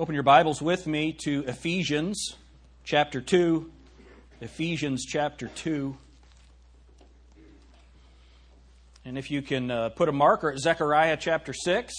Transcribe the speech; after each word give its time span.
Open 0.00 0.14
your 0.14 0.24
Bibles 0.24 0.62
with 0.62 0.86
me 0.86 1.12
to 1.24 1.44
Ephesians 1.46 2.34
chapter 2.84 3.20
2. 3.20 3.70
Ephesians 4.40 5.04
chapter 5.04 5.48
2. 5.48 5.94
And 9.04 9.18
if 9.18 9.30
you 9.30 9.42
can 9.42 9.70
uh, 9.70 9.90
put 9.90 10.08
a 10.08 10.12
marker 10.12 10.50
at 10.50 10.58
Zechariah 10.58 11.18
chapter 11.20 11.52
6, 11.52 11.92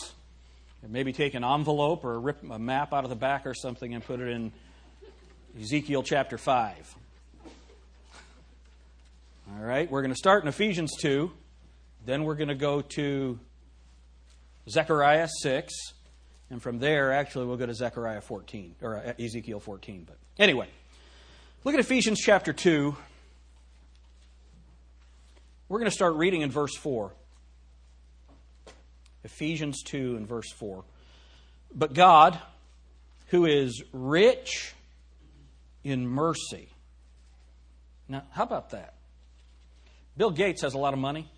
and 0.82 0.92
maybe 0.92 1.14
take 1.14 1.36
an 1.36 1.44
envelope 1.44 2.04
or 2.04 2.20
rip 2.20 2.42
a 2.50 2.58
map 2.58 2.92
out 2.92 3.04
of 3.04 3.12
the 3.12 3.16
back 3.16 3.46
or 3.46 3.54
something 3.54 3.94
and 3.94 4.04
put 4.04 4.20
it 4.20 4.30
in 4.30 4.52
Ezekiel 5.62 6.02
chapter 6.02 6.40
5. 6.40 6.96
All 9.54 9.64
right, 9.64 9.92
we're 9.92 10.02
going 10.02 10.10
to 10.10 10.18
start 10.18 10.42
in 10.42 10.50
Ephesians 10.50 10.94
2. 11.00 11.32
Then 12.08 12.24
we're 12.24 12.34
going 12.34 12.50
to 12.50 12.56
go 12.56 12.82
to 12.82 13.38
Zechariah 14.68 15.28
6. 15.44 15.72
And 16.52 16.62
from 16.62 16.80
there, 16.80 17.14
actually, 17.14 17.46
we'll 17.46 17.56
go 17.56 17.66
to 17.66 17.74
Zechariah 17.74 18.20
14, 18.20 18.76
or 18.82 18.98
uh, 18.98 19.14
Ezekiel 19.18 19.62
14. 19.62 20.06
But 20.06 20.18
anyway, 20.38 20.68
look 21.64 21.74
at 21.74 21.80
Ephesians 21.80 22.20
chapter 22.20 22.52
2. 22.52 22.94
We're 25.70 25.80
going 25.80 25.90
to 25.90 25.96
start 25.96 26.16
reading 26.16 26.42
in 26.42 26.52
verse 26.52 26.76
4. 26.76 27.14
Ephesians 29.24 29.82
2 29.84 30.18
and 30.18 30.28
verse 30.28 30.52
4. 30.52 30.84
But 31.74 31.94
God, 31.94 32.38
who 33.28 33.46
is 33.46 33.82
rich 33.94 34.74
in 35.86 36.06
mercy. 36.06 36.68
Now, 38.10 38.24
how 38.32 38.44
about 38.44 38.72
that? 38.72 38.96
Bill 40.18 40.32
Gates 40.32 40.64
has 40.64 40.74
a 40.74 40.78
lot 40.78 40.92
of 40.94 41.00
money. 41.00 41.32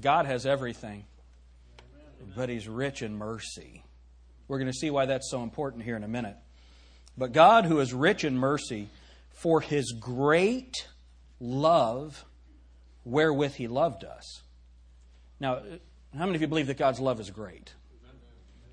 God 0.00 0.24
has 0.24 0.46
everything, 0.46 1.04
but 2.36 2.48
he's 2.48 2.68
rich 2.68 3.02
in 3.02 3.16
mercy. 3.16 3.84
We're 4.48 4.58
going 4.58 4.70
to 4.70 4.76
see 4.76 4.90
why 4.90 5.06
that's 5.06 5.30
so 5.30 5.42
important 5.42 5.84
here 5.84 5.96
in 5.96 6.04
a 6.04 6.08
minute. 6.08 6.36
But 7.16 7.32
God, 7.32 7.64
who 7.64 7.80
is 7.80 7.92
rich 7.92 8.24
in 8.24 8.36
mercy, 8.36 8.88
for 9.30 9.60
his 9.60 9.92
great 9.92 10.88
love 11.38 12.24
wherewith 13.04 13.54
he 13.54 13.68
loved 13.68 14.04
us. 14.04 14.42
Now, 15.38 15.62
how 16.16 16.26
many 16.26 16.36
of 16.36 16.42
you 16.42 16.48
believe 16.48 16.66
that 16.66 16.76
God's 16.76 17.00
love 17.00 17.20
is 17.20 17.30
great? 17.30 17.74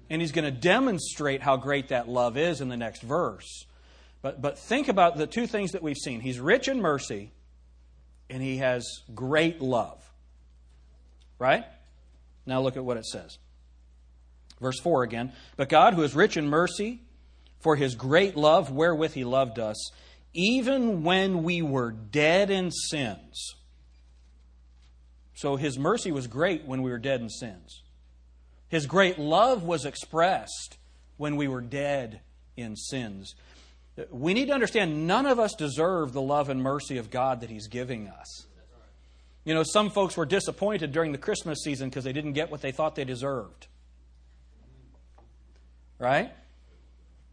And 0.09 0.21
he's 0.21 0.31
going 0.31 0.45
to 0.45 0.59
demonstrate 0.59 1.41
how 1.41 1.57
great 1.57 1.89
that 1.89 2.07
love 2.07 2.37
is 2.37 2.61
in 2.61 2.69
the 2.69 2.77
next 2.77 3.01
verse. 3.01 3.65
But, 4.21 4.41
but 4.41 4.57
think 4.57 4.87
about 4.87 5.17
the 5.17 5.27
two 5.27 5.47
things 5.47 5.71
that 5.71 5.83
we've 5.83 5.97
seen. 5.97 6.21
He's 6.21 6.39
rich 6.39 6.67
in 6.67 6.81
mercy, 6.81 7.31
and 8.29 8.41
he 8.41 8.57
has 8.57 8.85
great 9.13 9.61
love. 9.61 10.01
Right? 11.39 11.65
Now 12.47 12.61
look 12.61 12.77
at 12.77 12.85
what 12.85 12.97
it 12.97 13.05
says. 13.05 13.37
Verse 14.59 14.79
4 14.79 15.03
again. 15.03 15.33
But 15.55 15.69
God, 15.69 15.93
who 15.93 16.03
is 16.03 16.15
rich 16.15 16.37
in 16.37 16.47
mercy, 16.47 17.01
for 17.59 17.75
his 17.75 17.95
great 17.95 18.35
love 18.35 18.71
wherewith 18.71 19.13
he 19.13 19.23
loved 19.23 19.59
us, 19.59 19.91
even 20.33 21.03
when 21.03 21.43
we 21.43 21.61
were 21.61 21.91
dead 21.91 22.49
in 22.49 22.71
sins. 22.71 23.55
So 25.35 25.55
his 25.55 25.77
mercy 25.77 26.11
was 26.11 26.27
great 26.27 26.65
when 26.65 26.81
we 26.81 26.91
were 26.91 26.97
dead 26.97 27.21
in 27.21 27.29
sins. 27.29 27.83
His 28.69 28.85
great 28.85 29.19
love 29.19 29.63
was 29.63 29.85
expressed 29.85 30.77
when 31.17 31.35
we 31.35 31.47
were 31.47 31.61
dead 31.61 32.21
in 32.55 32.75
sins. 32.75 33.35
We 34.11 34.33
need 34.33 34.47
to 34.47 34.53
understand 34.53 35.07
none 35.07 35.25
of 35.25 35.39
us 35.39 35.53
deserve 35.55 36.13
the 36.13 36.21
love 36.21 36.49
and 36.49 36.61
mercy 36.61 36.97
of 36.97 37.09
God 37.09 37.41
that 37.41 37.49
he's 37.49 37.67
giving 37.67 38.07
us. 38.07 38.45
You 39.47 39.53
know, 39.53 39.63
some 39.63 39.91
folks 39.91 40.17
were 40.17 40.25
disappointed 40.25 40.91
during 40.91 41.13
the 41.13 41.17
Christmas 41.17 41.59
season 41.63 41.87
because 41.87 42.03
they 42.03 42.11
didn't 42.11 42.33
get 42.33 42.51
what 42.51 42.59
they 42.59 42.73
thought 42.73 42.95
they 42.95 43.05
deserved. 43.05 43.67
Right? 45.99 46.33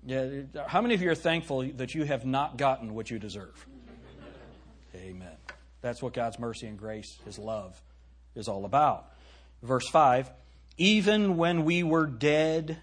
Yeah, 0.06 0.42
how 0.68 0.80
many 0.80 0.94
of 0.94 1.02
you 1.02 1.10
are 1.10 1.16
thankful 1.16 1.68
that 1.72 1.92
you 1.92 2.04
have 2.04 2.24
not 2.24 2.56
gotten 2.56 2.94
what 2.94 3.10
you 3.10 3.18
deserve? 3.18 3.66
Amen. 4.94 5.32
That's 5.80 6.00
what 6.00 6.12
God's 6.12 6.38
mercy 6.38 6.68
and 6.68 6.78
grace, 6.78 7.18
His 7.24 7.36
love, 7.36 7.82
is 8.36 8.46
all 8.46 8.64
about. 8.64 9.06
Verse 9.64 9.88
5 9.88 10.30
Even 10.78 11.36
when 11.36 11.64
we 11.64 11.82
were 11.82 12.06
dead 12.06 12.78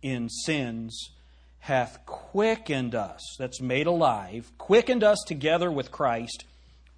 in 0.00 0.28
sins, 0.28 1.10
hath 1.58 2.06
quickened 2.06 2.94
us, 2.94 3.20
that's 3.36 3.60
made 3.60 3.88
alive, 3.88 4.52
quickened 4.58 5.02
us 5.02 5.18
together 5.26 5.72
with 5.72 5.90
Christ. 5.90 6.44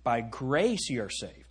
By 0.05 0.21
grace 0.21 0.91
you 0.91 1.03
are 1.03 1.11
saved 1.11 1.46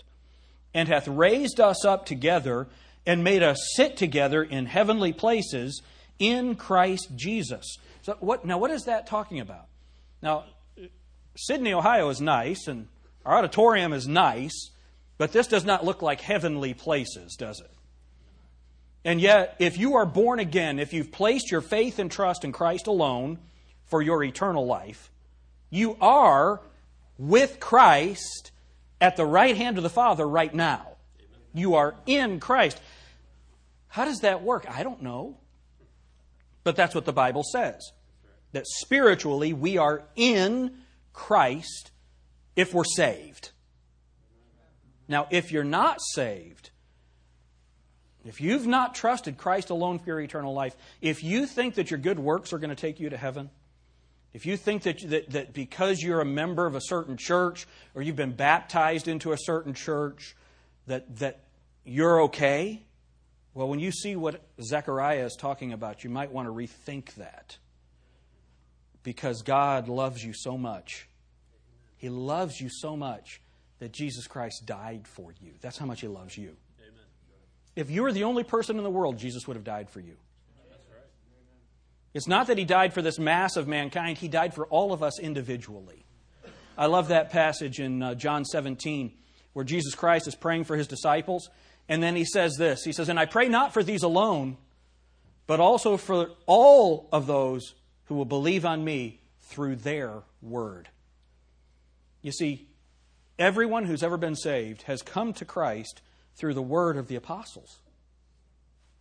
and 0.75 0.89
hath 0.89 1.07
raised 1.07 1.59
us 1.59 1.85
up 1.85 2.05
together 2.05 2.67
and 3.07 3.23
made 3.23 3.41
us 3.41 3.57
sit 3.75 3.95
together 3.95 4.43
in 4.43 4.65
heavenly 4.65 5.13
places 5.13 5.81
in 6.19 6.55
Christ 6.55 7.09
Jesus. 7.15 7.77
So 8.03 8.17
what 8.19 8.45
now 8.45 8.59
what 8.59 8.69
is 8.69 8.83
that 8.83 9.07
talking 9.07 9.39
about? 9.39 9.67
Now 10.21 10.43
Sidney, 11.37 11.73
Ohio 11.73 12.09
is 12.09 12.21
nice 12.21 12.67
and 12.67 12.87
our 13.25 13.37
auditorium 13.37 13.93
is 13.93 14.07
nice, 14.07 14.69
but 15.17 15.31
this 15.31 15.47
does 15.47 15.65
not 15.65 15.85
look 15.85 16.01
like 16.01 16.21
heavenly 16.21 16.73
places, 16.73 17.35
does 17.35 17.59
it? 17.61 17.71
And 19.03 19.21
yet, 19.21 19.55
if 19.59 19.77
you 19.77 19.95
are 19.95 20.05
born 20.05 20.39
again, 20.39 20.79
if 20.79 20.91
you've 20.91 21.11
placed 21.11 21.51
your 21.51 21.61
faith 21.61 21.99
and 21.99 22.11
trust 22.11 22.43
in 22.43 22.51
Christ 22.51 22.87
alone 22.87 23.39
for 23.85 24.01
your 24.01 24.23
eternal 24.23 24.65
life, 24.65 25.11
you 25.69 25.95
are 26.01 26.61
with 27.17 27.59
Christ 27.59 28.51
at 28.99 29.17
the 29.17 29.25
right 29.25 29.55
hand 29.55 29.77
of 29.77 29.83
the 29.83 29.89
Father 29.89 30.27
right 30.27 30.53
now. 30.53 30.87
You 31.53 31.75
are 31.75 31.95
in 32.05 32.39
Christ. 32.39 32.79
How 33.87 34.05
does 34.05 34.19
that 34.19 34.43
work? 34.43 34.65
I 34.69 34.83
don't 34.83 35.01
know. 35.01 35.37
But 36.63 36.75
that's 36.75 36.95
what 36.95 37.05
the 37.05 37.13
Bible 37.13 37.43
says. 37.43 37.91
That 38.51 38.65
spiritually 38.67 39.53
we 39.53 39.77
are 39.77 40.03
in 40.15 40.77
Christ 41.13 41.91
if 42.55 42.73
we're 42.73 42.83
saved. 42.83 43.51
Now, 45.07 45.27
if 45.29 45.51
you're 45.51 45.63
not 45.63 46.01
saved, 46.01 46.71
if 48.25 48.41
you've 48.41 48.65
not 48.65 48.95
trusted 48.95 49.37
Christ 49.37 49.69
alone 49.69 49.99
for 49.99 50.07
your 50.07 50.19
eternal 50.19 50.53
life, 50.53 50.75
if 50.99 51.23
you 51.23 51.45
think 51.45 51.75
that 51.75 51.91
your 51.91 51.99
good 51.99 52.17
works 52.17 52.53
are 52.53 52.57
going 52.57 52.71
to 52.71 52.75
take 52.75 52.99
you 52.99 53.09
to 53.09 53.17
heaven, 53.17 53.51
if 54.35 54.45
you 54.45 54.57
think 54.57 54.83
that, 54.83 54.99
that, 55.09 55.29
that 55.29 55.53
because 55.53 56.01
you're 56.01 56.19
a 56.19 56.25
member 56.25 56.65
of 56.65 56.75
a 56.75 56.81
certain 56.81 57.15
church 57.15 57.65
or 57.93 58.01
you've 58.01 58.17
been 58.17 58.33
baptized 58.33 59.07
into 59.07 59.31
a 59.31 59.37
certain 59.37 59.73
church, 59.73 60.35
that, 60.87 61.19
that 61.19 61.45
you're 61.85 62.23
okay, 62.23 62.83
well, 63.53 63.69
when 63.69 63.79
you 63.79 63.93
see 63.93 64.17
what 64.17 64.41
Zechariah 64.61 65.25
is 65.25 65.37
talking 65.39 65.71
about, 65.71 66.03
you 66.03 66.09
might 66.09 66.33
want 66.33 66.49
to 66.49 66.51
rethink 66.51 67.13
that. 67.13 67.55
Because 69.03 69.41
God 69.41 69.87
loves 69.87 70.21
you 70.21 70.33
so 70.33 70.57
much. 70.57 71.07
He 71.95 72.09
loves 72.09 72.59
you 72.59 72.67
so 72.69 72.97
much 72.97 73.39
that 73.79 73.93
Jesus 73.93 74.27
Christ 74.27 74.65
died 74.65 75.07
for 75.07 75.33
you. 75.39 75.53
That's 75.61 75.77
how 75.77 75.85
much 75.85 76.01
He 76.01 76.09
loves 76.09 76.37
you. 76.37 76.57
Amen. 76.81 77.05
If 77.77 77.89
you 77.89 78.03
were 78.03 78.11
the 78.11 78.25
only 78.25 78.43
person 78.43 78.77
in 78.77 78.83
the 78.83 78.89
world, 78.89 79.17
Jesus 79.17 79.47
would 79.47 79.55
have 79.55 79.63
died 79.63 79.89
for 79.89 80.01
you. 80.01 80.17
It's 82.15 82.29
not 82.29 82.47
that 82.47 82.57
he 82.57 82.63
died 82.63 82.93
for 82.93 83.01
this 83.01 83.19
mass 83.19 83.57
of 83.57 83.67
mankind, 83.67 84.17
he 84.17 84.29
died 84.29 84.55
for 84.55 84.65
all 84.67 84.93
of 84.93 85.03
us 85.03 85.19
individually. 85.19 86.05
I 86.77 86.85
love 86.85 87.09
that 87.09 87.29
passage 87.29 87.81
in 87.81 88.01
uh, 88.01 88.15
John 88.15 88.45
17 88.45 89.11
where 89.51 89.65
Jesus 89.65 89.95
Christ 89.95 90.25
is 90.25 90.35
praying 90.35 90.63
for 90.63 90.77
his 90.77 90.87
disciples. 90.87 91.49
And 91.89 92.01
then 92.01 92.15
he 92.15 92.23
says 92.23 92.55
this 92.57 92.85
He 92.85 92.93
says, 92.93 93.09
And 93.09 93.19
I 93.19 93.25
pray 93.25 93.49
not 93.49 93.73
for 93.73 93.83
these 93.83 94.03
alone, 94.03 94.55
but 95.45 95.59
also 95.59 95.97
for 95.97 96.29
all 96.45 97.09
of 97.11 97.27
those 97.27 97.75
who 98.05 98.15
will 98.15 98.25
believe 98.25 98.65
on 98.65 98.83
me 98.83 99.19
through 99.41 99.75
their 99.75 100.23
word. 100.41 100.87
You 102.21 102.31
see, 102.31 102.69
everyone 103.37 103.85
who's 103.85 104.03
ever 104.03 104.17
been 104.17 104.35
saved 104.35 104.83
has 104.83 105.01
come 105.01 105.33
to 105.33 105.45
Christ 105.45 106.01
through 106.35 106.53
the 106.53 106.61
word 106.61 106.95
of 106.95 107.09
the 107.09 107.15
apostles 107.17 107.79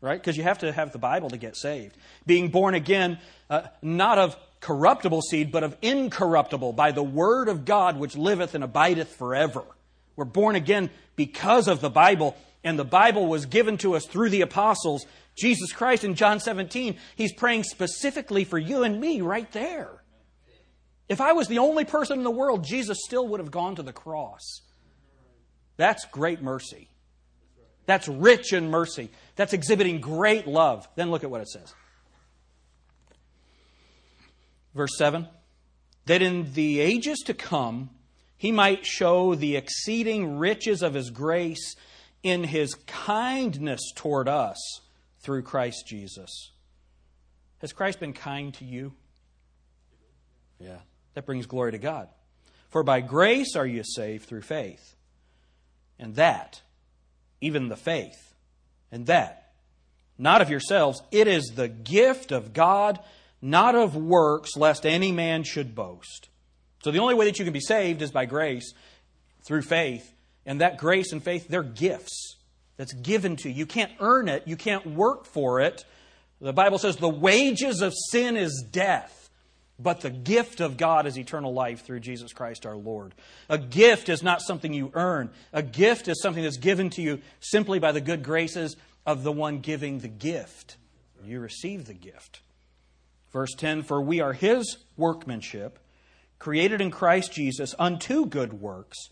right? 0.05 0.21
Because 0.21 0.37
you 0.37 0.43
have 0.43 0.59
to 0.59 0.71
have 0.71 0.93
the 0.93 0.99
Bible 0.99 1.31
to 1.31 1.39
get 1.39 1.57
saved. 1.57 1.97
Being 2.27 2.49
born 2.49 2.75
again, 2.75 3.19
uh, 3.49 3.63
not 3.83 4.19
of 4.19 4.37
corruptible 4.61 5.23
seed, 5.23 5.51
but 5.51 5.65
of 5.65 5.77
incorruptible, 5.83 6.75
by 6.75 6.93
the 6.93 7.03
word 7.03 7.49
of 7.49 7.65
God 7.65 7.99
which 7.99 8.17
liveth 8.17 8.55
and 8.55 8.63
abideth 8.63 9.17
forever. 9.17 9.65
We're 10.15 10.27
born 10.27 10.57
again 10.57 10.91
because 11.17 11.67
of 11.67 11.81
the 11.81 11.91
Bible, 11.91 12.37
and 12.63 12.79
the 12.79 12.85
Bible 12.85 13.27
was 13.27 13.47
given 13.47 13.79
to 13.79 13.97
us 13.97 14.07
through 14.07 14.31
the 14.31 14.43
apostles. 14.43 15.07
Jesus 15.37 15.73
Christ 15.73 16.05
in 16.05 16.15
John 16.15 16.39
17, 16.39 16.97
he's 17.17 17.33
praying 17.33 17.65
specifically 17.65 18.45
for 18.45 18.59
you 18.59 18.85
and 18.85 19.01
me 19.01 19.23
right 19.23 19.51
there. 19.53 20.03
If 21.09 21.21
I 21.21 21.33
was 21.33 21.49
the 21.49 21.59
only 21.59 21.85
person 21.85 22.19
in 22.19 22.25
the 22.25 22.31
world, 22.31 22.65
Jesus 22.65 22.99
still 23.05 23.27
would 23.29 23.41
have 23.41 23.51
gone 23.51 23.77
to 23.77 23.83
the 23.83 23.93
cross. 23.93 24.61
That's 25.77 26.05
great 26.07 26.43
mercy. 26.43 26.89
That's 27.87 28.09
rich 28.09 28.53
in 28.53 28.71
mercy. 28.71 29.11
That's 29.37 29.53
exhibiting 29.53 30.01
great 30.01 30.47
love. 30.47 30.89
Then 30.95 31.11
look 31.11 31.25
at 31.25 31.31
what 31.31 31.41
it 31.41 31.49
says. 31.49 31.75
Verse 34.75 34.97
7 34.97 35.29
That 36.07 36.23
in 36.23 36.53
the 36.53 36.81
ages 36.81 37.19
to 37.27 37.35
come 37.35 37.91
he 38.37 38.53
might 38.53 38.85
show 38.85 39.35
the 39.35 39.57
exceeding 39.57 40.39
riches 40.39 40.83
of 40.83 40.95
his 40.95 41.11
grace 41.11 41.77
in 42.23 42.45
his 42.45 42.75
kindness 42.87 43.81
toward 43.95 44.29
us 44.29 44.59
through 45.21 45.43
Christ 45.43 45.87
Jesus. 45.87 46.51
Has 47.59 47.73
Christ 47.73 48.01
been 48.01 48.13
kind 48.13 48.53
to 48.55 48.65
you? 48.65 48.93
Yeah, 50.59 50.79
that 51.15 51.27
brings 51.27 51.47
glory 51.47 51.73
to 51.73 51.79
God. 51.79 52.09
For 52.69 52.83
by 52.83 53.01
grace 53.01 53.57
are 53.57 53.67
you 53.67 53.83
saved 53.85 54.27
through 54.27 54.43
faith. 54.43 54.97
And 55.99 56.17
that, 56.17 56.61
even 57.41 57.69
the 57.69 57.77
faith, 57.77 58.34
and 58.91 59.07
that, 59.07 59.53
not 60.19 60.41
of 60.41 60.51
yourselves, 60.51 61.03
it 61.11 61.27
is 61.27 61.53
the 61.55 61.69
gift 61.69 62.33
of 62.33 62.53
God, 62.53 63.01
not 63.43 63.75
of 63.75 63.97
works, 63.97 64.57
lest 64.57 64.87
any 64.87 65.13
man 65.13 65.43
should 65.43 65.75
boast. 65.75 66.29
So 66.83 66.91
the 66.91 66.99
only 66.99 67.15
way 67.15 67.25
that 67.27 67.39
you 67.39 67.45
can 67.45 67.55
be 67.55 67.61
saved 67.61 68.03
is 68.03 68.11
by 68.11 68.27
grace, 68.27 68.73
through 69.47 69.63
faith. 69.63 70.13
And 70.47 70.61
that 70.61 70.79
grace 70.79 71.13
and 71.13 71.23
faith, 71.23 71.49
they're 71.49 71.63
gifts 71.63 72.37
that's 72.77 72.93
given 72.93 73.37
to 73.37 73.49
you. 73.49 73.55
You 73.55 73.67
can't 73.67 73.93
earn 74.01 74.29
it, 74.29 74.47
you 74.47 74.57
can't 74.57 74.87
work 74.87 75.27
for 75.27 75.61
it. 75.61 75.85
The 76.41 76.53
Bible 76.53 76.79
says 76.79 76.97
the 76.97 77.09
wages 77.09 77.81
of 77.81 77.95
sin 78.11 78.37
is 78.37 78.67
death, 78.71 79.24
but 79.79 80.01
the 80.01 80.11
gift 80.11 80.61
of 80.61 80.77
God 80.77 81.07
is 81.07 81.19
eternal 81.19 81.53
life 81.53 81.85
through 81.85 82.01
Jesus 82.01 82.33
Christ 82.33 82.65
our 82.67 82.77
Lord. 82.77 83.15
A 83.49 83.59
gift 83.59 84.09
is 84.09 84.23
not 84.23 84.41
something 84.41 84.73
you 84.73 84.91
earn, 84.95 85.31
a 85.53 85.63
gift 85.63 86.09
is 86.09 86.21
something 86.23 86.43
that's 86.43 86.59
given 86.59 86.91
to 86.91 87.03
you 87.03 87.21
simply 87.41 87.79
by 87.79 87.93
the 87.93 88.01
good 88.01 88.23
graces 88.23 88.77
of 89.07 89.23
the 89.23 89.33
one 89.33 89.59
giving 89.59 89.99
the 89.99 90.09
gift. 90.09 90.77
You 91.25 91.41
receive 91.41 91.87
the 91.87 91.95
gift. 91.95 92.41
Verse 93.33 93.55
10 93.57 93.83
For 93.83 94.01
we 94.01 94.21
are 94.21 94.33
his 94.33 94.79
workmanship, 94.97 95.79
created 96.39 96.81
in 96.81 96.91
Christ 96.91 97.33
Jesus 97.33 97.75
unto 97.79 98.27
good 98.27 98.53
works 98.53 99.09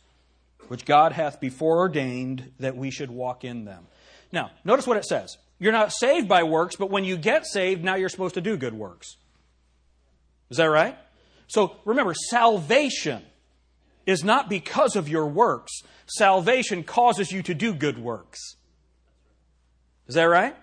which 0.68 0.84
God 0.84 1.12
hath 1.12 1.40
before 1.40 1.78
ordained 1.78 2.52
that 2.58 2.76
we 2.76 2.90
should 2.90 3.10
walk 3.10 3.44
in 3.44 3.64
them. 3.64 3.86
Now, 4.32 4.50
notice 4.64 4.86
what 4.86 4.96
it 4.96 5.04
says. 5.04 5.36
You're 5.58 5.72
not 5.72 5.92
saved 5.92 6.28
by 6.28 6.44
works, 6.44 6.76
but 6.76 6.90
when 6.90 7.04
you 7.04 7.16
get 7.16 7.46
saved, 7.46 7.84
now 7.84 7.96
you're 7.96 8.08
supposed 8.08 8.34
to 8.34 8.40
do 8.40 8.56
good 8.56 8.72
works. 8.72 9.16
Is 10.52 10.58
that 10.58 10.66
right? 10.66 10.98
So 11.46 11.76
remember, 11.86 12.12
salvation 12.12 13.22
is 14.04 14.22
not 14.22 14.50
because 14.50 14.96
of 14.96 15.08
your 15.08 15.26
works. 15.26 15.72
Salvation 16.04 16.84
causes 16.84 17.32
you 17.32 17.42
to 17.44 17.54
do 17.54 17.72
good 17.72 17.96
works. 17.96 18.56
Is 20.08 20.14
that 20.14 20.24
right? 20.24 20.54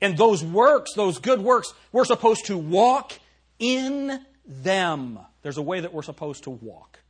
And 0.00 0.16
those 0.16 0.42
works, 0.42 0.94
those 0.94 1.18
good 1.18 1.42
works, 1.42 1.74
we're 1.92 2.06
supposed 2.06 2.46
to 2.46 2.56
walk 2.56 3.12
in 3.58 4.24
them. 4.46 5.18
There's 5.42 5.58
a 5.58 5.62
way 5.62 5.80
that 5.80 5.92
we're 5.92 6.02
supposed 6.02 6.44
to 6.44 6.50
walk. 6.50 7.00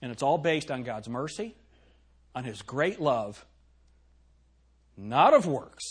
And 0.00 0.10
it's 0.10 0.22
all 0.22 0.38
based 0.38 0.70
on 0.70 0.84
God's 0.84 1.10
mercy 1.10 1.54
on 2.34 2.44
his 2.44 2.62
great 2.62 2.98
love, 2.98 3.44
not 4.96 5.34
of 5.34 5.44
works, 5.44 5.84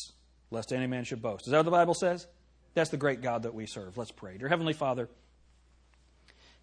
lest 0.50 0.74
any 0.74 0.88
man 0.88 1.04
should 1.04 1.22
boast. 1.22 1.46
Is 1.46 1.52
that 1.52 1.58
what 1.58 1.66
the 1.66 1.72
Bible 1.72 1.94
says? 1.94 2.26
That's 2.74 2.90
the 2.90 2.98
great 2.98 3.22
God 3.22 3.44
that 3.44 3.54
we 3.54 3.68
serve. 3.68 3.96
Let's 3.96 4.12
pray. 4.12 4.40
Dear 4.40 4.48
Heavenly 4.48 4.74
Father, 4.74 5.08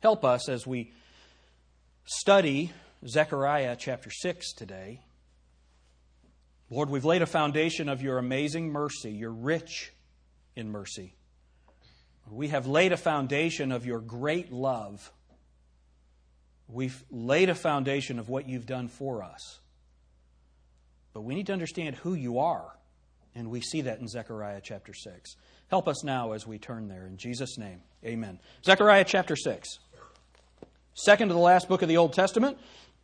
help 0.00 0.24
us 0.24 0.48
as 0.48 0.66
we 0.66 0.92
study 2.04 2.72
Zechariah 3.06 3.76
chapter 3.78 4.10
6 4.10 4.52
today. 4.54 5.00
Lord, 6.70 6.90
we've 6.90 7.04
laid 7.04 7.22
a 7.22 7.26
foundation 7.26 7.88
of 7.88 8.02
your 8.02 8.18
amazing 8.18 8.70
mercy. 8.70 9.12
You're 9.12 9.32
rich 9.32 9.92
in 10.56 10.70
mercy. 10.70 11.14
We 12.30 12.48
have 12.48 12.66
laid 12.66 12.92
a 12.92 12.96
foundation 12.96 13.70
of 13.70 13.84
your 13.84 14.00
great 14.00 14.50
love. 14.50 15.12
We've 16.68 17.04
laid 17.10 17.50
a 17.50 17.54
foundation 17.54 18.18
of 18.18 18.28
what 18.28 18.48
you've 18.48 18.66
done 18.66 18.88
for 18.88 19.22
us. 19.22 19.60
But 21.12 21.22
we 21.22 21.34
need 21.34 21.46
to 21.46 21.52
understand 21.52 21.96
who 21.96 22.14
you 22.14 22.38
are. 22.38 22.74
And 23.34 23.50
we 23.50 23.60
see 23.60 23.82
that 23.82 23.98
in 24.00 24.08
Zechariah 24.08 24.60
chapter 24.62 24.94
6. 24.94 25.36
Help 25.68 25.88
us 25.88 26.04
now 26.04 26.32
as 26.32 26.46
we 26.46 26.58
turn 26.58 26.88
there. 26.88 27.06
In 27.06 27.16
Jesus' 27.16 27.58
name, 27.58 27.82
amen. 28.04 28.38
Zechariah 28.64 29.04
chapter 29.04 29.36
6. 29.36 29.78
Second 30.94 31.26
to 31.26 31.34
the 31.34 31.40
last 31.40 31.68
book 31.68 31.82
of 31.82 31.88
the 31.88 31.96
Old 31.96 32.12
Testament. 32.12 32.56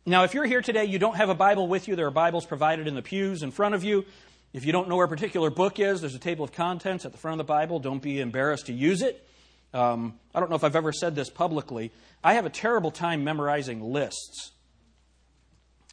Now, 0.05 0.23
if 0.23 0.33
you're 0.33 0.45
here 0.45 0.61
today, 0.61 0.85
you 0.85 0.97
don't 0.97 1.17
have 1.17 1.27
a 1.27 1.35
Bible 1.35 1.67
with 1.67 1.89
you, 1.89 1.97
there 1.97 2.07
are 2.07 2.11
Bibles 2.11 2.45
provided 2.45 2.87
in 2.87 2.95
the 2.95 3.01
pews 3.01 3.43
in 3.43 3.51
front 3.51 3.75
of 3.75 3.83
you. 3.83 4.05
If 4.53 4.65
you 4.65 4.71
don't 4.71 4.87
know 4.87 4.95
where 4.95 5.05
a 5.05 5.09
particular 5.09 5.49
book 5.49 5.77
is, 5.77 5.99
there's 5.99 6.15
a 6.15 6.19
table 6.19 6.45
of 6.45 6.53
contents 6.53 7.03
at 7.03 7.11
the 7.11 7.17
front 7.17 7.39
of 7.39 7.45
the 7.45 7.51
Bible. 7.51 7.79
Don't 7.79 8.01
be 8.01 8.21
embarrassed 8.21 8.67
to 8.67 8.73
use 8.73 9.01
it. 9.01 9.27
Um, 9.73 10.17
I 10.33 10.39
don't 10.39 10.49
know 10.49 10.55
if 10.55 10.63
I've 10.63 10.75
ever 10.77 10.93
said 10.93 11.15
this 11.15 11.29
publicly. 11.29 11.91
I 12.23 12.35
have 12.35 12.45
a 12.45 12.49
terrible 12.49 12.91
time 12.91 13.25
memorizing 13.25 13.81
lists. 13.81 14.51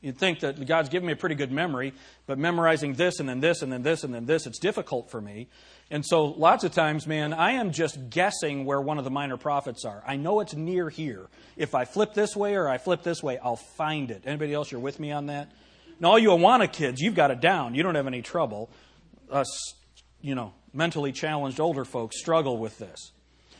You'd 0.00 0.16
think 0.16 0.40
that 0.40 0.64
God's 0.64 0.88
given 0.88 1.08
me 1.08 1.12
a 1.12 1.16
pretty 1.16 1.34
good 1.34 1.50
memory, 1.50 1.92
but 2.26 2.38
memorizing 2.38 2.94
this 2.94 3.18
and 3.18 3.28
then 3.28 3.40
this 3.40 3.62
and 3.62 3.72
then 3.72 3.82
this 3.82 4.04
and 4.04 4.14
then 4.14 4.26
this, 4.26 4.46
it's 4.46 4.60
difficult 4.60 5.10
for 5.10 5.20
me. 5.20 5.48
And 5.90 6.06
so 6.06 6.26
lots 6.26 6.62
of 6.62 6.72
times, 6.72 7.06
man, 7.06 7.32
I 7.32 7.52
am 7.52 7.72
just 7.72 8.08
guessing 8.08 8.64
where 8.64 8.80
one 8.80 8.98
of 8.98 9.04
the 9.04 9.10
minor 9.10 9.36
prophets 9.36 9.84
are. 9.84 10.04
I 10.06 10.14
know 10.14 10.38
it's 10.38 10.54
near 10.54 10.88
here. 10.88 11.26
If 11.56 11.74
I 11.74 11.84
flip 11.84 12.14
this 12.14 12.36
way 12.36 12.54
or 12.54 12.68
I 12.68 12.78
flip 12.78 13.02
this 13.02 13.24
way, 13.24 13.38
I'll 13.38 13.56
find 13.56 14.12
it. 14.12 14.22
Anybody 14.24 14.54
else, 14.54 14.70
you're 14.70 14.80
with 14.80 15.00
me 15.00 15.10
on 15.10 15.26
that? 15.26 15.50
Now, 15.98 16.10
all 16.10 16.18
you 16.18 16.28
Awana 16.28 16.72
kids, 16.72 17.00
you've 17.00 17.16
got 17.16 17.32
it 17.32 17.40
down. 17.40 17.74
You 17.74 17.82
don't 17.82 17.96
have 17.96 18.06
any 18.06 18.22
trouble. 18.22 18.70
Us, 19.30 19.74
you 20.20 20.36
know, 20.36 20.52
mentally 20.72 21.10
challenged 21.10 21.58
older 21.58 21.84
folks 21.84 22.20
struggle 22.20 22.56
with 22.58 22.78
this. 22.78 23.10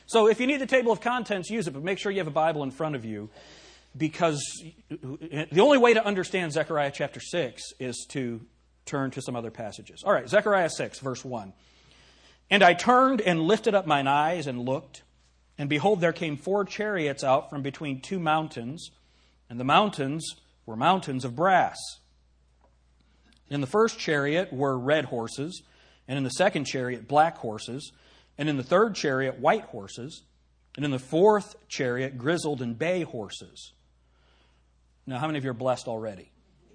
So 0.06 0.29
if 0.29 0.41
you 0.41 0.46
need 0.46 0.61
the 0.61 0.67
table 0.67 0.93
of 0.93 1.00
contents, 1.00 1.50
use 1.50 1.67
it, 1.67 1.73
but 1.73 1.82
make 1.82 1.99
sure 1.99 2.12
you 2.12 2.19
have 2.19 2.29
a 2.29 2.31
Bible 2.31 2.62
in 2.62 2.70
front 2.70 2.94
of 2.94 3.05
you 3.05 3.29
because 3.99 4.62
the 4.89 5.61
only 5.61 5.79
way 5.79 5.95
to 5.95 6.05
understand 6.05 6.53
Zechariah 6.53 6.93
chapter 6.95 7.21
6 7.21 7.62
is 7.79 8.06
to 8.11 8.41
turn 8.87 9.11
to 9.11 9.23
some 9.23 9.37
other 9.37 9.50
passages. 9.50 10.03
All 10.05 10.12
right, 10.12 10.29
Zechariah 10.29 10.71
6, 10.71 11.00
verse 11.00 11.25
1. 11.25 11.53
And 12.50 12.62
I 12.62 12.75
turned 12.75 13.21
and 13.21 13.43
lifted 13.43 13.75
up 13.75 13.87
mine 13.87 14.06
eyes 14.06 14.47
and 14.47 14.61
looked, 14.61 15.03
and 15.59 15.69
behold, 15.69 16.00
there 16.00 16.12
came 16.12 16.37
four 16.37 16.65
chariots 16.65 17.23
out 17.23 17.50
from 17.50 17.62
between 17.62 18.00
two 18.00 18.19
mountains, 18.19 18.91
and 19.50 19.61
the 19.61 19.65
mountains 19.65 20.37
were 20.65 20.77
mountains 20.77 21.25
of 21.25 21.37
brass. 21.37 21.77
In 23.51 23.61
the 23.61 23.67
first 23.67 23.99
chariot 23.99 24.53
were 24.53 24.79
red 24.79 25.06
horses, 25.06 25.62
and 26.06 26.17
in 26.17 26.25
the 26.25 26.31
second 26.31 26.65
chariot 26.65 27.09
black 27.09 27.39
horses, 27.39 27.93
and 28.39 28.49
in 28.49 28.56
the 28.56 28.62
third 28.62 28.94
chariot 28.94 29.39
white 29.41 29.65
horses, 29.65 30.23
and 30.77 30.85
in 30.85 30.91
the 30.91 30.99
fourth 30.99 31.56
chariot 31.69 32.17
grizzled 32.17 32.62
and 32.62 32.79
bay 32.79 33.03
horses. 33.03 33.73
Now, 35.08 35.19
how 35.19 35.26
many 35.26 35.38
of 35.38 35.44
you 35.44 35.50
are 35.52 35.55
blessed 35.55 35.88
already? 35.88 36.31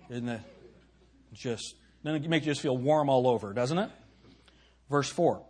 Isn't 0.09 0.27
it 0.27 0.41
just, 1.33 1.75
then 2.01 2.15
it 2.15 2.27
makes 2.27 2.47
you 2.47 2.51
just 2.51 2.62
feel 2.62 2.75
warm 2.75 3.07
all 3.07 3.27
over, 3.27 3.53
doesn't 3.53 3.77
it? 3.77 3.91
Verse 4.89 5.07
4. 5.07 5.45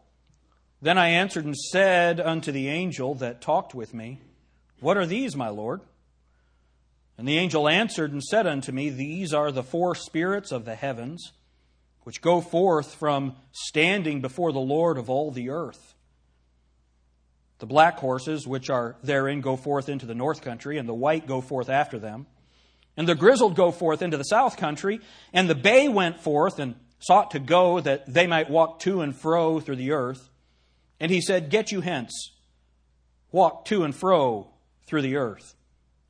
Then 0.82 0.98
I 0.98 1.08
answered 1.08 1.46
and 1.46 1.56
said 1.56 2.20
unto 2.20 2.52
the 2.52 2.68
angel 2.68 3.16
that 3.16 3.40
talked 3.40 3.74
with 3.74 3.94
me, 3.94 4.20
What 4.82 4.98
are 4.98 5.06
these, 5.06 5.34
my 5.34 5.48
Lord? 5.48 5.80
And 7.18 7.26
the 7.26 7.38
angel 7.38 7.70
answered 7.70 8.12
and 8.12 8.22
said 8.22 8.46
unto 8.46 8.74
me, 8.74 8.90
These 8.90 9.34
are 9.34 9.54
the 9.54 9.64
four 9.64 9.96
spirits 9.96 10.52
of 10.52 10.66
the 10.66 10.76
heavens, 10.76 11.32
which 12.02 12.22
go 12.22 12.42
forth 12.42 12.96
from 12.96 13.38
standing 13.54 14.20
before 14.20 14.52
the 14.52 14.60
Lord 14.60 14.98
of 14.98 15.10
all 15.10 15.32
the 15.32 15.52
earth. 15.52 15.96
The 17.60 17.66
black 17.66 18.00
horses, 18.00 18.46
which 18.46 18.70
are 18.70 18.98
therein, 19.02 19.40
go 19.40 19.56
forth 19.56 19.88
into 19.88 20.06
the 20.06 20.14
north 20.14 20.42
country, 20.42 20.78
and 20.78 20.90
the 20.90 20.94
white 20.94 21.26
go 21.26 21.40
forth 21.40 21.70
after 21.70 21.98
them. 21.98 22.28
And 22.96 23.08
the 23.08 23.16
grizzled 23.16 23.56
go 23.56 23.72
forth 23.72 24.02
into 24.02 24.18
the 24.18 24.24
south 24.24 24.58
country, 24.58 25.00
and 25.34 25.50
the 25.50 25.56
bay 25.56 25.90
went 25.90 26.20
forth 26.20 26.60
and 26.60 26.76
sought 27.00 27.32
to 27.32 27.40
go 27.40 27.80
that 27.80 28.12
they 28.12 28.28
might 28.28 28.50
walk 28.50 28.80
to 28.80 29.02
and 29.02 29.16
fro 29.16 29.60
through 29.60 29.78
the 29.78 29.92
earth. 29.92 30.30
And 31.00 31.12
he 31.12 31.22
said, 31.22 31.50
Get 31.50 31.72
you 31.72 31.82
hence, 31.82 32.32
walk 33.32 33.66
to 33.66 33.84
and 33.84 33.96
fro 33.96 34.48
through 34.86 35.02
the 35.02 35.18
earth. 35.18 35.56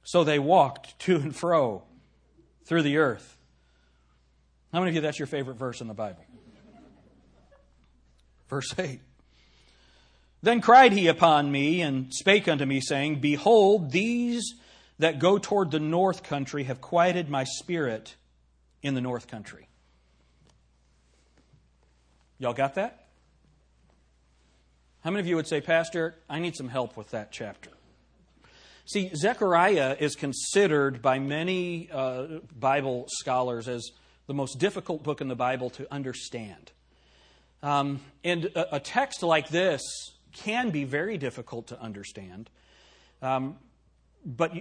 So 0.04 0.24
they 0.24 0.40
walked 0.40 1.00
to 1.00 1.16
and 1.16 1.36
fro 1.36 1.84
through 2.66 2.84
the 2.84 2.98
earth. 2.98 3.38
How 4.72 4.80
many 4.80 4.90
of 4.90 4.96
you 4.96 5.02
that's 5.02 5.20
your 5.20 5.28
favorite 5.28 5.56
verse 5.56 5.82
in 5.82 5.88
the 5.88 5.94
Bible? 5.94 6.25
Verse 8.50 8.74
8. 8.78 9.00
Then 10.42 10.60
cried 10.60 10.92
he 10.92 11.08
upon 11.08 11.52
me 11.52 11.82
and 11.82 12.13
spake 12.13 12.48
unto 12.48 12.66
me, 12.66 12.82
saying, 12.82 13.20
Behold, 13.20 13.92
these 13.92 14.56
that 15.00 15.20
go 15.20 15.38
toward 15.38 15.72
the 15.72 15.80
north 15.80 16.24
country 16.24 16.64
have 16.66 16.82
quieted 16.82 17.30
my 17.30 17.44
spirit 17.44 18.16
in 18.82 18.94
the 18.94 19.02
north 19.02 19.28
country. 19.28 19.68
Y'all 22.38 22.54
got 22.54 22.76
that? 22.76 23.08
How 25.04 25.12
many 25.12 25.22
of 25.22 25.28
you 25.28 25.36
would 25.36 25.48
say, 25.48 25.62
Pastor, 25.62 26.16
I 26.30 26.40
need 26.40 26.56
some 26.56 26.70
help 26.70 26.96
with 26.96 27.12
that 27.12 27.32
chapter? 27.32 27.70
See, 28.86 29.12
Zechariah 29.16 29.96
is 30.00 30.16
considered 30.16 31.02
by 31.02 31.20
many 31.20 31.90
uh, 31.92 32.40
Bible 32.58 33.06
scholars 33.10 33.68
as 33.68 33.92
the 34.28 34.34
most 34.34 34.60
difficult 34.60 35.04
book 35.04 35.22
in 35.22 35.28
the 35.28 35.36
Bible 35.36 35.70
to 35.72 35.92
understand. 35.92 36.72
Um, 37.62 38.02
and 38.24 38.46
a, 38.46 38.76
a, 38.76 38.80
text 38.80 39.24
like 39.24 39.48
this 39.48 39.82
can 40.34 40.70
be 40.70 40.84
very 40.84 41.18
difficult 41.18 41.68
to 41.68 41.82
understand. 41.82 42.50
Um, 43.22 43.58
but 44.26 44.52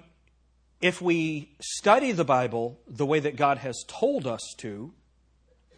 if 0.83 1.01
we 1.01 1.55
study 1.61 2.11
the 2.11 2.25
Bible 2.25 2.79
the 2.89 3.07
way 3.07 3.21
that 3.21 3.37
God 3.37 3.59
has 3.59 3.85
told 3.87 4.27
us 4.27 4.43
to, 4.59 4.93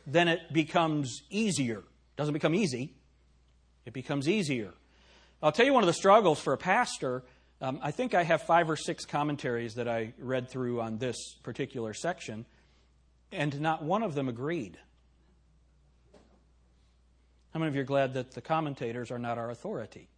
then 0.07 0.29
it 0.29 0.53
becomes 0.53 1.23
easier. 1.31 1.79
It 1.79 2.17
doesn't 2.17 2.33
become 2.33 2.55
easy, 2.55 2.95
it 3.85 3.93
becomes 3.93 4.29
easier. 4.29 4.73
I'll 5.43 5.53
tell 5.53 5.67
you 5.67 5.75
one 5.75 5.83
of 5.83 5.87
the 5.87 5.93
struggles 5.93 6.41
for 6.41 6.55
a 6.55 6.59
pastor. 6.59 7.23
Um, 7.61 7.79
I 7.83 7.91
think 7.91 8.15
I 8.15 8.23
have 8.23 8.43
five 8.43 8.71
or 8.71 8.77
six 8.77 9.05
commentaries 9.05 9.75
that 9.75 9.87
I 9.87 10.15
read 10.19 10.49
through 10.49 10.81
on 10.81 10.97
this 10.97 11.17
particular 11.43 11.93
section, 11.93 12.47
and 13.31 13.61
not 13.61 13.83
one 13.83 14.03
of 14.03 14.15
them 14.15 14.29
agreed. 14.29 14.79
How 17.53 17.61
many 17.61 17.69
of 17.69 17.75
you 17.75 17.83
are 17.83 17.85
glad 17.85 18.15
that 18.15 18.33
the 18.33 18.41
commentators 18.41 19.11
are 19.11 19.19
not 19.19 19.37
our 19.37 19.51
authority? 19.51 20.09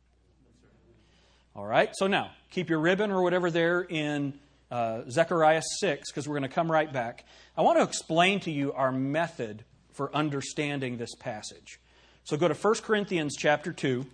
All 1.56 1.66
right, 1.66 1.90
so 1.94 2.06
now 2.06 2.30
keep 2.50 2.70
your 2.70 2.78
ribbon 2.78 3.10
or 3.10 3.22
whatever 3.22 3.50
there 3.50 3.80
in 3.80 4.38
uh, 4.70 5.02
Zechariah 5.08 5.62
6, 5.80 6.10
because 6.10 6.28
we're 6.28 6.38
going 6.38 6.48
to 6.48 6.54
come 6.54 6.70
right 6.70 6.92
back. 6.92 7.24
I 7.56 7.62
want 7.62 7.78
to 7.78 7.84
explain 7.84 8.40
to 8.40 8.50
you 8.50 8.72
our 8.72 8.92
method 8.92 9.64
for 9.92 10.14
understanding 10.14 10.98
this 10.98 11.14
passage. 11.14 11.80
So 12.24 12.36
go 12.36 12.48
to 12.48 12.54
1 12.54 12.74
Corinthians 12.76 13.36
chapter 13.38 13.72
2. 13.72 14.04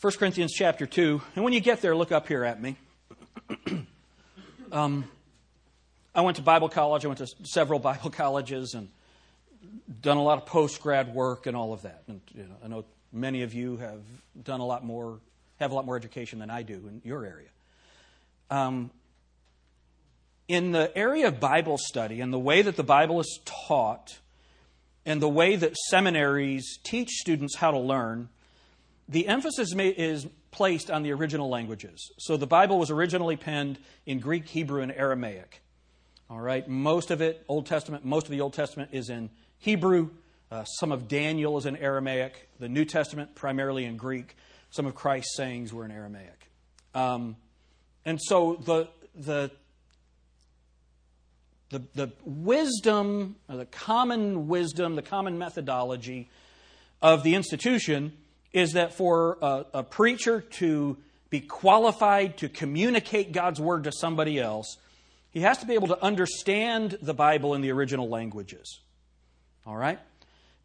1 0.00 0.12
Corinthians 0.12 0.52
chapter 0.52 0.86
2. 0.86 1.20
And 1.34 1.42
when 1.42 1.52
you 1.52 1.58
get 1.58 1.82
there, 1.82 1.96
look 1.96 2.12
up 2.12 2.28
here 2.28 2.44
at 2.44 2.62
me. 2.62 2.76
um, 4.72 5.04
I 6.14 6.20
went 6.20 6.36
to 6.36 6.42
Bible 6.42 6.68
college. 6.68 7.04
I 7.04 7.08
went 7.08 7.18
to 7.18 7.26
several 7.42 7.80
Bible 7.80 8.10
colleges 8.10 8.74
and 8.74 8.90
done 10.00 10.16
a 10.16 10.22
lot 10.22 10.38
of 10.38 10.46
post 10.46 10.80
grad 10.80 11.12
work 11.12 11.46
and 11.46 11.56
all 11.56 11.72
of 11.72 11.82
that. 11.82 12.04
And 12.06 12.20
you 12.32 12.44
know, 12.44 12.54
I 12.64 12.68
know 12.68 12.84
many 13.12 13.42
of 13.42 13.54
you 13.54 13.78
have 13.78 14.00
done 14.40 14.60
a 14.60 14.64
lot 14.64 14.84
more, 14.84 15.18
have 15.58 15.72
a 15.72 15.74
lot 15.74 15.84
more 15.84 15.96
education 15.96 16.38
than 16.38 16.48
I 16.48 16.62
do 16.62 16.74
in 16.74 17.02
your 17.04 17.24
area. 17.24 17.48
Um, 18.50 18.92
in 20.46 20.70
the 20.70 20.96
area 20.96 21.26
of 21.26 21.40
Bible 21.40 21.76
study 21.76 22.20
and 22.20 22.32
the 22.32 22.38
way 22.38 22.62
that 22.62 22.76
the 22.76 22.84
Bible 22.84 23.18
is 23.18 23.40
taught 23.44 24.20
and 25.04 25.20
the 25.20 25.28
way 25.28 25.56
that 25.56 25.76
seminaries 25.76 26.78
teach 26.84 27.08
students 27.08 27.56
how 27.56 27.72
to 27.72 27.78
learn, 27.78 28.28
the 29.08 29.26
emphasis 29.26 29.72
is 29.74 30.26
placed 30.50 30.90
on 30.90 31.02
the 31.02 31.12
original 31.12 31.48
languages. 31.48 32.12
So 32.18 32.36
the 32.36 32.46
Bible 32.46 32.78
was 32.78 32.90
originally 32.90 33.36
penned 33.36 33.78
in 34.04 34.20
Greek, 34.20 34.46
Hebrew, 34.46 34.82
and 34.82 34.92
Aramaic. 34.92 35.62
All 36.30 36.40
right, 36.40 36.68
most 36.68 37.10
of 37.10 37.22
it, 37.22 37.42
Old 37.48 37.66
Testament, 37.66 38.04
most 38.04 38.26
of 38.26 38.30
the 38.30 38.42
Old 38.42 38.52
Testament 38.52 38.90
is 38.92 39.08
in 39.08 39.30
Hebrew. 39.58 40.10
Uh, 40.50 40.64
some 40.64 40.92
of 40.92 41.08
Daniel 41.08 41.56
is 41.56 41.64
in 41.64 41.76
Aramaic. 41.76 42.50
The 42.58 42.68
New 42.68 42.84
Testament, 42.84 43.34
primarily 43.34 43.84
in 43.84 43.96
Greek. 43.96 44.36
Some 44.70 44.84
of 44.84 44.94
Christ's 44.94 45.36
sayings 45.36 45.72
were 45.72 45.86
in 45.86 45.90
Aramaic. 45.90 46.50
Um, 46.94 47.36
and 48.04 48.20
so 48.20 48.56
the, 48.56 48.88
the, 49.14 49.50
the, 51.70 51.82
the 51.94 52.12
wisdom, 52.24 53.36
the 53.48 53.66
common 53.66 54.48
wisdom, 54.48 54.96
the 54.96 55.02
common 55.02 55.38
methodology 55.38 56.28
of 57.00 57.22
the 57.22 57.34
institution 57.34 58.12
is 58.52 58.72
that 58.72 58.94
for 58.94 59.38
a, 59.42 59.66
a 59.74 59.82
preacher 59.82 60.40
to 60.40 60.96
be 61.30 61.40
qualified 61.40 62.38
to 62.38 62.48
communicate 62.48 63.32
God's 63.32 63.60
word 63.60 63.84
to 63.84 63.92
somebody 63.92 64.38
else, 64.38 64.76
he 65.30 65.40
has 65.40 65.58
to 65.58 65.66
be 65.66 65.74
able 65.74 65.88
to 65.88 66.02
understand 66.02 66.98
the 67.02 67.14
Bible 67.14 67.54
in 67.54 67.60
the 67.60 67.70
original 67.70 68.08
languages. 68.08 68.80
All 69.66 69.76
right? 69.76 69.98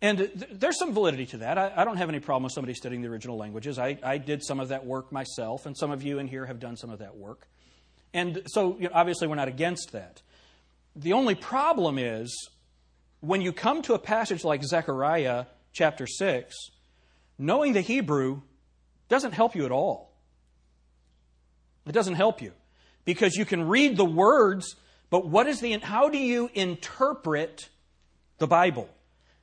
And 0.02 0.18
th- 0.18 0.32
there's 0.52 0.80
some 0.80 0.94
validity 0.94 1.26
to 1.28 1.38
that. 1.38 1.58
I, 1.58 1.74
I, 1.78 1.86
don't 1.86 1.98
have 1.98 2.10
any 2.10 2.20
problem 2.20 2.44
with 2.44 2.54
somebody 2.54 2.74
studying 2.74 3.02
the 3.02 3.08
original 3.08 3.38
languages. 3.38 3.80
I, 3.80 3.98
I, 4.04 4.18
did 4.18 4.44
some 4.44 4.60
of 4.60 4.70
that 4.70 4.86
work 4.86 5.12
myself, 5.12 5.66
and 5.66 5.78
some 5.78 5.92
of 5.92 6.04
you 6.04 6.20
in 6.20 6.28
here 6.28 6.46
have 6.46 6.60
done 6.60 6.76
some 6.76 6.90
of 6.90 7.00
that 7.00 7.16
work. 7.16 7.48
And 8.14 8.44
so, 8.48 8.76
you 8.78 8.90
know, 8.90 8.92
obviously, 8.94 9.28
we're 9.28 9.36
not 9.36 9.48
against 9.48 9.94
that. 9.94 10.22
The 10.96 11.14
only 11.14 11.36
problem 11.36 11.98
is 11.98 12.50
when 13.22 13.42
you 13.42 13.54
come 13.54 13.82
to 13.84 13.94
a 13.94 14.00
passage 14.00 14.44
like 14.44 14.64
Zechariah 14.64 15.46
chapter 15.72 16.06
6, 16.06 16.54
knowing 17.38 17.74
the 17.74 17.82
Hebrew 17.82 18.42
doesn't 19.10 19.34
help 19.34 19.56
you 19.56 19.66
at 19.66 19.72
all. 19.72 20.12
It 21.86 21.92
doesn't 21.92 22.16
help 22.16 22.42
you 22.42 22.54
because 23.06 23.36
you 23.36 23.46
can 23.46 23.68
read 23.68 23.98
the 23.98 24.06
words, 24.06 24.76
but 25.10 25.28
what 25.28 25.48
is 25.48 25.60
the 25.60 25.78
how 25.80 26.10
do 26.10 26.18
you 26.18 26.50
interpret 26.54 27.70
the 28.38 28.48
Bible? 28.48 28.90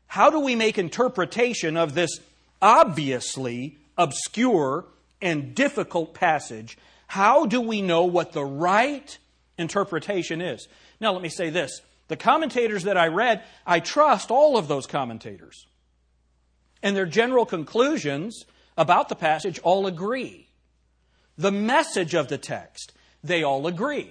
How 0.06 0.30
do 0.30 0.40
we 0.40 0.56
make 0.56 0.78
interpretation 0.78 1.76
of 1.76 1.94
this 1.94 2.18
obviously 2.60 3.78
obscure 3.96 4.86
and 5.22 5.54
difficult 5.54 6.14
passage? 6.14 6.76
How 7.06 7.46
do 7.46 7.60
we 7.60 7.82
know 7.82 8.04
what 8.04 8.32
the 8.32 8.44
right 8.44 9.16
interpretation 9.58 10.40
is? 10.40 10.66
Now, 11.00 11.12
let 11.12 11.22
me 11.22 11.28
say 11.28 11.50
this. 11.50 11.80
The 12.08 12.16
commentators 12.16 12.84
that 12.84 12.96
I 12.96 13.06
read, 13.06 13.44
I 13.64 13.78
trust 13.78 14.30
all 14.30 14.56
of 14.56 14.66
those 14.66 14.86
commentators. 14.86 15.66
And 16.82 16.96
their 16.96 17.06
general 17.06 17.46
conclusions 17.46 18.44
about 18.76 19.08
the 19.08 19.16
passage 19.16 19.58
all 19.60 19.86
agree. 19.86 20.48
The 21.36 21.52
message 21.52 22.14
of 22.14 22.28
the 22.28 22.38
text, 22.38 22.92
they 23.22 23.42
all 23.42 23.66
agree. 23.66 24.10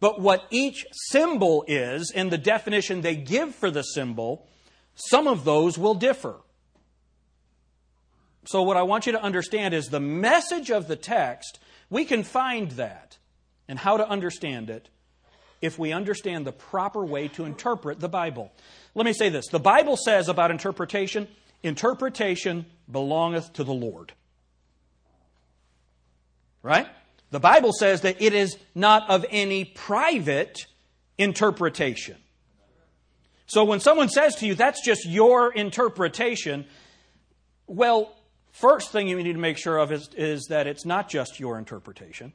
But 0.00 0.20
what 0.20 0.44
each 0.50 0.84
symbol 1.10 1.64
is 1.68 2.12
and 2.14 2.30
the 2.30 2.38
definition 2.38 3.00
they 3.00 3.14
give 3.14 3.54
for 3.54 3.70
the 3.70 3.82
symbol, 3.82 4.48
some 4.94 5.28
of 5.28 5.44
those 5.44 5.78
will 5.78 5.94
differ. 5.94 6.36
So, 8.44 8.62
what 8.62 8.76
I 8.76 8.82
want 8.82 9.06
you 9.06 9.12
to 9.12 9.22
understand 9.22 9.72
is 9.72 9.86
the 9.86 10.00
message 10.00 10.70
of 10.70 10.88
the 10.88 10.96
text, 10.96 11.60
we 11.88 12.04
can 12.04 12.24
find 12.24 12.72
that 12.72 13.18
and 13.68 13.78
how 13.78 13.96
to 13.96 14.08
understand 14.08 14.70
it 14.70 14.88
if 15.60 15.78
we 15.78 15.92
understand 15.92 16.44
the 16.44 16.52
proper 16.52 17.04
way 17.04 17.28
to 17.28 17.44
interpret 17.44 18.00
the 18.00 18.08
Bible. 18.08 18.50
Let 18.96 19.06
me 19.06 19.12
say 19.12 19.28
this 19.28 19.46
the 19.48 19.60
Bible 19.60 19.96
says 19.96 20.28
about 20.28 20.50
interpretation, 20.50 21.28
interpretation 21.62 22.66
belongeth 22.90 23.52
to 23.54 23.64
the 23.64 23.72
Lord. 23.72 24.12
Right? 26.62 26.86
The 27.30 27.40
Bible 27.40 27.72
says 27.72 28.02
that 28.02 28.20
it 28.20 28.34
is 28.34 28.56
not 28.74 29.08
of 29.08 29.24
any 29.30 29.64
private 29.64 30.66
interpretation. 31.18 32.16
So 33.46 33.64
when 33.64 33.80
someone 33.80 34.08
says 34.08 34.36
to 34.36 34.46
you, 34.46 34.54
that's 34.54 34.84
just 34.84 35.06
your 35.06 35.52
interpretation, 35.52 36.66
well, 37.66 38.14
first 38.52 38.92
thing 38.92 39.08
you 39.08 39.22
need 39.22 39.32
to 39.32 39.38
make 39.38 39.58
sure 39.58 39.78
of 39.78 39.92
is, 39.92 40.08
is 40.16 40.46
that 40.50 40.66
it's 40.66 40.84
not 40.84 41.08
just 41.08 41.40
your 41.40 41.58
interpretation. 41.58 42.32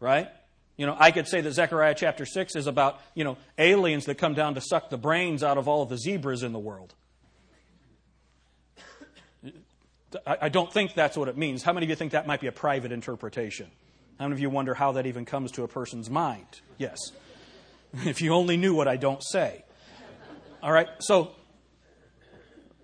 Right? 0.00 0.28
You 0.76 0.86
know, 0.86 0.96
I 0.98 1.10
could 1.10 1.28
say 1.28 1.40
that 1.42 1.52
Zechariah 1.52 1.94
chapter 1.96 2.24
6 2.24 2.56
is 2.56 2.66
about, 2.66 3.00
you 3.14 3.24
know, 3.24 3.36
aliens 3.58 4.06
that 4.06 4.16
come 4.16 4.34
down 4.34 4.54
to 4.54 4.60
suck 4.60 4.90
the 4.90 4.98
brains 4.98 5.42
out 5.42 5.58
of 5.58 5.68
all 5.68 5.82
of 5.82 5.88
the 5.88 5.98
zebras 5.98 6.42
in 6.42 6.52
the 6.52 6.58
world. 6.58 6.94
I 10.26 10.48
don't 10.48 10.72
think 10.72 10.94
that's 10.94 11.16
what 11.16 11.28
it 11.28 11.36
means. 11.36 11.62
How 11.62 11.72
many 11.72 11.86
of 11.86 11.90
you 11.90 11.96
think 11.96 12.12
that 12.12 12.26
might 12.26 12.40
be 12.40 12.46
a 12.46 12.52
private 12.52 12.92
interpretation? 12.92 13.70
How 14.18 14.26
many 14.26 14.34
of 14.34 14.40
you 14.40 14.50
wonder 14.50 14.74
how 14.74 14.92
that 14.92 15.06
even 15.06 15.24
comes 15.24 15.52
to 15.52 15.64
a 15.64 15.68
person's 15.68 16.10
mind? 16.10 16.60
Yes. 16.78 16.98
If 18.06 18.22
you 18.22 18.32
only 18.32 18.56
knew 18.56 18.74
what 18.74 18.88
I 18.88 18.96
don't 18.96 19.22
say. 19.22 19.64
All 20.62 20.72
right, 20.72 20.88
so 21.00 21.32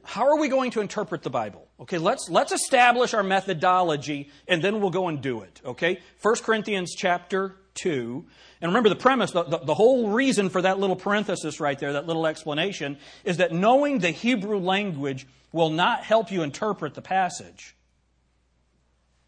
how 0.09 0.27
are 0.29 0.39
we 0.39 0.49
going 0.49 0.71
to 0.73 0.81
interpret 0.81 1.23
the 1.23 1.31
Bible? 1.31 1.69
Okay, 1.81 1.99
let's, 1.99 2.29
let's 2.31 2.51
establish 2.51 3.15
our 3.15 3.23
methodology 3.23 4.31
and 4.49 4.63
then 4.65 4.81
we'll 4.81 4.91
go 4.91 5.09
and 5.09 5.21
do 5.21 5.43
it. 5.43 5.61
Okay? 5.65 6.01
1 6.23 6.37
Corinthians 6.37 6.95
chapter 6.97 7.57
2. 7.75 8.25
And 8.61 8.71
remember 8.71 8.89
the 8.89 8.97
premise, 8.97 9.31
the, 9.33 9.45
the, 9.45 9.59
the, 9.59 9.75
whole 9.75 10.11
reason 10.11 10.49
for 10.49 10.63
that 10.63 10.81
little 10.81 10.97
parenthesis 10.97 11.61
right 11.61 11.79
there, 11.79 11.93
that 11.93 12.07
little 12.07 12.27
explanation, 12.27 12.99
is 13.23 13.37
that 13.37 13.53
knowing 13.53 13.99
the 13.99 14.11
Hebrew 14.11 14.59
language 14.59 15.27
will 15.53 15.71
not 15.71 16.05
help 16.05 16.31
you 16.31 16.43
interpret 16.43 16.95
the 16.95 17.03
passage. 17.03 17.75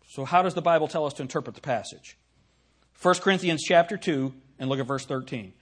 So 0.08 0.24
how 0.24 0.42
does 0.42 0.54
the 0.54 0.62
Bible 0.62 0.88
tell 0.88 1.06
us 1.06 1.14
to 1.14 1.22
interpret 1.22 1.54
the 1.54 1.60
passage? 1.60 2.16
1 3.00 3.14
Corinthians 3.16 3.62
chapter 3.62 3.96
2 3.96 4.34
and 4.58 4.68
look 4.68 4.78
at 4.78 4.86
verse 4.86 5.06
13. 5.06 5.52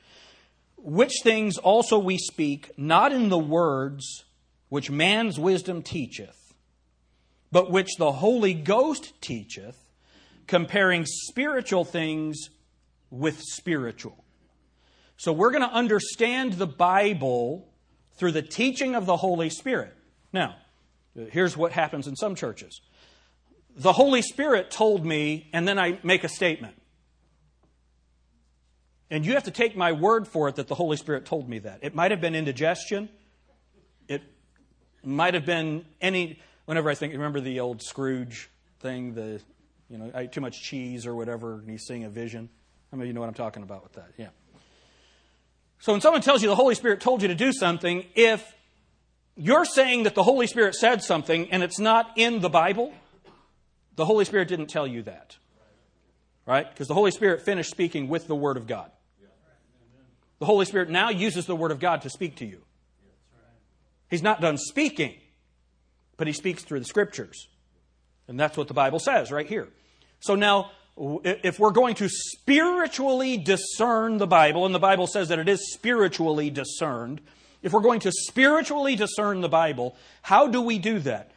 Which 0.77 1.13
things 1.23 1.59
also 1.59 1.99
we 1.99 2.19
speak 2.19 2.71
not 2.77 3.13
in 3.13 3.29
the 3.29 3.39
words 3.39 4.25
which 4.69 4.91
man's 4.91 5.39
wisdom 5.39 5.83
teacheth, 5.83 6.55
but 7.51 7.71
which 7.71 7.97
the 7.97 8.13
Holy 8.13 8.55
Ghost 8.55 9.21
teacheth, 9.21 9.77
comparing 10.47 11.05
spiritual 11.07 11.85
things 11.85 12.51
with 13.11 13.41
spiritual. 13.41 14.25
So 15.17 15.33
we're 15.33 15.51
going 15.51 15.69
to 15.69 15.75
understand 15.75 16.55
the 16.55 16.67
Bible 16.67 17.69
through 18.15 18.33
the 18.33 18.43
teaching 18.43 18.95
of 18.95 19.07
the 19.07 19.17
Holy 19.17 19.51
Spirit. 19.51 19.95
Now, 20.33 20.57
here's 21.15 21.57
what 21.57 21.73
happens 21.73 22.07
in 22.07 22.17
some 22.17 22.35
churches 22.35 22.81
the 23.79 23.93
Holy 23.93 24.23
Spirit 24.23 24.73
told 24.73 25.07
me, 25.07 25.49
and 25.53 25.67
then 25.67 25.79
I 25.79 26.01
make 26.03 26.25
a 26.25 26.29
statement. 26.29 26.75
And 29.09 29.25
you 29.25 29.35
have 29.35 29.45
to 29.45 29.53
take 29.53 29.77
my 29.77 29.93
word 29.93 30.27
for 30.27 30.49
it 30.49 30.57
that 30.57 30.67
the 30.67 30.75
Holy 30.75 30.97
Spirit 30.97 31.25
told 31.25 31.49
me 31.49 31.61
that. 31.61 31.79
It 31.83 31.95
might 31.95 32.11
have 32.11 32.21
been 32.21 32.35
indigestion. 32.35 33.09
It 34.09 34.23
might 35.03 35.35
have 35.35 35.47
been 35.47 35.87
any, 36.01 36.41
whenever 36.67 36.91
I 36.91 36.95
think, 36.95 37.13
remember 37.13 37.41
the 37.41 37.61
old 37.61 37.81
Scrooge 37.81 38.51
thing, 38.81 39.15
the, 39.15 39.41
you 39.89 39.97
know, 39.97 40.11
I 40.13 40.23
ate 40.23 40.33
too 40.33 40.41
much 40.41 40.61
cheese 40.61 41.07
or 41.07 41.15
whatever, 41.15 41.55
and 41.55 41.71
he's 41.71 41.85
seeing 41.85 42.05
a 42.05 42.11
vision. 42.11 42.51
I 42.93 42.97
mean, 42.97 43.07
you 43.07 43.13
know 43.13 43.21
what 43.21 43.29
I'm 43.29 43.35
talking 43.35 43.63
about 43.63 43.85
with 43.85 43.93
that, 43.93 44.11
yeah. 44.19 44.29
So 45.79 45.93
when 45.93 46.01
someone 46.01 46.23
tells 46.23 46.43
you 46.43 46.49
the 46.49 46.57
Holy 46.57 46.75
Spirit 46.75 47.01
told 47.01 47.23
you 47.23 47.29
to 47.29 47.35
do 47.37 47.53
something, 47.53 48.05
if 48.17 48.53
you're 49.39 49.65
saying 49.65 50.03
that 50.03 50.15
the 50.17 50.25
Holy 50.25 50.49
Spirit 50.49 50.75
said 50.75 51.03
something 51.03 51.51
and 51.53 51.63
it's 51.63 51.79
not 51.79 52.11
in 52.17 52.41
the 52.41 52.49
Bible, 52.51 52.93
the 53.95 54.05
Holy 54.05 54.25
Spirit 54.25 54.49
didn't 54.49 54.67
tell 54.67 54.87
you 54.87 55.03
that. 55.03 55.37
Right? 56.45 56.69
Because 56.69 56.89
the 56.89 56.95
Holy 56.95 57.13
Spirit 57.13 57.43
finished 57.43 57.71
speaking 57.71 58.09
with 58.09 58.27
the 58.27 58.35
Word 58.35 58.57
of 58.57 58.67
God. 58.67 58.91
The 60.41 60.47
Holy 60.47 60.65
Spirit 60.65 60.89
now 60.89 61.11
uses 61.11 61.47
the 61.47 61.57
Word 61.57 61.71
of 61.71 61.81
God 61.81 62.03
to 62.03 62.11
speak 62.11 62.37
to 62.37 62.47
you. 62.47 62.63
He's 64.11 64.23
not 64.23 64.41
done 64.41 64.57
speaking, 64.57 65.15
but 66.17 66.27
He 66.27 66.33
speaks 66.33 66.63
through 66.65 66.81
the 66.81 66.87
Scriptures. 66.87 67.49
And 68.27 68.39
that's 68.39 68.57
what 68.57 68.69
the 68.69 68.75
Bible 68.75 68.99
says 68.99 69.31
right 69.31 69.47
here. 69.47 69.69
So 70.21 70.35
now, 70.35 70.71
if 70.97 71.59
we're 71.59 71.71
going 71.71 71.95
to 71.97 72.09
spiritually 72.09 73.37
discern 73.37 74.19
the 74.19 74.27
Bible, 74.27 74.67
and 74.67 74.75
the 74.75 74.81
Bible 74.81 75.07
says 75.07 75.29
that 75.29 75.39
it 75.39 75.49
is 75.49 75.73
spiritually 75.73 76.51
discerned, 76.51 77.21
if 77.63 77.73
we're 77.73 77.81
going 77.81 78.01
to 78.01 78.13
spiritually 78.13 78.97
discern 78.97 79.41
the 79.41 79.49
Bible, 79.49 79.97
how 80.23 80.47
do 80.47 80.63
we 80.63 80.79
do 80.79 80.99
that? 81.01 81.33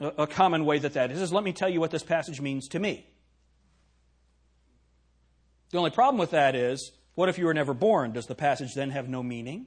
A 0.00 0.26
common 0.26 0.64
way 0.64 0.78
that 0.78 0.94
that 0.94 1.10
is 1.10 1.20
is 1.20 1.32
let 1.32 1.42
me 1.42 1.52
tell 1.52 1.68
you 1.68 1.80
what 1.80 1.90
this 1.90 2.04
passage 2.04 2.40
means 2.40 2.68
to 2.68 2.78
me. 2.78 3.04
The 5.70 5.78
only 5.78 5.90
problem 5.90 6.18
with 6.18 6.30
that 6.30 6.54
is 6.54 6.92
what 7.14 7.28
if 7.28 7.36
you 7.36 7.46
were 7.46 7.54
never 7.54 7.74
born? 7.74 8.12
Does 8.12 8.26
the 8.26 8.36
passage 8.36 8.74
then 8.74 8.90
have 8.90 9.08
no 9.08 9.22
meaning? 9.22 9.66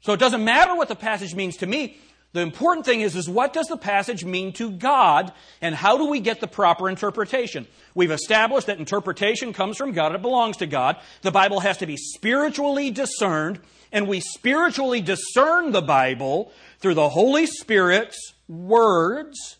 So 0.00 0.12
it 0.12 0.20
doesn't 0.20 0.44
matter 0.44 0.74
what 0.74 0.88
the 0.88 0.96
passage 0.96 1.34
means 1.34 1.56
to 1.58 1.66
me. 1.66 1.96
The 2.34 2.40
important 2.40 2.84
thing 2.84 3.00
is, 3.00 3.14
is 3.14 3.28
what 3.28 3.52
does 3.52 3.68
the 3.68 3.76
passage 3.76 4.24
mean 4.24 4.52
to 4.54 4.72
God 4.72 5.32
and 5.60 5.72
how 5.72 5.96
do 5.96 6.06
we 6.06 6.18
get 6.18 6.40
the 6.40 6.48
proper 6.48 6.88
interpretation? 6.88 7.68
We've 7.94 8.10
established 8.10 8.66
that 8.66 8.80
interpretation 8.80 9.52
comes 9.52 9.76
from 9.76 9.92
God, 9.92 10.16
it 10.16 10.20
belongs 10.20 10.56
to 10.56 10.66
God. 10.66 10.96
The 11.22 11.30
Bible 11.30 11.60
has 11.60 11.78
to 11.78 11.86
be 11.86 11.96
spiritually 11.96 12.90
discerned, 12.90 13.60
and 13.92 14.08
we 14.08 14.18
spiritually 14.18 15.00
discern 15.00 15.70
the 15.70 15.80
Bible 15.80 16.50
through 16.80 16.94
the 16.94 17.08
Holy 17.08 17.46
Spirit's 17.46 18.34
words, 18.48 19.58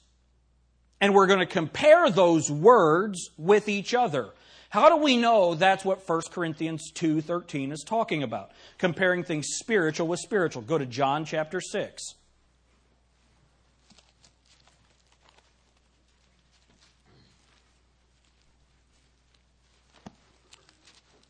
and 1.00 1.14
we're 1.14 1.28
going 1.28 1.38
to 1.38 1.46
compare 1.46 2.10
those 2.10 2.50
words 2.50 3.30
with 3.38 3.68
each 3.68 3.94
other. 3.94 4.30
How 4.70 4.88
do 4.88 4.96
we 4.96 5.16
know 5.16 5.54
that's 5.54 5.84
what 5.84 6.02
1 6.04 6.22
Corinthians 6.32 6.90
2:13 6.92 7.70
is 7.70 7.84
talking 7.86 8.24
about? 8.24 8.50
Comparing 8.78 9.22
things 9.22 9.46
spiritual 9.50 10.08
with 10.08 10.18
spiritual. 10.18 10.62
Go 10.62 10.76
to 10.76 10.86
John 10.86 11.24
chapter 11.24 11.60
6. 11.60 12.16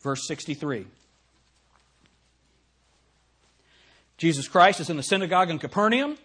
Verse 0.04 0.26
63. 0.28 0.86
Jesus 4.18 4.46
Christ 4.46 4.78
is 4.78 4.90
in 4.90 4.96
the 4.96 5.02
synagogue 5.02 5.50
in 5.50 5.58
Capernaum. 5.58 6.18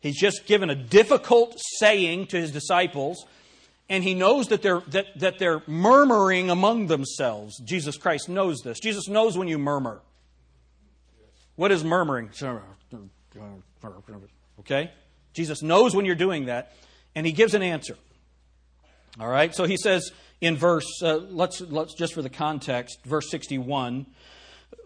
He's 0.00 0.18
just 0.18 0.46
given 0.46 0.68
a 0.68 0.74
difficult 0.74 1.58
saying 1.78 2.26
to 2.28 2.40
his 2.40 2.50
disciples, 2.50 3.24
and 3.88 4.02
he 4.02 4.14
knows 4.14 4.48
that 4.48 4.62
they're, 4.62 4.80
that, 4.88 5.06
that 5.20 5.38
they're 5.38 5.62
murmuring 5.66 6.50
among 6.50 6.88
themselves. 6.88 7.58
Jesus 7.64 7.96
Christ 7.96 8.28
knows 8.28 8.60
this. 8.62 8.80
Jesus 8.80 9.08
knows 9.08 9.38
when 9.38 9.46
you 9.46 9.58
murmur. 9.58 10.00
What 11.54 11.70
is 11.70 11.84
murmuring? 11.84 12.30
Okay? 14.60 14.90
Jesus 15.34 15.62
knows 15.62 15.94
when 15.94 16.04
you're 16.04 16.14
doing 16.14 16.46
that, 16.46 16.72
and 17.14 17.24
he 17.24 17.32
gives 17.32 17.54
an 17.54 17.62
answer. 17.62 17.96
All 19.20 19.28
right? 19.28 19.54
So 19.54 19.64
he 19.64 19.76
says, 19.76 20.10
in 20.40 20.56
verse, 20.56 21.02
uh, 21.02 21.16
let's, 21.16 21.60
let's 21.60 21.94
just 21.94 22.14
for 22.14 22.22
the 22.22 22.30
context, 22.30 23.04
verse 23.04 23.30
61. 23.30 24.06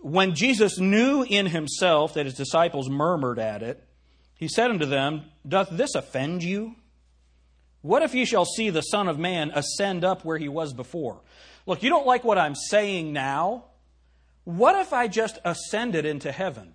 When 0.02 0.34
Jesus 0.34 0.78
knew 0.78 1.22
in 1.22 1.46
himself 1.46 2.14
that 2.14 2.26
his 2.26 2.34
disciples 2.34 2.88
murmured 2.88 3.38
at 3.38 3.62
it, 3.62 3.82
he 4.36 4.48
said 4.48 4.70
unto 4.70 4.86
them, 4.86 5.24
Doth 5.46 5.68
this 5.70 5.94
offend 5.94 6.42
you? 6.42 6.74
What 7.82 8.02
if 8.02 8.14
ye 8.14 8.24
shall 8.24 8.44
see 8.44 8.70
the 8.70 8.80
Son 8.80 9.08
of 9.08 9.18
Man 9.18 9.50
ascend 9.54 10.04
up 10.04 10.24
where 10.24 10.38
he 10.38 10.48
was 10.48 10.72
before? 10.72 11.20
Look, 11.66 11.82
you 11.82 11.90
don't 11.90 12.06
like 12.06 12.24
what 12.24 12.38
I'm 12.38 12.54
saying 12.54 13.12
now? 13.12 13.66
What 14.44 14.74
if 14.76 14.92
I 14.92 15.08
just 15.08 15.38
ascended 15.44 16.04
into 16.04 16.32
heaven? 16.32 16.74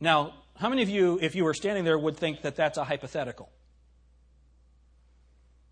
Now, 0.00 0.34
how 0.56 0.68
many 0.68 0.82
of 0.82 0.88
you, 0.88 1.18
if 1.22 1.34
you 1.34 1.44
were 1.44 1.54
standing 1.54 1.84
there, 1.84 1.98
would 1.98 2.16
think 2.16 2.42
that 2.42 2.56
that's 2.56 2.78
a 2.78 2.84
hypothetical? 2.84 3.48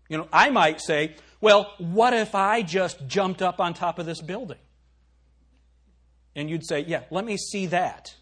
You 0.09 0.17
know, 0.17 0.27
I 0.31 0.49
might 0.49 0.81
say, 0.81 1.15
well, 1.41 1.73
what 1.77 2.13
if 2.13 2.35
I 2.35 2.61
just 2.61 3.07
jumped 3.07 3.41
up 3.41 3.59
on 3.59 3.73
top 3.73 3.99
of 3.99 4.05
this 4.05 4.21
building? 4.21 4.57
And 6.35 6.49
you'd 6.49 6.65
say, 6.65 6.81
yeah, 6.81 7.03
let 7.09 7.25
me 7.25 7.37
see 7.37 7.67
that. 7.67 8.15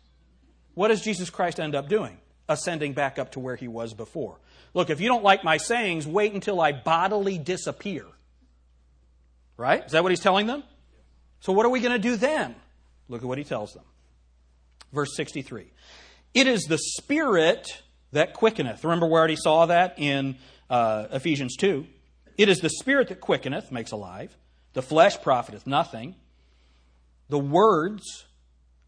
What 0.74 0.90
does 0.90 1.02
Jesus 1.02 1.30
Christ 1.30 1.60
end 1.60 1.76
up 1.76 1.90
doing? 1.90 2.18
Ascending 2.48 2.94
back 2.94 3.20
up 3.20 3.32
to 3.34 3.40
where 3.40 3.56
he 3.56 3.68
was 3.68 3.94
before. 3.94 4.38
Look, 4.74 4.90
if 4.90 5.00
you 5.00 5.08
don't 5.08 5.24
like 5.24 5.44
my 5.44 5.58
sayings, 5.58 6.06
wait 6.06 6.34
until 6.34 6.60
I 6.62 6.72
bodily 6.72 7.38
disappear. 7.38 8.06
Right? 9.58 9.86
Is 9.86 9.94
that 9.94 10.04
what 10.04 10.12
he's 10.12 10.20
telling 10.20 10.48
them? 10.48 10.64
So, 11.40 11.54
what 11.54 11.66
are 11.66 11.70
we 11.70 11.80
going 11.80 11.94
to 11.94 12.00
do 12.00 12.18
then? 12.18 12.56
Look 13.08 13.22
at 13.22 13.28
what 13.28 13.38
he 13.38 13.44
tells 13.44 13.74
them. 13.74 13.84
Verse 14.92 15.16
63 15.16 15.68
It 16.34 16.48
is 16.48 16.64
the 16.64 16.78
Spirit 16.78 17.82
that 18.12 18.34
quickeneth. 18.34 18.84
Remember, 18.84 19.08
we 19.08 19.14
already 19.14 19.36
saw 19.36 19.66
that 19.68 19.96
in 19.98 20.38
uh, 20.70 21.08
Ephesians 21.12 21.56
2. 21.58 21.86
It 22.38 22.50
is 22.50 22.60
the 22.60 22.70
Spirit 22.70 23.10
that 23.10 23.22
quickeneth, 23.22 23.72
makes 23.72 23.92
alive. 23.92 24.36
The 24.74 24.82
flesh 24.82 25.22
profiteth 25.22 25.66
nothing. 25.66 26.16
The 27.30 27.40
words 27.40 28.26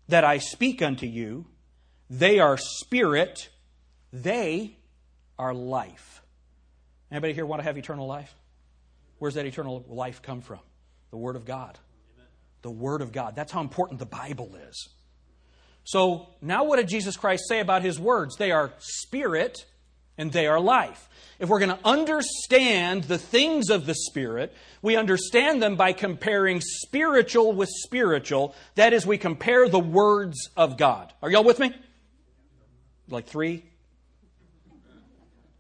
that 0.10 0.23
I 0.23 0.38
speak 0.38 0.82
unto 0.82 1.06
you, 1.06 1.45
they 2.10 2.39
are 2.39 2.58
spirit, 2.58 3.49
they 4.12 4.77
are 5.39 5.53
life. 5.53 6.21
Anybody 7.12 7.34
here 7.34 7.45
want 7.45 7.62
to 7.62 7.63
have 7.63 7.77
eternal 7.77 8.08
life? 8.08 8.36
Where's 9.19 9.36
that 9.36 9.45
eternal 9.45 9.84
life 9.88 10.21
come 10.21 10.41
from? 10.41 10.60
The 11.12 11.17
Word 11.17 11.36
of 11.36 11.45
God. 11.45 11.80
The 12.62 12.71
Word 12.71 13.01
of 13.01 13.12
God. 13.12 13.36
That's 13.36 13.51
how 13.51 13.62
important 13.62 13.99
the 13.99 14.06
Bible 14.06 14.56
is. 14.69 14.89
So, 15.88 16.28
now 16.41 16.65
what 16.65 16.76
did 16.76 16.89
Jesus 16.89 17.15
Christ 17.15 17.45
say 17.47 17.62
about 17.62 17.82
His 17.82 17.97
words? 17.97 18.36
They 18.36 18.52
are 18.52 18.73
spirit 18.78 19.65
and 20.17 20.34
they 20.34 20.45
are 20.45 20.60
life. 20.60 21.08
If 21.39 21.47
we're 21.47 21.60
going 21.60 21.78
to 21.78 21.80
understand 21.86 23.06
the 23.06 23.17
things 23.17 23.69
of 23.69 23.86
the 23.86 23.95
Spirit, 23.95 24.54
we 24.82 24.97
understand 24.97 25.63
them 25.63 25.78
by 25.78 25.93
comparing 25.93 26.60
spiritual 26.60 27.54
with 27.54 27.69
spiritual. 27.69 28.54
That 28.76 28.91
is, 28.91 29.06
we 29.06 29.17
compare 29.17 29.69
the 29.69 29.80
words 29.80 30.50
of 30.58 30.76
God. 30.76 31.13
Are 31.23 31.32
y'all 31.32 31.45
with 31.45 31.58
me? 31.58 31.73
Like 33.08 33.28
three? 33.28 33.63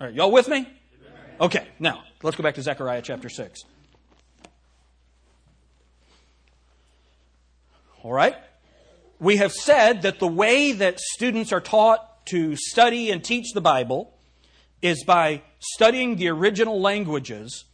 All 0.01 0.07
right, 0.07 0.13
y'all 0.13 0.31
with 0.31 0.49
me? 0.49 0.67
Okay, 1.39 1.65
now 1.79 2.03
let's 2.21 2.35
go 2.35 2.43
back 2.43 2.55
to 2.55 2.61
Zechariah 2.61 3.01
chapter 3.01 3.29
6. 3.29 3.61
All 8.03 8.11
right? 8.11 8.35
We 9.19 9.37
have 9.37 9.51
said 9.51 10.03
that 10.03 10.19
the 10.19 10.27
way 10.27 10.73
that 10.73 10.99
students 10.99 11.51
are 11.51 11.61
taught 11.61 12.25
to 12.27 12.55
study 12.55 13.09
and 13.09 13.23
teach 13.23 13.53
the 13.53 13.61
Bible 13.61 14.13
is 14.81 15.03
by 15.03 15.41
studying 15.59 16.17
the 16.17 16.29
original 16.29 16.79
languages. 16.79 17.65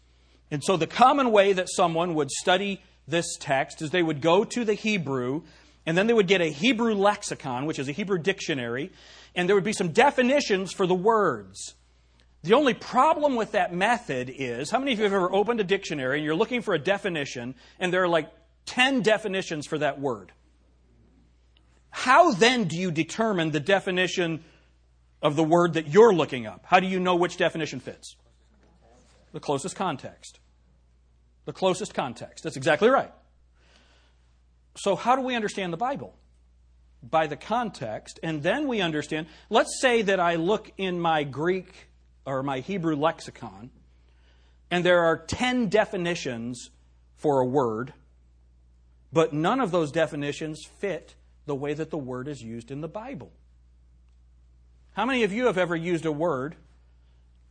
And 0.50 0.64
so, 0.64 0.78
the 0.78 0.88
common 0.88 1.32
way 1.32 1.52
that 1.54 1.68
someone 1.70 2.16
would 2.16 2.32
study 2.32 2.82
this 3.08 3.36
text 3.38 3.82
is 3.82 3.90
they 3.90 4.04
would 4.04 4.22
go 4.22 4.46
to 4.46 4.64
the 4.64 4.74
Hebrew, 4.74 5.42
and 5.86 5.98
then 5.98 6.08
they 6.08 6.14
would 6.14 6.28
get 6.28 6.40
a 6.40 6.50
Hebrew 6.50 6.94
lexicon, 6.94 7.66
which 7.66 7.80
is 7.80 7.90
a 7.90 7.92
Hebrew 7.92 8.20
dictionary, 8.20 8.92
and 9.36 9.50
there 9.50 9.56
would 9.56 9.66
be 9.66 9.74
some 9.74 9.90
definitions 9.90 10.72
for 10.72 10.88
the 10.88 10.96
words. 10.96 11.74
The 12.44 12.54
only 12.54 12.74
problem 12.74 13.36
with 13.36 13.52
that 13.54 13.74
method 13.74 14.34
is 14.34 14.70
how 14.70 14.80
many 14.80 14.94
of 14.94 15.00
you 15.00 15.06
have 15.06 15.14
ever 15.14 15.34
opened 15.34 15.60
a 15.60 15.64
dictionary 15.64 16.18
and 16.18 16.26
you're 16.26 16.36
looking 16.36 16.62
for 16.62 16.74
a 16.74 16.80
definition, 16.80 17.56
and 17.80 17.92
there 17.92 18.04
are 18.04 18.08
like 18.08 18.30
10 18.66 19.02
definitions 19.02 19.66
for 19.66 19.78
that 19.78 20.00
word? 20.00 20.32
How 22.04 22.34
then 22.34 22.66
do 22.66 22.78
you 22.78 22.92
determine 22.92 23.52
the 23.52 23.60
definition 23.60 24.44
of 25.24 25.38
the 25.38 25.44
word 25.44 25.76
that 25.76 25.88
you're 25.88 26.14
looking 26.14 26.46
up. 26.46 26.66
How 26.66 26.82
do 26.82 26.86
you 26.86 27.00
know 27.00 27.16
which 27.16 27.38
definition 27.38 27.80
fits? 27.80 28.18
The 29.32 29.40
closest 29.40 29.76
context. 29.76 30.40
The 31.46 31.54
closest 31.54 31.94
context. 31.94 32.44
That's 32.44 32.58
exactly 32.58 32.90
right. 32.90 33.12
So, 34.76 34.96
how 34.96 35.16
do 35.16 35.22
we 35.22 35.34
understand 35.34 35.72
the 35.72 35.78
Bible? 35.78 36.14
By 37.02 37.28
the 37.28 37.38
context, 37.38 38.20
and 38.22 38.44
then 38.44 38.68
we 38.68 38.82
understand. 38.82 39.28
Let's 39.50 39.80
say 39.80 40.02
that 40.04 40.20
I 40.20 40.36
look 40.36 40.72
in 40.78 41.00
my 41.00 41.24
Greek 41.24 41.74
or 42.26 42.44
my 42.44 42.60
Hebrew 42.60 42.98
lexicon, 42.98 43.72
and 44.70 44.84
there 44.84 45.06
are 45.06 45.18
10 45.18 45.70
definitions 45.70 46.70
for 47.16 47.40
a 47.40 47.46
word, 47.46 47.94
but 49.14 49.32
none 49.32 49.62
of 49.62 49.72
those 49.72 49.92
definitions 49.92 50.66
fit 50.80 51.16
the 51.46 51.56
way 51.56 51.74
that 51.74 51.90
the 51.90 51.98
word 51.98 52.28
is 52.28 52.42
used 52.42 52.72
in 52.72 52.82
the 52.82 52.88
Bible. 52.88 53.32
How 54.94 55.06
many 55.06 55.24
of 55.24 55.34
you 55.34 55.48
have 55.48 55.58
ever 55.58 55.76
used 55.76 56.06
a 56.06 56.12
word 56.12 56.56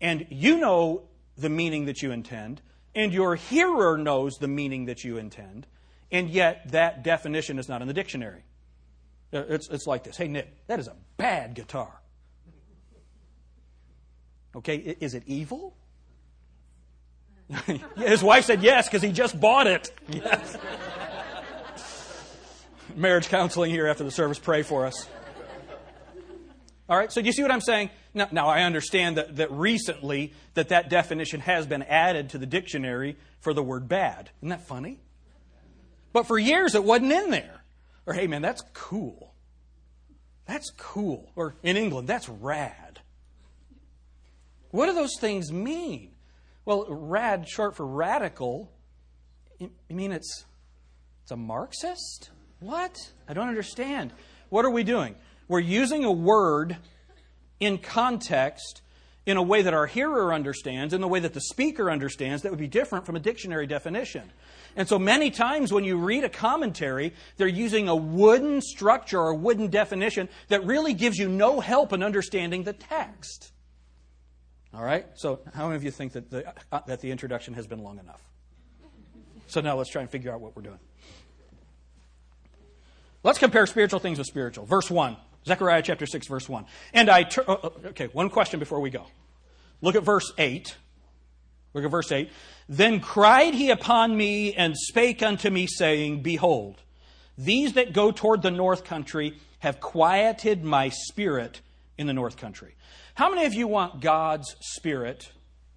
and 0.00 0.26
you 0.31 0.59
know 0.59 1.02
the 1.37 1.48
meaning 1.48 1.87
that 1.87 2.02
you 2.02 2.11
intend, 2.11 2.61
and 2.94 3.12
your 3.12 3.37
hearer 3.37 3.96
knows 3.96 4.38
the 4.38 4.48
meaning 4.48 4.87
that 4.87 5.05
you 5.05 5.16
intend, 5.16 5.66
and 6.11 6.28
yet 6.28 6.72
that 6.72 7.02
definition 7.02 7.59
is 7.59 7.68
not 7.68 7.81
in 7.83 7.88
the 7.88 7.94
dictionary? 7.94 8.44
Uh, 9.33 9.44
it's, 9.48 9.68
it's 9.68 9.87
like 9.87 10.05
this 10.05 10.16
Hey, 10.16 10.28
Nick, 10.28 10.66
that 10.66 10.78
is 10.78 10.88
a 10.88 10.96
bad 11.16 11.55
guitar. 11.55 12.00
Okay, 14.55 14.76
is 14.76 15.14
it 15.14 15.22
evil? 15.26 15.74
His 17.96 18.22
wife 18.22 18.44
said 18.44 18.62
yes 18.62 18.88
because 18.88 19.02
he 19.02 19.12
just 19.12 19.38
bought 19.40 19.66
it. 19.66 19.90
Yes. 20.09 20.57
Marriage 22.96 23.28
counseling 23.28 23.70
here 23.70 23.87
after 23.87 24.05
the 24.05 24.11
service. 24.11 24.38
Pray 24.38 24.62
for 24.62 24.87
us. 24.87 25.09
All 26.88 26.98
right, 26.98 27.12
so 27.12 27.22
do 27.22 27.26
you 27.26 27.33
see 27.33 27.42
what 27.42 27.50
I'm 27.50 27.61
saying? 27.61 27.90
Now, 28.12 28.28
now 28.33 28.48
I 28.48 28.62
understand 28.62 29.16
that, 29.16 29.37
that 29.37 29.50
recently 29.50 30.33
that 30.55 30.68
that 30.70 30.90
definition 30.90 31.40
has 31.40 31.66
been 31.66 31.83
added 31.83 32.31
to 32.31 32.38
the 32.38 32.46
dictionary 32.46 33.16
for 33.40 33.55
the 33.55 33.62
word 33.62 33.88
bad. 33.88 34.31
Isn't 34.40 34.50
that 34.50 34.66
funny? 34.66 35.00
But 36.12 36.26
for 36.26 36.38
years 36.38 36.74
it 36.74 36.85
wasn't 36.85 37.12
in 37.12 37.31
there. 37.31 37.62
Or, 38.05 38.12
hey 38.12 38.26
man, 38.26 38.42
that's 38.42 38.62
cool. 38.74 39.33
That's 40.46 40.70
cool. 40.76 41.31
Or 41.37 41.55
in 41.62 41.76
England, 41.76 42.09
that's 42.09 42.28
rad. 42.28 43.00
What 44.70 44.87
do 44.87 44.94
those 44.94 45.16
things 45.20 45.52
mean? 45.52 46.11
Well, 46.64 46.87
rad, 46.88 47.48
short 47.48 47.76
for 47.76 47.87
radical, 47.87 48.70
you 49.59 49.70
mean 49.88 50.12
it's, 50.12 50.44
it's 51.22 51.31
a 51.31 51.37
Marxist? 51.37 52.31
What? 52.62 52.96
I 53.29 53.35
don't 53.35 53.48
understand. 53.48 54.12
What 54.48 54.64
are 54.64 54.70
we 54.70 54.85
doing? 54.85 55.16
We're 55.48 55.61
using 55.61 56.05
a 56.05 56.12
word 56.12 56.77
in 57.59 57.79
context 57.79 58.83
in 59.27 59.37
a 59.37 59.42
way 59.42 59.62
that 59.62 59.75
our 59.75 59.87
hearer 59.87 60.33
understands, 60.33 60.94
in 60.94 61.01
the 61.01 61.09
way 61.09 61.20
that 61.20 61.35
the 61.35 61.40
speaker 61.40 61.90
understands, 61.90 62.42
that 62.42 62.51
would 62.51 62.59
be 62.59 62.66
different 62.66 63.07
from 63.07 63.16
a 63.16 63.20
dictionary 63.20 63.66
definition. 63.66 64.31
And 64.77 64.88
so 64.88 64.98
many 64.98 65.31
times 65.31 65.72
when 65.72 65.85
you 65.85 65.96
read 65.96 66.25
a 66.25 66.29
commentary, 66.29 67.12
they're 67.37 67.46
using 67.46 67.88
a 67.88 67.94
wooden 67.94 68.61
structure 68.61 69.20
or 69.20 69.31
a 69.31 69.37
wooden 69.37 69.68
definition 69.68 70.29
that 70.48 70.64
really 70.64 70.94
gives 70.94 71.18
you 71.18 71.29
no 71.29 71.61
help 71.61 71.92
in 71.92 72.03
understanding 72.03 72.64
the 72.64 72.72
text. 72.72 73.53
All 74.75 74.83
right? 74.83 75.07
So, 75.14 75.40
how 75.55 75.66
many 75.66 75.77
of 75.77 75.85
you 75.85 75.90
think 75.90 76.12
that 76.12 76.31
the, 76.31 76.48
uh, 76.72 76.81
that 76.87 77.01
the 77.01 77.11
introduction 77.11 77.55
has 77.55 77.66
been 77.66 77.83
long 77.83 77.98
enough? 77.98 78.22
So, 79.48 79.61
now 79.61 79.77
let's 79.77 79.90
try 79.90 80.01
and 80.01 80.11
figure 80.11 80.33
out 80.33 80.40
what 80.40 80.57
we're 80.57 80.62
doing. 80.62 80.79
Let's 83.23 83.39
compare 83.39 83.67
spiritual 83.67 84.01
things 84.01 84.19
with 84.19 84.27
spiritual. 84.27 84.67
Verse 84.67 84.91
1, 84.91 85.17
Zechariah 85.47 85.83
chapter 85.83 86.07
6, 86.07 86.27
verse 86.27 86.49
1. 86.49 86.67
And 86.93 87.09
I, 87.09 87.23
tur- 87.23 87.45
oh, 87.47 87.59
oh, 87.63 87.73
okay, 87.87 88.09
one 88.13 88.31
question 88.31 88.59
before 88.59 88.81
we 88.81 88.91
go. 88.91 89.07
Look 89.81 89.95
at 89.95 90.03
verse 90.03 90.33
8. 90.39 90.77
Look 91.75 91.85
at 91.85 91.91
verse 91.91 92.11
8. 92.11 92.31
Then 92.69 93.01
cried 93.01 93.55
he 93.55 93.71
upon 93.71 94.17
me 94.17 94.55
and 94.55 94.77
spake 94.77 95.23
unto 95.23 95.51
me, 95.51 95.67
saying, 95.67 96.23
Behold, 96.23 96.83
these 97.39 97.75
that 97.75 97.93
go 97.93 98.11
toward 98.11 98.43
the 98.43 98.51
north 98.51 98.85
country 98.85 99.39
have 99.61 99.81
quieted 99.81 100.65
my 100.65 100.89
spirit 100.89 101.61
in 101.97 102.07
the 102.07 102.13
north 102.13 102.37
country. 102.37 102.75
How 103.15 103.31
many 103.31 103.47
of 103.47 103.55
you 103.55 103.69
want 103.69 104.01
God's 104.01 104.57
spirit 104.61 105.31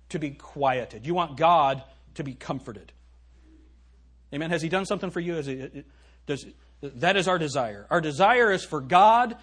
to 0.10 0.20
be 0.20 0.32
quieted? 0.32 1.06
You 1.06 1.14
want 1.14 1.38
God 1.38 1.84
to 2.16 2.24
be 2.24 2.34
comforted? 2.34 2.92
Amen. 4.34 4.50
Has 4.50 4.62
He 4.62 4.70
done 4.70 4.86
something 4.86 5.12
for 5.12 5.20
you? 5.20 5.36
He, 5.36 5.62
uh, 5.62 5.66
uh, 5.66 5.82
does, 6.26 6.46
that 6.96 7.18
is 7.18 7.28
our 7.28 7.38
desire. 7.38 7.88
Our 7.90 8.02
desire 8.02 8.52
is 8.52 8.64
for 8.64 8.82
God 8.82 9.38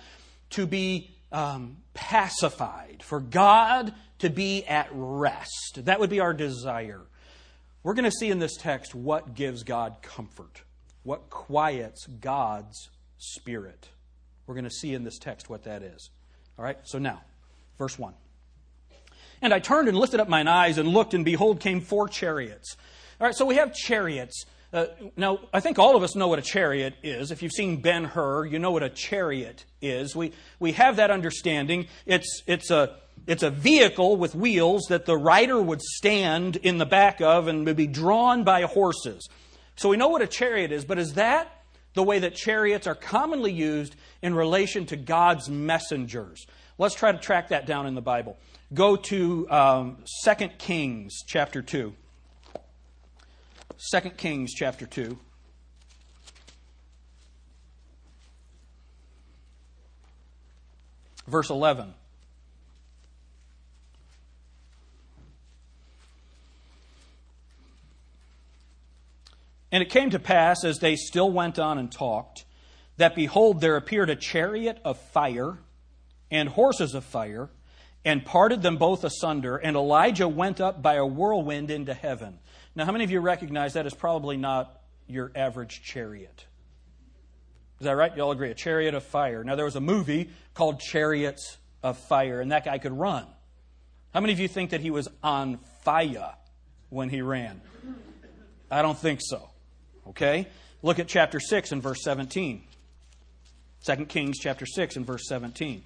to 0.51 0.67
be 0.67 1.11
um, 1.31 1.79
pacified, 1.95 3.03
for 3.03 3.21
God 3.21 3.95
to 4.19 4.31
be 4.31 4.65
at 4.65 4.89
rest. 4.93 5.81
That 5.85 6.01
would 6.01 6.11
be 6.11 6.21
our 6.21 6.33
desire. 6.35 7.01
We're 7.83 7.95
going 7.95 8.05
to 8.05 8.11
see 8.11 8.31
in 8.31 8.39
this 8.39 8.57
text 8.57 8.95
what 8.95 9.35
gives 9.35 9.65
God 9.65 9.97
comfort, 10.03 10.63
what 11.03 11.31
quiets 11.31 12.07
God's 12.07 12.91
spirit. 13.19 13.89
We're 14.47 14.55
going 14.55 14.65
to 14.65 14.71
see 14.71 14.95
in 14.95 15.05
this 15.05 15.19
text 15.19 15.51
what 15.51 15.65
that 15.65 15.83
is. 15.83 16.11
All 16.59 16.65
right, 16.65 16.79
so 16.85 16.99
now, 16.99 17.23
verse 17.79 17.99
1. 17.99 18.15
And 19.41 19.53
I 19.53 19.59
turned 19.59 19.89
and 19.89 19.97
lifted 19.97 20.21
up 20.21 20.29
mine 20.29 20.47
eyes 20.47 20.79
and 20.79 20.89
looked, 20.89 21.15
and 21.15 21.25
behold, 21.25 21.59
came 21.59 21.81
four 21.81 22.07
chariots. 22.09 22.77
All 23.21 23.27
right, 23.27 23.35
so 23.35 23.45
we 23.45 23.57
have 23.57 23.75
chariots. 23.75 24.45
Uh, 24.73 24.87
now, 25.19 25.39
I 25.53 25.61
think 25.61 25.79
all 25.79 25.97
of 25.97 26.03
us 26.03 26.17
know 26.17 26.29
what 26.29 26.39
a 26.39 26.43
chariot 26.43 26.95
is. 27.03 27.31
If 27.31 27.43
you've 27.43 27.53
seen 27.53 27.83
Ben 27.83 28.05
Hur, 28.05 28.47
you 28.47 28.59
know 28.59 28.71
what 28.71 28.83
a 28.83 28.89
chariot 28.89 29.67
is. 29.83 30.17
We, 30.17 30.33
we 30.59 30.73
have 30.73 30.97
that 30.97 31.11
understanding. 31.11 31.89
It's, 32.07 32.43
it's, 32.47 32.71
a, 32.71 32.97
it's 33.27 33.43
a 33.43 33.51
vehicle 33.51 34.17
with 34.17 34.35
wheels 34.35 34.87
that 34.89 35.05
the 35.05 35.17
rider 35.17 35.61
would 35.61 35.83
stand 35.83 36.57
in 36.57 36.79
the 36.79 36.87
back 36.87 37.21
of 37.21 37.49
and 37.49 37.67
would 37.67 37.77
be 37.77 37.87
drawn 37.87 38.45
by 38.45 38.63
horses. 38.63 39.29
So 39.77 39.91
we 39.91 39.99
know 39.99 40.09
what 40.09 40.23
a 40.23 40.27
chariot 40.27 40.73
is, 40.73 40.87
but 40.87 40.99
is 40.99 41.15
that 41.15 41.65
the 41.93 42.03
way 42.03 42.21
that 42.21 42.35
chariots 42.35 42.87
are 42.87 42.95
commonly 42.95 43.53
used 43.53 43.95
in 44.23 44.35
relation 44.35 44.87
to 44.87 44.97
God's 44.97 45.51
messengers? 45.51 46.47
Let's 46.79 46.95
try 46.95 47.13
to 47.13 47.19
track 47.19 47.49
that 47.49 47.67
down 47.67 47.87
in 47.87 47.95
the 47.95 48.01
Bible. 48.01 48.39
Go 48.73 48.97
to 48.97 49.51
um, 49.51 49.99
2 50.25 50.49
Kings 50.57 51.19
chapter 51.27 51.61
2. 51.61 51.93
2 53.91 54.11
Kings 54.11 54.55
chapter 54.55 54.87
2. 54.87 55.19
Verse 61.27 61.51
11. 61.51 61.95
And 69.73 69.83
it 69.83 69.91
came 69.91 70.11
to 70.11 70.19
pass, 70.19 70.65
as 70.65 70.79
they 70.79 70.95
still 70.95 71.31
went 71.31 71.59
on 71.59 71.79
and 71.79 71.91
talked, 71.91 72.45
that 72.99 73.15
behold, 73.15 73.61
there 73.61 73.77
appeared 73.77 74.11
a 74.11 74.17
chariot 74.17 74.79
of 74.85 74.99
fire 74.99 75.59
and 76.31 76.51
horses 76.51 76.95
of 76.95 77.05
fire, 77.05 77.51
and 78.05 78.25
parted 78.25 78.63
them 78.63 78.77
both 78.77 79.03
asunder, 79.03 79.57
and 79.57 79.77
Elijah 79.77 80.29
went 80.29 80.61
up 80.61 80.83
by 80.83 80.95
a 80.95 81.07
whirlwind 81.07 81.71
into 81.71 81.95
heaven. 81.95 82.39
Now, 82.75 82.87
how 82.87 82.93
many 82.93 83.05
of 83.05 83.11
you 83.11 83.21
recognize 83.21 83.75
that 83.75 83.87
is 83.87 83.95
probably 83.95 84.37
not 84.37 84.81
your 85.07 85.31
average 85.35 85.83
chariot? 85.83 86.47
Is 87.81 87.85
that 87.85 87.93
right? 87.93 88.17
You 88.17 88.23
all 88.23 88.31
agree? 88.31 88.51
A 88.51 88.55
chariot 88.55 88.95
of 88.95 89.03
fire. 89.03 89.45
Now, 89.45 89.57
there 89.57 89.65
was 89.65 89.77
a 89.77 89.81
movie 89.81 90.31
called 90.55 90.81
Chariots 90.81 91.59
of 91.83 91.99
Fire, 91.99 92.41
and 92.41 92.53
that 92.53 92.65
guy 92.65 92.79
could 92.79 92.93
run. 92.93 93.27
How 94.15 94.21
many 94.21 94.33
of 94.33 94.41
you 94.41 94.49
think 94.49 94.71
that 94.71 94.81
he 94.81 94.91
was 94.91 95.09
on 95.23 95.59
fire 95.83 96.35
when 96.91 97.09
he 97.09 97.23
ran? 97.23 97.61
I 98.71 98.83
don't 98.83 98.99
think 98.99 99.21
so. 99.23 99.51
Okay? 100.09 100.47
Look 100.83 100.99
at 100.99 101.09
chapter 101.09 101.41
6 101.41 101.73
and 101.73 101.83
verse 101.83 102.03
17. 102.03 102.63
2 103.85 103.97
Kings 104.07 104.39
chapter 104.39 104.65
6 104.65 104.97
and 104.97 105.07
verse 105.07 105.27
17. 105.29 105.83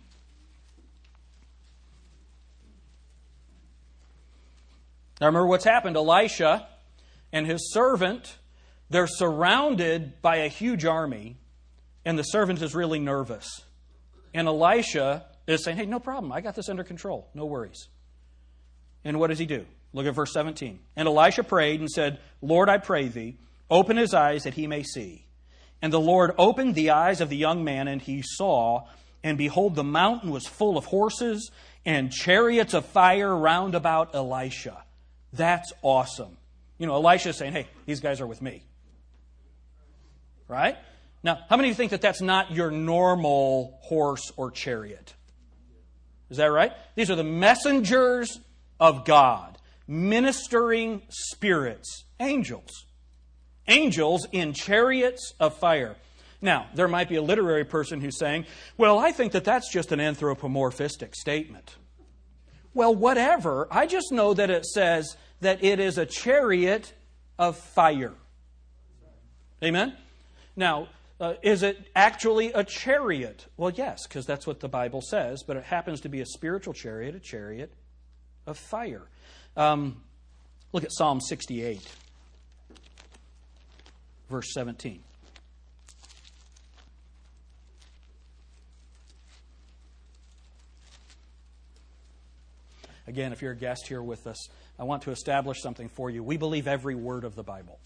Now 5.21 5.29
remember 5.29 5.47
what's 5.47 5.65
happened. 5.65 5.97
Elisha 5.97 6.69
and 7.37 7.47
his 7.47 7.71
servant, 7.71 8.39
they're 8.89 9.07
surrounded 9.07 10.23
by 10.23 10.37
a 10.37 10.49
huge 10.49 10.87
army, 10.87 11.37
and 12.03 12.19
the 12.19 12.23
servant 12.23 12.63
is 12.63 12.75
really 12.75 12.99
nervous. 12.99 13.61
And 14.33 14.49
Elisha 14.49 15.27
is 15.47 15.63
saying, 15.63 15.77
Hey, 15.77 15.85
no 15.85 16.01
problem. 16.01 16.33
I 16.33 16.41
got 16.41 16.55
this 16.55 16.71
under 16.71 16.83
control. 16.83 17.29
No 17.35 17.45
worries. 17.45 17.89
And 19.05 19.21
what 19.21 19.27
does 19.27 19.39
he 19.39 19.45
do? 19.45 19.67
Look 19.93 20.07
at 20.07 20.15
verse 20.15 20.33
17. 20.33 20.79
And 20.97 21.07
Elisha 21.07 21.45
prayed 21.45 21.81
and 21.81 21.91
said, 21.91 22.21
Lord, 22.41 22.71
I 22.71 22.79
pray 22.79 23.09
thee, 23.09 23.37
open 23.69 23.99
his 23.99 24.15
eyes 24.15 24.45
that 24.45 24.55
he 24.55 24.67
may 24.67 24.83
see. 24.83 25.27
And 25.83 25.93
the 25.93 26.01
Lord 26.01 26.33
opened 26.39 26.75
the 26.75 26.89
eyes 26.89 27.21
of 27.21 27.29
the 27.29 27.37
young 27.37 27.65
man, 27.65 27.87
and 27.87 28.01
he 28.01 28.23
saw, 28.25 28.87
and 29.23 29.37
behold, 29.37 29.75
the 29.75 29.85
mountain 29.85 30.31
was 30.31 30.47
full 30.47 30.79
of 30.79 30.87
horses 30.87 31.51
and 31.85 32.11
chariots 32.11 32.73
of 32.73 32.87
fire 32.87 33.37
round 33.37 33.75
about 33.75 34.15
Elisha. 34.15 34.85
That's 35.35 35.71
awesome. 35.83 36.39
You 36.79 36.87
know, 36.87 36.95
Elisha 36.95 37.31
is 37.31 37.37
saying, 37.37 37.53
hey, 37.53 37.69
these 37.87 38.01
guys 38.01 38.21
are 38.21 38.27
with 38.27 38.43
me. 38.43 38.63
Right? 40.49 40.77
Now, 41.23 41.39
how 41.49 41.57
many 41.57 41.69
of 41.69 41.73
you 41.73 41.77
think 41.77 41.91
that 41.91 42.03
that's 42.03 42.21
not 42.21 42.53
your 42.53 42.71
normal 42.71 43.79
horse 43.83 44.31
or 44.37 44.51
chariot? 44.51 45.15
Is 46.31 46.37
that 46.37 46.47
right? 46.47 46.73
These 46.95 47.11
are 47.11 47.17
the 47.17 47.25
messengers 47.25 48.41
of 48.79 49.05
God, 49.05 49.59
ministering 49.89 51.03
spirits, 51.09 52.05
angels. 52.21 52.85
Angels 53.69 54.27
in 54.31 54.53
chariots 54.53 55.35
of 55.41 55.57
fire. 55.59 55.97
Now, 56.41 56.67
there 56.75 56.87
might 56.87 57.09
be 57.09 57.17
a 57.17 57.23
literary 57.23 57.65
person 57.65 58.01
who's 58.01 58.19
saying, 58.19 58.47
well, 58.77 58.99
I 58.99 59.11
think 59.11 59.33
that 59.33 59.45
that's 59.45 59.73
just 59.73 59.91
an 59.91 59.99
anthropomorphistic 59.99 61.15
statement. 61.17 61.75
Well, 62.75 62.95
whatever. 62.95 63.67
I 63.71 63.87
just 63.87 64.13
know 64.13 64.35
that 64.35 64.51
it 64.51 64.67
says 64.67 65.17
that 65.41 65.63
it 65.63 65.81
is 65.81 65.99
a 65.99 66.07
chariot 66.07 66.93
of 67.39 67.57
fire. 67.57 68.15
Amen? 69.63 69.95
Now, 70.55 70.89
uh, 71.21 71.35
is 71.43 71.63
it 71.63 71.89
actually 71.95 72.53
a 72.53 72.63
chariot? 72.63 73.47
Well, 73.57 73.71
yes, 73.71 74.07
because 74.07 74.27
that's 74.27 74.47
what 74.47 74.61
the 74.61 74.69
Bible 74.69 75.01
says, 75.01 75.43
but 75.47 75.57
it 75.57 75.65
happens 75.65 76.01
to 76.03 76.09
be 76.09 76.21
a 76.21 76.27
spiritual 76.27 76.75
chariot, 76.75 77.15
a 77.15 77.21
chariot 77.21 77.73
of 78.47 78.59
fire. 78.59 79.09
Um, 79.57 80.03
look 80.73 80.85
at 80.85 80.93
Psalm 80.93 81.21
68, 81.21 81.81
verse 84.29 84.53
17. 84.53 85.03
Again, 93.09 93.33
if 93.33 93.41
you're 93.41 93.53
a 93.53 93.57
guest 93.57 93.87
here 93.87 94.03
with 94.03 94.27
us, 94.27 94.49
I 94.79 94.85
want 94.85 95.03
to 95.03 95.11
establish 95.11 95.63
something 95.63 95.89
for 95.89 96.11
you. 96.11 96.23
We 96.23 96.37
believe 96.37 96.69
every 96.69 96.95
word 96.95 97.25
of 97.25 97.35
the 97.35 97.43
Bible. 97.43 97.79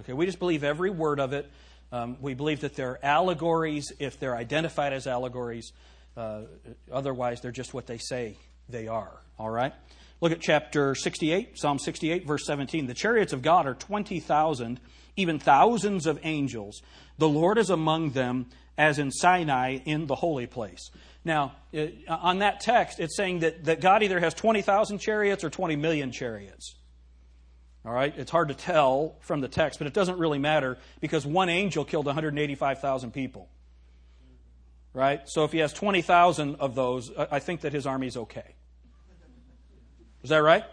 Okay, 0.00 0.12
we 0.12 0.26
just 0.26 0.38
believe 0.38 0.62
every 0.62 0.90
word 0.90 1.18
of 1.18 1.32
it. 1.32 1.50
Um, 1.92 2.16
we 2.20 2.34
believe 2.34 2.60
that 2.60 2.76
they're 2.76 3.04
allegories 3.04 3.92
if 3.98 4.20
they're 4.20 4.36
identified 4.36 4.92
as 4.92 5.08
allegories. 5.08 5.72
Uh, 6.16 6.42
otherwise, 6.92 7.40
they're 7.40 7.50
just 7.50 7.74
what 7.74 7.86
they 7.86 7.98
say 7.98 8.36
they 8.68 8.86
are. 8.86 9.20
All 9.38 9.50
right? 9.50 9.72
Look 10.20 10.32
at 10.32 10.40
chapter 10.40 10.94
68, 10.94 11.58
Psalm 11.58 11.78
68, 11.78 12.26
verse 12.26 12.44
17. 12.46 12.86
The 12.86 12.94
chariots 12.94 13.32
of 13.32 13.42
God 13.42 13.66
are 13.66 13.74
20,000, 13.74 14.78
even 15.16 15.38
thousands 15.38 16.06
of 16.06 16.20
angels. 16.22 16.82
The 17.18 17.28
Lord 17.28 17.58
is 17.58 17.70
among 17.70 18.10
them 18.10 18.46
as 18.78 18.98
in 18.98 19.10
Sinai 19.10 19.78
in 19.84 20.06
the 20.06 20.14
holy 20.14 20.46
place. 20.46 20.90
Now, 21.24 21.52
it, 21.72 21.98
on 22.08 22.38
that 22.38 22.60
text, 22.60 22.98
it's 22.98 23.16
saying 23.16 23.40
that, 23.40 23.64
that 23.64 23.80
God 23.80 24.02
either 24.02 24.18
has 24.20 24.32
20,000 24.34 24.98
chariots 24.98 25.44
or 25.44 25.50
20 25.50 25.76
million 25.76 26.12
chariots. 26.12 26.76
All 27.84 27.92
right? 27.92 28.12
It's 28.16 28.30
hard 28.30 28.48
to 28.48 28.54
tell 28.54 29.16
from 29.20 29.40
the 29.40 29.48
text, 29.48 29.78
but 29.78 29.86
it 29.86 29.94
doesn't 29.94 30.18
really 30.18 30.38
matter 30.38 30.78
because 31.00 31.26
one 31.26 31.48
angel 31.48 31.84
killed 31.84 32.06
185,000 32.06 33.12
people. 33.12 33.48
Right? 34.92 35.20
So 35.26 35.44
if 35.44 35.52
he 35.52 35.58
has 35.58 35.72
20,000 35.72 36.56
of 36.56 36.74
those, 36.74 37.10
I 37.16 37.38
think 37.38 37.62
that 37.62 37.72
his 37.72 37.86
army 37.86 38.06
is 38.06 38.16
okay. 38.16 38.54
Is 40.22 40.30
that 40.30 40.38
right? 40.38 40.64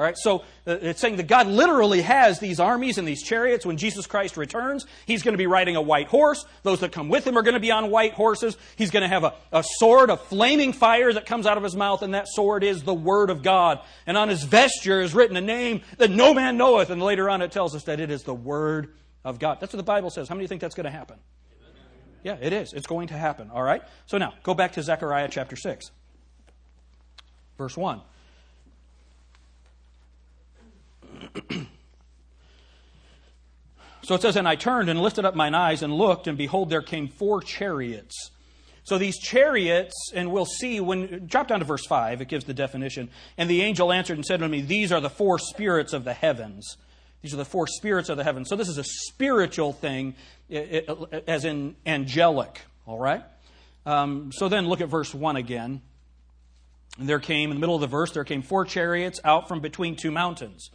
All 0.00 0.06
right, 0.06 0.16
so 0.16 0.44
uh, 0.66 0.78
it's 0.80 0.98
saying 0.98 1.16
that 1.16 1.26
God 1.26 1.46
literally 1.46 2.00
has 2.00 2.38
these 2.38 2.58
armies 2.58 2.96
and 2.96 3.06
these 3.06 3.22
chariots. 3.22 3.66
When 3.66 3.76
Jesus 3.76 4.06
Christ 4.06 4.38
returns, 4.38 4.86
he's 5.04 5.22
going 5.22 5.34
to 5.34 5.38
be 5.38 5.46
riding 5.46 5.76
a 5.76 5.82
white 5.82 6.06
horse. 6.06 6.46
Those 6.62 6.80
that 6.80 6.90
come 6.90 7.10
with 7.10 7.26
him 7.26 7.36
are 7.36 7.42
going 7.42 7.52
to 7.52 7.60
be 7.60 7.70
on 7.70 7.90
white 7.90 8.14
horses. 8.14 8.56
He's 8.76 8.90
going 8.90 9.02
to 9.02 9.08
have 9.08 9.24
a, 9.24 9.34
a 9.52 9.62
sword, 9.62 10.08
a 10.08 10.16
flaming 10.16 10.72
fire 10.72 11.12
that 11.12 11.26
comes 11.26 11.44
out 11.44 11.58
of 11.58 11.62
his 11.62 11.76
mouth, 11.76 12.00
and 12.00 12.14
that 12.14 12.28
sword 12.28 12.64
is 12.64 12.82
the 12.82 12.94
Word 12.94 13.28
of 13.28 13.42
God. 13.42 13.80
And 14.06 14.16
on 14.16 14.30
his 14.30 14.42
vesture 14.42 15.02
is 15.02 15.12
written 15.12 15.36
a 15.36 15.42
name 15.42 15.82
that 15.98 16.10
no 16.10 16.32
man 16.32 16.56
knoweth. 16.56 16.88
And 16.88 17.02
later 17.02 17.28
on, 17.28 17.42
it 17.42 17.52
tells 17.52 17.74
us 17.74 17.84
that 17.84 18.00
it 18.00 18.10
is 18.10 18.22
the 18.22 18.32
Word 18.32 18.94
of 19.22 19.38
God. 19.38 19.58
That's 19.60 19.74
what 19.74 19.76
the 19.76 19.82
Bible 19.82 20.08
says. 20.08 20.30
How 20.30 20.34
many 20.34 20.46
think 20.46 20.62
that's 20.62 20.74
going 20.74 20.84
to 20.84 20.90
happen? 20.90 21.18
Yeah, 22.22 22.38
it 22.40 22.54
is. 22.54 22.72
It's 22.72 22.86
going 22.86 23.08
to 23.08 23.18
happen. 23.18 23.50
All 23.52 23.62
right? 23.62 23.82
So 24.06 24.16
now, 24.16 24.32
go 24.44 24.54
back 24.54 24.72
to 24.72 24.82
Zechariah 24.82 25.28
chapter 25.30 25.56
6, 25.56 25.90
verse 27.58 27.76
1. 27.76 28.00
so 34.02 34.14
it 34.14 34.22
says, 34.22 34.36
And 34.36 34.48
I 34.48 34.56
turned 34.56 34.88
and 34.88 35.00
lifted 35.00 35.24
up 35.24 35.34
mine 35.34 35.54
eyes 35.54 35.82
and 35.82 35.92
looked, 35.92 36.26
and 36.26 36.38
behold, 36.38 36.70
there 36.70 36.82
came 36.82 37.08
four 37.08 37.40
chariots. 37.40 38.30
So 38.84 38.98
these 38.98 39.18
chariots, 39.18 39.94
and 40.14 40.32
we'll 40.32 40.46
see 40.46 40.80
when, 40.80 41.26
drop 41.26 41.48
down 41.48 41.60
to 41.60 41.64
verse 41.64 41.86
5, 41.86 42.20
it 42.20 42.28
gives 42.28 42.44
the 42.44 42.54
definition. 42.54 43.10
And 43.36 43.48
the 43.48 43.62
angel 43.62 43.92
answered 43.92 44.16
and 44.16 44.24
said 44.24 44.40
to 44.40 44.48
me, 44.48 44.62
These 44.62 44.90
are 44.90 45.00
the 45.00 45.10
four 45.10 45.38
spirits 45.38 45.92
of 45.92 46.04
the 46.04 46.14
heavens. 46.14 46.76
These 47.22 47.34
are 47.34 47.36
the 47.36 47.44
four 47.44 47.66
spirits 47.66 48.08
of 48.08 48.16
the 48.16 48.24
heavens. 48.24 48.48
So 48.48 48.56
this 48.56 48.68
is 48.68 48.78
a 48.78 48.84
spiritual 48.84 49.72
thing, 49.72 50.14
as 50.50 51.44
in 51.44 51.76
angelic, 51.84 52.62
all 52.86 52.98
right? 52.98 53.22
Um, 53.84 54.32
so 54.32 54.48
then 54.48 54.66
look 54.66 54.80
at 54.80 54.88
verse 54.88 55.14
1 55.14 55.36
again. 55.36 55.82
And 56.98 57.08
there 57.08 57.20
came, 57.20 57.50
in 57.50 57.56
the 57.56 57.60
middle 57.60 57.74
of 57.74 57.80
the 57.80 57.86
verse, 57.86 58.12
there 58.12 58.24
came 58.24 58.42
four 58.42 58.64
chariots 58.64 59.20
out 59.24 59.48
from 59.48 59.60
between 59.60 59.96
two 59.96 60.10
mountains. 60.10 60.70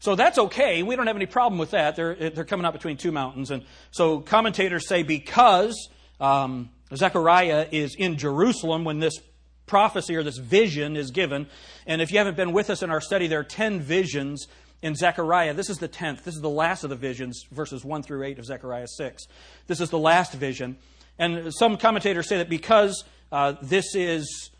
So 0.00 0.14
that's 0.14 0.38
okay. 0.38 0.82
We 0.82 0.96
don't 0.96 1.06
have 1.06 1.16
any 1.16 1.26
problem 1.26 1.58
with 1.58 1.72
that. 1.72 1.94
They're, 1.94 2.14
they're 2.14 2.44
coming 2.44 2.64
out 2.64 2.72
between 2.72 2.96
two 2.96 3.12
mountains. 3.12 3.50
And 3.50 3.64
so 3.90 4.20
commentators 4.20 4.88
say 4.88 5.02
because 5.02 5.90
um, 6.18 6.70
Zechariah 6.94 7.68
is 7.70 7.94
in 7.96 8.16
Jerusalem 8.16 8.84
when 8.84 8.98
this 8.98 9.20
prophecy 9.66 10.16
or 10.16 10.22
this 10.22 10.38
vision 10.38 10.96
is 10.96 11.10
given, 11.10 11.46
and 11.86 12.00
if 12.00 12.10
you 12.10 12.18
haven't 12.18 12.36
been 12.36 12.52
with 12.52 12.70
us 12.70 12.82
in 12.82 12.90
our 12.90 13.00
study, 13.00 13.26
there 13.26 13.40
are 13.40 13.44
10 13.44 13.80
visions 13.80 14.46
in 14.82 14.94
Zechariah. 14.94 15.52
This 15.52 15.68
is 15.68 15.76
the 15.76 15.88
10th. 15.88 16.24
This 16.24 16.34
is 16.34 16.40
the 16.40 16.48
last 16.48 16.82
of 16.82 16.90
the 16.90 16.96
visions, 16.96 17.44
verses 17.52 17.84
1 17.84 18.02
through 18.02 18.24
8 18.24 18.38
of 18.38 18.46
Zechariah 18.46 18.88
6. 18.88 19.26
This 19.66 19.80
is 19.82 19.90
the 19.90 19.98
last 19.98 20.32
vision. 20.32 20.78
And 21.18 21.52
some 21.54 21.76
commentators 21.76 22.26
say 22.26 22.38
that 22.38 22.48
because 22.48 23.04
uh, 23.30 23.54
this 23.60 23.94
is 23.94 24.50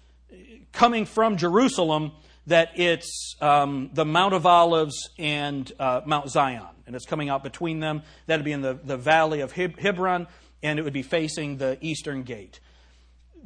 coming 0.73 1.07
from 1.07 1.39
Jerusalem, 1.39 2.13
that 2.47 2.71
it's 2.77 3.37
um, 3.41 3.91
the 3.93 4.05
Mount 4.05 4.35
of 4.35 4.47
Olives 4.47 5.11
and 5.19 5.71
uh, 5.79 6.01
Mount 6.07 6.31
Zion, 6.31 6.67
and 6.87 6.97
it's 6.97 7.07
coming 7.07 7.29
out 7.29 7.43
between 7.43 7.81
them. 7.81 8.03
That'd 8.27 8.45
be 8.45 8.53
in 8.53 8.63
the, 8.63 8.79
the 8.83 8.97
valley 8.97 9.41
of 9.41 9.53
Hebron, 9.53 10.27
and 10.63 10.79
it 10.79 10.83
would 10.83 10.93
be 10.93 11.03
facing 11.03 11.59
the 11.59 11.79
eastern 11.81 12.23
gate. 12.23 12.61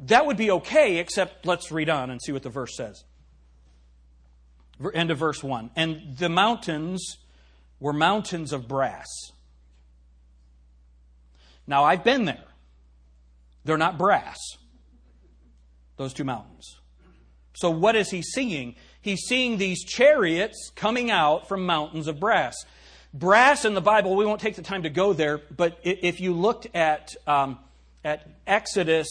That 0.07 0.25
would 0.25 0.37
be 0.37 0.51
okay, 0.51 0.97
except 0.97 1.45
let's 1.45 1.71
read 1.71 1.89
on 1.89 2.09
and 2.09 2.21
see 2.21 2.31
what 2.31 2.43
the 2.43 2.49
verse 2.49 2.75
says. 2.75 3.03
End 4.93 5.11
of 5.11 5.17
verse 5.17 5.41
1. 5.43 5.71
And 5.75 6.17
the 6.17 6.29
mountains 6.29 7.17
were 7.79 7.93
mountains 7.93 8.51
of 8.51 8.67
brass. 8.67 9.07
Now, 11.67 11.83
I've 11.83 12.03
been 12.03 12.25
there. 12.25 12.43
They're 13.63 13.77
not 13.77 13.97
brass, 13.97 14.37
those 15.97 16.13
two 16.13 16.23
mountains. 16.23 16.79
So, 17.55 17.69
what 17.69 17.95
is 17.95 18.11
he 18.11 18.21
seeing? 18.21 18.75
He's 19.01 19.21
seeing 19.27 19.57
these 19.57 19.83
chariots 19.83 20.71
coming 20.75 21.09
out 21.11 21.47
from 21.47 21.65
mountains 21.65 22.07
of 22.07 22.19
brass. 22.19 22.55
Brass 23.13 23.63
in 23.63 23.73
the 23.73 23.81
Bible, 23.81 24.15
we 24.15 24.25
won't 24.25 24.41
take 24.41 24.55
the 24.55 24.61
time 24.61 24.83
to 24.83 24.89
go 24.89 25.13
there, 25.13 25.37
but 25.37 25.79
if 25.83 26.19
you 26.19 26.33
looked 26.33 26.67
at, 26.75 27.15
um, 27.25 27.59
at 28.03 28.27
Exodus 28.45 29.07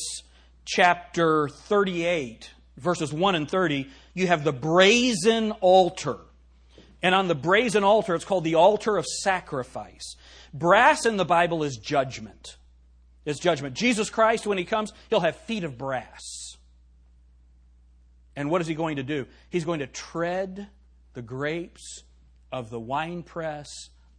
chapter 0.67 1.49
38, 1.49 2.51
verses 2.77 3.15
1 3.15 3.35
and 3.35 3.49
30, 3.49 3.89
you 4.13 4.27
have 4.27 4.45
the 4.45 4.53
brazen 4.53 5.53
altar. 5.53 6.19
And 7.03 7.15
on 7.15 7.29
the 7.29 7.35
brazen 7.35 7.83
altar, 7.83 8.15
it's 8.15 8.27
called 8.27 8.45
the 8.45 8.57
altar 8.57 8.99
of 8.99 9.07
sacrifice. 9.07 10.17
Brass 10.53 11.07
in 11.07 11.17
the 11.17 11.25
Bible 11.25 11.63
is 11.63 11.79
judgment. 11.79 12.57
It's 13.25 13.41
judgment. 13.41 13.75
Jesus 13.75 14.11
Christ, 14.11 14.47
when 14.47 14.59
he 14.59 14.65
comes, 14.65 14.93
he'll 15.09 15.21
have 15.21 15.37
feet 15.37 15.65
of 15.65 15.79
brass. 15.79 16.44
And 18.37 18.51
what 18.51 18.61
is 18.61 18.67
he 18.67 18.75
going 18.75 18.97
to 18.97 19.03
do? 19.03 19.27
He's 19.51 19.65
going 19.65 19.81
to 19.81 19.87
tread 19.87 20.69
the 21.15 21.23
grapes 21.23 22.03
of 22.51 22.71
the 22.71 22.81
winepress 22.81 23.69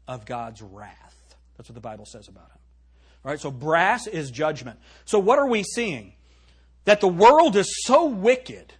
of 0.07 0.25
God's 0.25 0.61
wrath. 0.61 1.35
That's 1.57 1.69
what 1.69 1.75
the 1.75 1.81
Bible 1.81 2.05
says 2.05 2.27
about 2.27 2.51
him. 2.51 2.59
All 3.23 3.31
right, 3.31 3.39
so 3.39 3.51
brass 3.51 4.07
is 4.07 4.31
judgment. 4.31 4.79
So 5.05 5.19
what 5.19 5.39
are 5.39 5.47
we 5.47 5.63
seeing? 5.63 6.13
That 6.85 7.01
the 7.01 7.07
world 7.07 7.55
is 7.55 7.83
so 7.85 8.05
wicked 8.05 8.73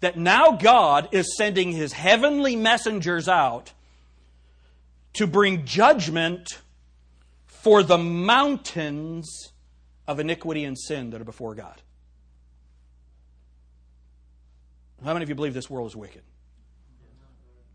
that 0.00 0.16
now 0.16 0.52
God 0.52 1.08
is 1.12 1.36
sending 1.36 1.72
his 1.72 1.92
heavenly 1.92 2.54
messengers 2.54 3.28
out 3.28 3.72
to 5.14 5.26
bring 5.26 5.64
judgment 5.64 6.60
for 7.46 7.82
the 7.82 7.98
mountains 7.98 9.52
of 10.06 10.20
iniquity 10.20 10.64
and 10.64 10.78
sin 10.78 11.10
that 11.10 11.20
are 11.20 11.24
before 11.24 11.54
God. 11.54 11.82
How 15.04 15.12
many 15.12 15.22
of 15.22 15.28
you 15.28 15.34
believe 15.34 15.54
this 15.54 15.70
world 15.70 15.88
is 15.88 15.96
wicked? 15.96 16.22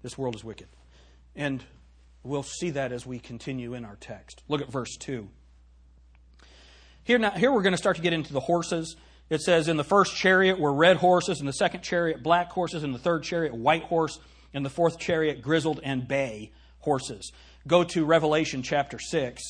This 0.01 0.17
world 0.17 0.35
is 0.35 0.43
wicked. 0.43 0.67
And 1.35 1.63
we'll 2.23 2.43
see 2.43 2.71
that 2.71 2.91
as 2.91 3.05
we 3.05 3.19
continue 3.19 3.73
in 3.73 3.85
our 3.85 3.95
text. 3.95 4.43
Look 4.47 4.61
at 4.61 4.69
verse 4.69 4.97
2. 4.97 5.29
Here, 7.03 7.17
now, 7.17 7.31
here 7.31 7.51
we're 7.51 7.61
going 7.61 7.73
to 7.73 7.77
start 7.77 7.95
to 7.95 8.01
get 8.01 8.13
into 8.13 8.33
the 8.33 8.39
horses. 8.39 8.95
It 9.29 9.41
says, 9.41 9.67
In 9.67 9.77
the 9.77 9.83
first 9.83 10.15
chariot 10.15 10.59
were 10.59 10.73
red 10.73 10.97
horses, 10.97 11.39
in 11.39 11.45
the 11.45 11.53
second 11.53 11.81
chariot, 11.81 12.21
black 12.21 12.51
horses, 12.51 12.83
in 12.83 12.91
the 12.91 12.99
third 12.99 13.23
chariot, 13.23 13.53
white 13.53 13.83
horse, 13.83 14.19
in 14.53 14.63
the 14.63 14.69
fourth 14.69 14.99
chariot, 14.99 15.41
grizzled 15.41 15.79
and 15.83 16.07
bay 16.07 16.51
horses. 16.79 17.31
Go 17.65 17.83
to 17.85 18.05
Revelation 18.05 18.61
chapter 18.61 18.99
6. 18.99 19.41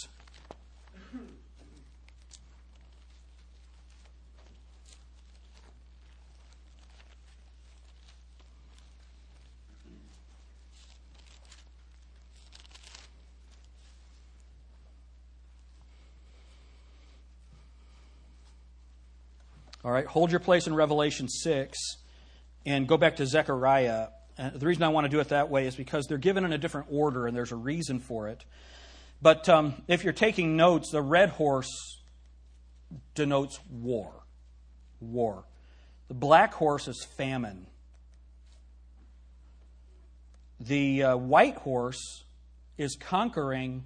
All 19.86 19.92
right, 19.92 20.06
hold 20.06 20.32
your 20.32 20.40
place 20.40 20.66
in 20.66 20.74
Revelation 20.74 21.28
6 21.28 21.78
and 22.66 22.88
go 22.88 22.96
back 22.96 23.18
to 23.18 23.26
Zechariah. 23.26 24.08
Uh, 24.38 24.52
the 24.52 24.66
reason 24.66 24.82
I 24.84 24.88
want 24.88 25.04
to 25.04 25.10
do 25.10 25.20
it 25.20 25.28
that 25.28 25.50
way 25.50 25.68
is 25.68 25.76
because 25.76 26.08
they're 26.08 26.18
given 26.18 26.46
in 26.46 26.54
a 26.54 26.58
different 26.58 26.88
order 26.90 27.28
and 27.28 27.36
there's 27.36 27.52
a 27.52 27.58
reason 27.58 28.00
for 28.00 28.30
it. 28.30 28.46
But 29.22 29.50
um, 29.50 29.74
if 29.90 30.06
you're 30.06 30.14
taking 30.14 30.56
notes, 30.56 30.92
the 30.92 31.02
red 31.02 31.32
horse 31.32 32.02
denotes 33.14 33.60
war. 33.70 34.14
War. 35.02 35.44
The 36.08 36.14
black 36.14 36.54
horse 36.54 36.88
is 36.88 37.04
famine. 37.18 37.68
The 40.62 41.04
uh, 41.04 41.18
white 41.18 41.58
horse 41.58 42.24
is 42.78 42.96
conquering 42.96 43.84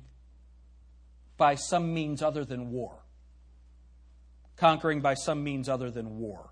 by 1.37 1.55
some 1.55 1.91
means 1.91 2.21
other 2.21 2.45
than 2.45 2.71
war. 2.71 2.99
Conquering 4.57 5.01
by 5.01 5.13
some 5.13 5.43
means 5.43 5.69
other 5.69 5.91
than 5.91 6.17
war. 6.19 6.49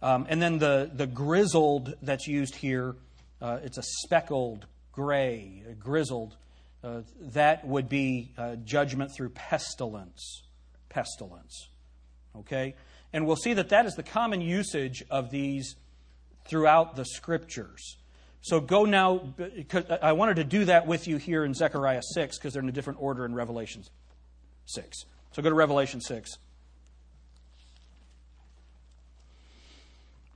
Um, 0.00 0.26
and 0.28 0.40
then 0.40 0.58
the, 0.58 0.90
the 0.92 1.06
grizzled 1.06 1.94
that's 2.00 2.26
used 2.28 2.54
here, 2.54 2.94
uh, 3.42 3.58
it's 3.62 3.78
a 3.78 3.82
speckled, 3.82 4.66
gray, 4.92 5.64
grizzled. 5.78 6.36
Uh, 6.82 7.02
that 7.20 7.66
would 7.66 7.88
be 7.88 8.32
uh, 8.38 8.54
judgment 8.56 9.12
through 9.14 9.30
pestilence. 9.30 10.42
Pestilence. 10.88 11.68
Okay? 12.36 12.76
And 13.12 13.26
we'll 13.26 13.36
see 13.36 13.54
that 13.54 13.70
that 13.70 13.86
is 13.86 13.94
the 13.94 14.02
common 14.04 14.40
usage 14.40 15.04
of 15.10 15.30
these 15.30 15.74
throughout 16.46 16.94
the 16.94 17.04
scriptures. 17.04 17.96
So 18.40 18.60
go 18.60 18.84
now, 18.84 19.34
I 20.00 20.12
wanted 20.12 20.36
to 20.36 20.44
do 20.44 20.66
that 20.66 20.86
with 20.86 21.08
you 21.08 21.16
here 21.16 21.44
in 21.44 21.54
Zechariah 21.54 22.02
6 22.02 22.38
because 22.38 22.52
they're 22.52 22.62
in 22.62 22.68
a 22.68 22.72
different 22.72 23.02
order 23.02 23.24
in 23.24 23.34
Revelation 23.34 23.82
6. 24.66 25.04
So 25.32 25.42
go 25.42 25.48
to 25.48 25.54
Revelation 25.54 26.00
6. 26.00 26.38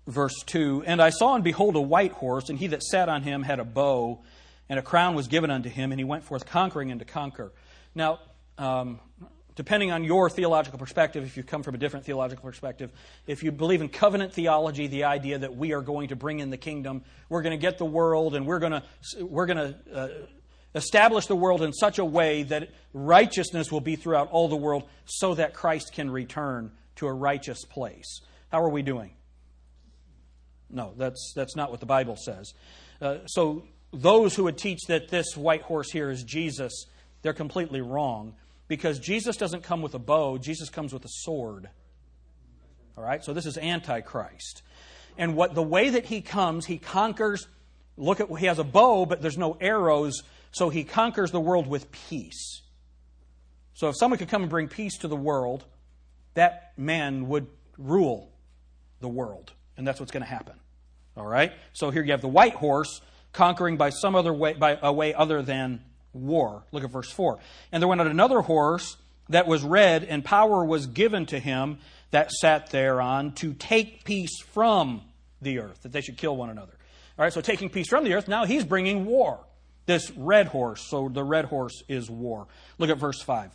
Verse 0.06 0.42
2 0.46 0.84
And 0.86 1.00
I 1.00 1.10
saw 1.10 1.34
and 1.34 1.44
behold 1.44 1.76
a 1.76 1.80
white 1.80 2.12
horse, 2.12 2.48
and 2.48 2.58
he 2.58 2.68
that 2.68 2.82
sat 2.82 3.08
on 3.08 3.22
him 3.22 3.42
had 3.42 3.60
a 3.60 3.64
bow, 3.64 4.22
and 4.68 4.78
a 4.78 4.82
crown 4.82 5.14
was 5.14 5.28
given 5.28 5.50
unto 5.50 5.68
him, 5.68 5.92
and 5.92 6.00
he 6.00 6.04
went 6.04 6.24
forth 6.24 6.46
conquering 6.46 6.90
and 6.90 7.00
to 7.00 7.06
conquer. 7.06 7.52
Now, 7.94 8.20
um, 8.58 9.00
depending 9.54 9.90
on 9.90 10.02
your 10.02 10.30
theological 10.30 10.78
perspective, 10.78 11.24
if 11.24 11.36
you 11.36 11.42
come 11.42 11.62
from 11.62 11.74
a 11.74 11.78
different 11.78 12.04
theological 12.04 12.44
perspective, 12.44 12.90
if 13.26 13.42
you 13.42 13.52
believe 13.52 13.80
in 13.80 13.88
covenant 13.88 14.32
theology, 14.32 14.86
the 14.86 15.04
idea 15.04 15.38
that 15.38 15.56
we 15.56 15.72
are 15.72 15.82
going 15.82 16.08
to 16.08 16.16
bring 16.16 16.40
in 16.40 16.50
the 16.50 16.56
kingdom, 16.56 17.02
we're 17.28 17.42
going 17.42 17.56
to 17.56 17.60
get 17.60 17.78
the 17.78 17.84
world, 17.84 18.34
and 18.34 18.46
we're 18.46 18.58
going 18.58 18.72
to 18.72 18.82
we're 19.24 19.46
going 19.46 19.58
to 19.58 19.76
uh, 19.94 20.08
establish 20.74 21.26
the 21.26 21.36
world 21.36 21.62
in 21.62 21.72
such 21.72 21.98
a 21.98 22.04
way 22.04 22.42
that 22.44 22.70
righteousness 22.92 23.70
will 23.70 23.80
be 23.80 23.94
throughout 23.96 24.30
all 24.30 24.48
the 24.48 24.56
world, 24.56 24.88
so 25.04 25.34
that 25.34 25.54
Christ 25.54 25.92
can 25.92 26.10
return 26.10 26.72
to 26.96 27.06
a 27.06 27.12
righteous 27.12 27.64
place. 27.64 28.20
How 28.50 28.62
are 28.62 28.70
we 28.70 28.82
doing? 28.82 29.12
No, 30.72 30.94
that's 30.96 31.32
that's 31.36 31.54
not 31.54 31.70
what 31.70 31.80
the 31.80 31.86
Bible 31.86 32.16
says. 32.16 32.54
Uh, 33.00 33.18
so 33.26 33.64
those 33.92 34.34
who 34.34 34.44
would 34.44 34.56
teach 34.56 34.80
that 34.88 35.08
this 35.08 35.36
white 35.36 35.62
horse 35.62 35.90
here 35.90 36.10
is 36.10 36.24
Jesus, 36.24 36.86
they're 37.20 37.34
completely 37.34 37.82
wrong 37.82 38.34
because 38.68 38.98
Jesus 38.98 39.36
doesn't 39.36 39.62
come 39.62 39.82
with 39.82 39.94
a 39.94 39.98
bow, 39.98 40.38
Jesus 40.38 40.70
comes 40.70 40.92
with 40.92 41.04
a 41.04 41.10
sword. 41.10 41.68
All 42.96 43.04
right? 43.04 43.22
So 43.22 43.32
this 43.32 43.46
is 43.46 43.58
antichrist. 43.58 44.62
And 45.18 45.36
what 45.36 45.54
the 45.54 45.62
way 45.62 45.90
that 45.90 46.06
he 46.06 46.22
comes, 46.22 46.66
he 46.66 46.78
conquers 46.78 47.46
look 47.98 48.20
at 48.20 48.28
he 48.38 48.46
has 48.46 48.58
a 48.58 48.64
bow 48.64 49.04
but 49.04 49.20
there's 49.20 49.36
no 49.36 49.58
arrows, 49.60 50.22
so 50.52 50.70
he 50.70 50.84
conquers 50.84 51.30
the 51.30 51.40
world 51.40 51.66
with 51.66 51.92
peace. 51.92 52.62
So 53.74 53.88
if 53.88 53.96
someone 53.98 54.18
could 54.18 54.28
come 54.28 54.42
and 54.42 54.50
bring 54.50 54.68
peace 54.68 54.98
to 54.98 55.08
the 55.08 55.16
world, 55.16 55.64
that 56.34 56.72
man 56.76 57.28
would 57.28 57.46
rule 57.76 58.32
the 59.00 59.08
world. 59.08 59.52
And 59.76 59.86
that's 59.86 60.00
what's 60.00 60.12
going 60.12 60.22
to 60.22 60.28
happen. 60.28 60.54
All 61.16 61.26
right? 61.26 61.52
So 61.72 61.90
here 61.90 62.02
you 62.02 62.12
have 62.12 62.20
the 62.20 62.28
white 62.28 62.54
horse 62.54 63.00
conquering 63.32 63.76
by 63.76 63.90
some 63.90 64.14
other 64.14 64.32
way 64.32 64.52
by 64.54 64.78
a 64.80 64.92
way 64.92 65.14
other 65.14 65.42
than 65.42 65.82
war. 66.12 66.64
Look 66.72 66.84
at 66.84 66.90
verse 66.90 67.10
4. 67.10 67.38
And 67.70 67.82
there 67.82 67.88
went 67.88 68.00
out 68.00 68.06
another 68.06 68.40
horse 68.40 68.96
that 69.28 69.46
was 69.46 69.62
red, 69.62 70.04
and 70.04 70.24
power 70.24 70.64
was 70.64 70.86
given 70.86 71.26
to 71.26 71.38
him 71.38 71.78
that 72.10 72.30
sat 72.30 72.70
thereon 72.70 73.32
to 73.32 73.54
take 73.54 74.04
peace 74.04 74.40
from 74.52 75.02
the 75.40 75.58
earth, 75.60 75.82
that 75.82 75.92
they 75.92 76.00
should 76.00 76.16
kill 76.16 76.36
one 76.36 76.50
another. 76.50 76.72
All 77.18 77.24
right, 77.24 77.32
so 77.32 77.40
taking 77.40 77.70
peace 77.70 77.88
from 77.88 78.04
the 78.04 78.14
earth, 78.14 78.28
now 78.28 78.44
he's 78.44 78.64
bringing 78.64 79.04
war. 79.04 79.40
This 79.86 80.10
red 80.12 80.46
horse, 80.46 80.86
so 80.88 81.08
the 81.08 81.24
red 81.24 81.46
horse 81.46 81.82
is 81.88 82.08
war. 82.08 82.46
Look 82.78 82.90
at 82.90 82.98
verse 82.98 83.20
5. 83.20 83.50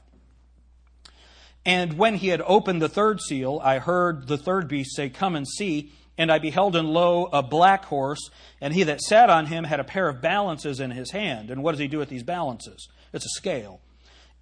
And 1.65 1.97
when 1.97 2.15
he 2.15 2.29
had 2.29 2.41
opened 2.41 2.81
the 2.81 2.89
third 2.89 3.19
seal, 3.21 3.59
I 3.63 3.79
heard 3.79 4.27
the 4.27 4.37
third 4.37 4.67
beast 4.67 4.95
say, 4.95 5.09
Come 5.09 5.35
and 5.35 5.47
see. 5.47 5.91
And 6.17 6.31
I 6.31 6.39
beheld, 6.39 6.75
and 6.75 6.89
lo, 6.89 7.29
a 7.31 7.43
black 7.43 7.85
horse, 7.85 8.29
and 8.59 8.73
he 8.73 8.83
that 8.83 9.01
sat 9.01 9.29
on 9.29 9.45
him 9.45 9.63
had 9.63 9.79
a 9.79 9.83
pair 9.83 10.07
of 10.09 10.21
balances 10.21 10.79
in 10.79 10.91
his 10.91 11.11
hand. 11.11 11.51
And 11.51 11.63
what 11.63 11.71
does 11.71 11.79
he 11.79 11.87
do 11.87 11.99
with 11.99 12.09
these 12.09 12.23
balances? 12.23 12.87
It's 13.13 13.25
a 13.25 13.29
scale. 13.29 13.81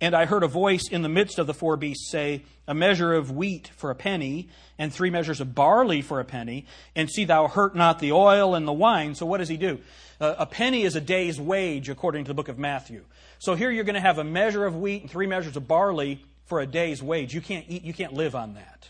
And 0.01 0.13
I 0.13 0.25
heard 0.25 0.43
a 0.43 0.47
voice 0.47 0.89
in 0.89 1.03
the 1.03 1.09
midst 1.09 1.39
of 1.39 1.47
the 1.47 1.53
four 1.53 1.77
beasts 1.77 2.11
say, 2.11 2.43
A 2.67 2.73
measure 2.73 3.13
of 3.13 3.31
wheat 3.31 3.71
for 3.77 3.91
a 3.91 3.95
penny, 3.95 4.49
and 4.77 4.93
three 4.93 5.09
measures 5.09 5.39
of 5.39 5.55
barley 5.55 6.01
for 6.01 6.19
a 6.19 6.25
penny, 6.25 6.65
and 6.95 7.09
see 7.09 7.23
thou 7.23 7.47
hurt 7.47 7.75
not 7.75 7.99
the 7.99 8.11
oil 8.11 8.55
and 8.55 8.67
the 8.67 8.73
wine. 8.73 9.15
So 9.15 9.25
what 9.25 9.38
does 9.38 9.47
he 9.47 9.57
do? 9.57 9.79
Uh, 10.19 10.35
a 10.38 10.45
penny 10.45 10.83
is 10.83 10.95
a 10.95 11.01
day's 11.01 11.39
wage, 11.39 11.89
according 11.89 12.25
to 12.25 12.29
the 12.29 12.33
book 12.33 12.49
of 12.49 12.59
Matthew. 12.59 13.05
So 13.39 13.55
here 13.55 13.71
you're 13.71 13.83
going 13.83 13.95
to 13.95 14.01
have 14.01 14.17
a 14.17 14.23
measure 14.23 14.65
of 14.65 14.75
wheat 14.75 15.03
and 15.03 15.11
three 15.11 15.27
measures 15.27 15.55
of 15.55 15.67
barley 15.67 16.23
for 16.45 16.59
a 16.59 16.65
day's 16.67 17.01
wage. 17.01 17.33
You 17.33 17.41
can't 17.41 17.65
eat, 17.67 17.83
you 17.83 17.93
can't 17.93 18.13
live 18.13 18.35
on 18.35 18.55
that. 18.55 18.89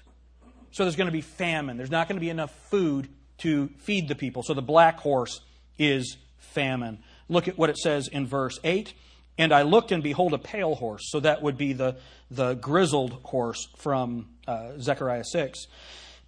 So 0.75 0.83
there's 0.83 0.97
going 0.97 1.07
to 1.07 1.13
be 1.13 1.21
famine. 1.21 1.77
There's 1.77 1.89
not 1.89 2.09
going 2.09 2.17
to 2.17 2.21
be 2.21 2.29
enough 2.29 2.53
food 2.69 3.07
to 3.37 3.69
feed 3.77 4.09
the 4.09 4.15
people. 4.15 4.43
So 4.43 4.53
the 4.53 4.61
black 4.61 4.99
horse 4.99 5.39
is 5.79 6.17
famine. 6.37 6.99
Look 7.29 7.47
at 7.47 7.57
what 7.57 7.69
it 7.69 7.77
says 7.77 8.09
in 8.09 8.27
verse 8.27 8.59
8. 8.61 8.93
And 9.37 9.53
I 9.53 9.61
looked 9.61 9.93
and 9.93 10.03
behold 10.03 10.33
a 10.33 10.37
pale 10.37 10.75
horse. 10.75 11.09
So 11.09 11.21
that 11.21 11.41
would 11.41 11.57
be 11.57 11.71
the, 11.71 11.95
the 12.29 12.55
grizzled 12.55 13.13
horse 13.23 13.69
from 13.77 14.27
uh, 14.49 14.77
Zechariah 14.77 15.23
6. 15.23 15.65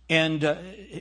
And, 0.10 0.46
uh, 0.46 0.56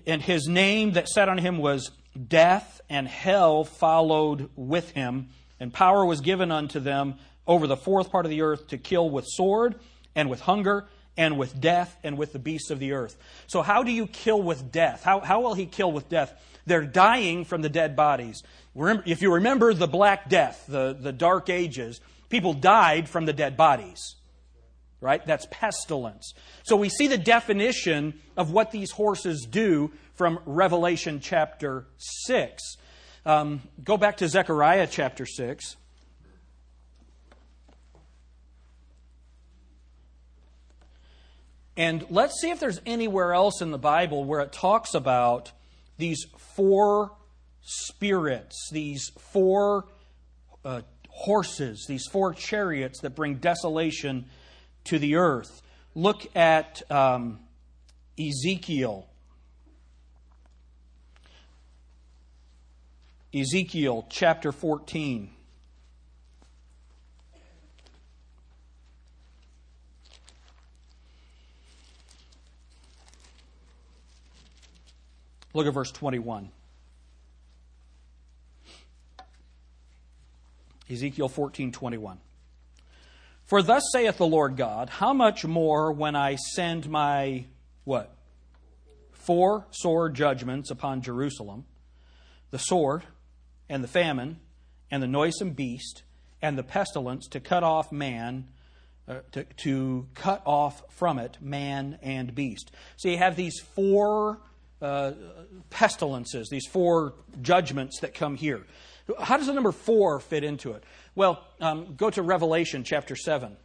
and 0.09 0.21
his 0.21 0.49
name 0.49 0.95
that 0.95 1.09
sat 1.09 1.29
on 1.29 1.39
him 1.39 1.59
was 1.59 1.93
Death, 2.17 2.81
and 2.91 3.07
hell 3.07 3.63
followed 3.63 4.51
with 4.57 4.91
him. 4.91 5.29
And 5.61 5.73
power 5.73 6.05
was 6.05 6.21
given 6.21 6.51
unto 6.51 6.81
them 6.81 7.15
over 7.47 7.69
the 7.69 7.77
fourth 7.77 8.11
part 8.11 8.27
of 8.27 8.31
the 8.31 8.43
earth 8.43 8.67
to 8.69 8.77
kill 8.77 9.09
with 9.09 9.25
sword 9.29 9.77
and 10.17 10.29
with 10.29 10.41
hunger 10.41 10.89
and 11.17 11.39
with 11.39 11.61
death 11.61 11.97
and 12.05 12.19
with 12.19 12.33
the 12.33 12.39
beasts 12.39 12.71
of 12.71 12.79
the 12.79 12.93
earth. 12.93 13.17
So, 13.47 13.63
how 13.63 13.83
do 13.83 13.91
you 13.91 14.07
kill 14.07 14.43
with 14.43 14.71
death? 14.71 15.03
How, 15.03 15.21
how 15.21 15.41
will 15.41 15.55
he 15.55 15.67
kill 15.67 15.91
with 15.93 16.09
death? 16.09 16.35
They're 16.67 16.85
dying 16.85 17.45
from 17.45 17.63
the 17.63 17.69
dead 17.69 17.97
bodies. 17.97 18.43
If 18.75 19.23
you 19.23 19.35
remember 19.35 19.73
the 19.73 19.87
Black 19.87 20.29
Death, 20.29 20.65
the, 20.69 20.97
the 20.99 21.13
Dark 21.13 21.49
Ages, 21.49 22.01
people 22.29 22.53
died 22.53 23.09
from 23.09 23.25
the 23.25 23.33
dead 23.33 23.57
bodies. 23.57 24.17
Right? 25.01 25.25
That's 25.25 25.47
pestilence. 25.51 26.35
So, 26.65 26.77
we 26.77 26.89
see 26.89 27.07
the 27.07 27.19
definition 27.19 28.21
of 28.37 28.51
what 28.51 28.71
these 28.71 28.91
horses 28.91 29.47
do 29.49 29.93
from 30.15 30.41
Revelation 30.45 31.21
chapter 31.21 31.87
6. 32.27 32.63
Um, 33.25 33.63
go 33.83 33.97
back 33.97 34.19
to 34.19 34.29
Zechariah 34.29 34.89
chapter 34.91 35.27
6. 35.27 35.77
And 41.77 42.07
let's 42.09 42.41
see 42.41 42.51
if 42.51 42.59
there's 42.59 42.81
anywhere 42.87 43.35
else 43.35 43.61
in 43.61 43.71
the 43.71 43.79
Bible 43.79 44.25
where 44.25 44.41
it 44.41 44.53
talks 44.53 44.95
about 44.95 45.53
these 45.99 46.25
four 46.57 47.13
spirits, 47.61 48.71
these 48.73 49.11
four 49.19 49.87
uh, 50.65 50.83
horses, 51.09 51.85
these 51.87 52.07
four 52.07 52.33
chariots 52.33 53.01
that 53.01 53.11
bring 53.11 53.35
desolation 53.37 54.27
to 54.85 54.99
the 54.99 55.17
earth. 55.17 55.63
Look 55.95 56.27
at 56.35 56.83
um, 56.91 57.41
Ezekiel. 58.19 59.07
Ezekiel 63.35 64.07
chapter 64.09 64.53
14. 64.53 65.31
Look 75.57 75.67
at 75.67 75.73
verse 75.73 75.91
21. 75.91 76.51
Ezekiel 80.91 81.31
14, 81.31 81.73
21. 81.73 82.19
For 83.47 83.63
thus 83.63 83.83
saith 83.91 84.19
the 84.19 84.27
Lord 84.27 84.59
God, 84.59 84.91
how 84.91 85.15
much 85.15 85.47
more 85.47 85.91
when 85.93 86.15
I 86.15 86.35
send 86.35 86.91
my 86.91 87.47
what? 87.85 88.15
Four 89.13 89.67
sore 89.71 90.11
judgments 90.11 90.71
upon 90.71 91.01
Jerusalem, 91.01 91.65
the 92.51 92.59
sword, 92.59 93.05
and 93.67 93.83
the 93.83 93.89
famine, 93.89 94.41
and 94.91 95.03
the 95.03 95.09
noisome 95.09 95.53
beast, 95.53 96.03
and 96.43 96.59
the 96.59 96.65
pestilence 96.65 97.29
to 97.29 97.41
cut 97.41 97.63
off 97.63 97.91
man, 97.91 98.49
uh, 99.09 99.21
to, 99.33 99.45
to 99.63 100.07
cut 100.13 100.43
off 100.45 100.83
from 100.91 101.19
it 101.19 101.39
man 101.41 101.99
and 102.03 102.35
beast. 102.35 102.71
So 102.99 103.09
you 103.09 103.17
have 103.17 103.37
these 103.37 103.59
four 103.59 104.41
uh, 104.81 105.13
pestilences, 105.71 106.49
these 106.49 106.67
four 106.67 107.15
judgments 107.43 108.01
that 108.01 108.15
come 108.15 108.37
here. 108.37 108.63
How 109.21 109.37
does 109.37 109.47
the 109.47 109.53
number 109.53 109.73
four 109.73 110.21
fit 110.21 110.45
into 110.45 110.73
it? 110.73 110.83
Well, 111.15 111.45
um, 111.61 111.95
go 111.97 112.11
to 112.11 112.23
Revelation 112.23 112.85
chapter 112.85 113.17
7. 113.17 113.57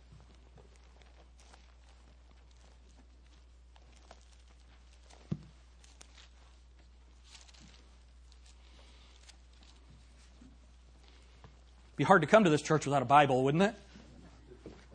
be 12.02 12.06
hard 12.06 12.24
to 12.24 12.28
come 12.28 12.46
to 12.46 12.50
this 12.50 12.64
church 12.64 12.88
without 12.88 13.04
a 13.04 13.06
Bible, 13.06 13.44
wouldn't 13.44 13.62
it? 13.62 13.76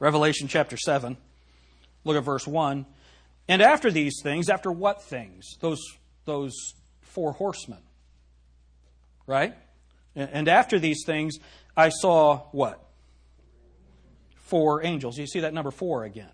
Revelation 0.00 0.48
chapter 0.48 0.76
7. 0.76 1.16
Look 2.02 2.16
at 2.16 2.24
verse 2.24 2.48
1. 2.48 2.84
And 3.46 3.62
after 3.62 3.92
these 3.92 4.20
things, 4.24 4.48
after 4.48 4.72
what 4.72 5.04
things? 5.04 5.56
Those, 5.60 5.80
those 6.26 6.74
four 7.00 7.32
horsemen. 7.32 7.78
Right? 9.26 9.54
And 10.14 10.48
after 10.48 10.78
these 10.78 11.02
things, 11.04 11.38
I 11.76 11.88
saw 11.88 12.42
what? 12.52 12.82
Four 14.34 14.84
angels. 14.84 15.18
You 15.18 15.26
see 15.26 15.40
that 15.40 15.54
number 15.54 15.70
four 15.70 16.04
again. 16.04 16.30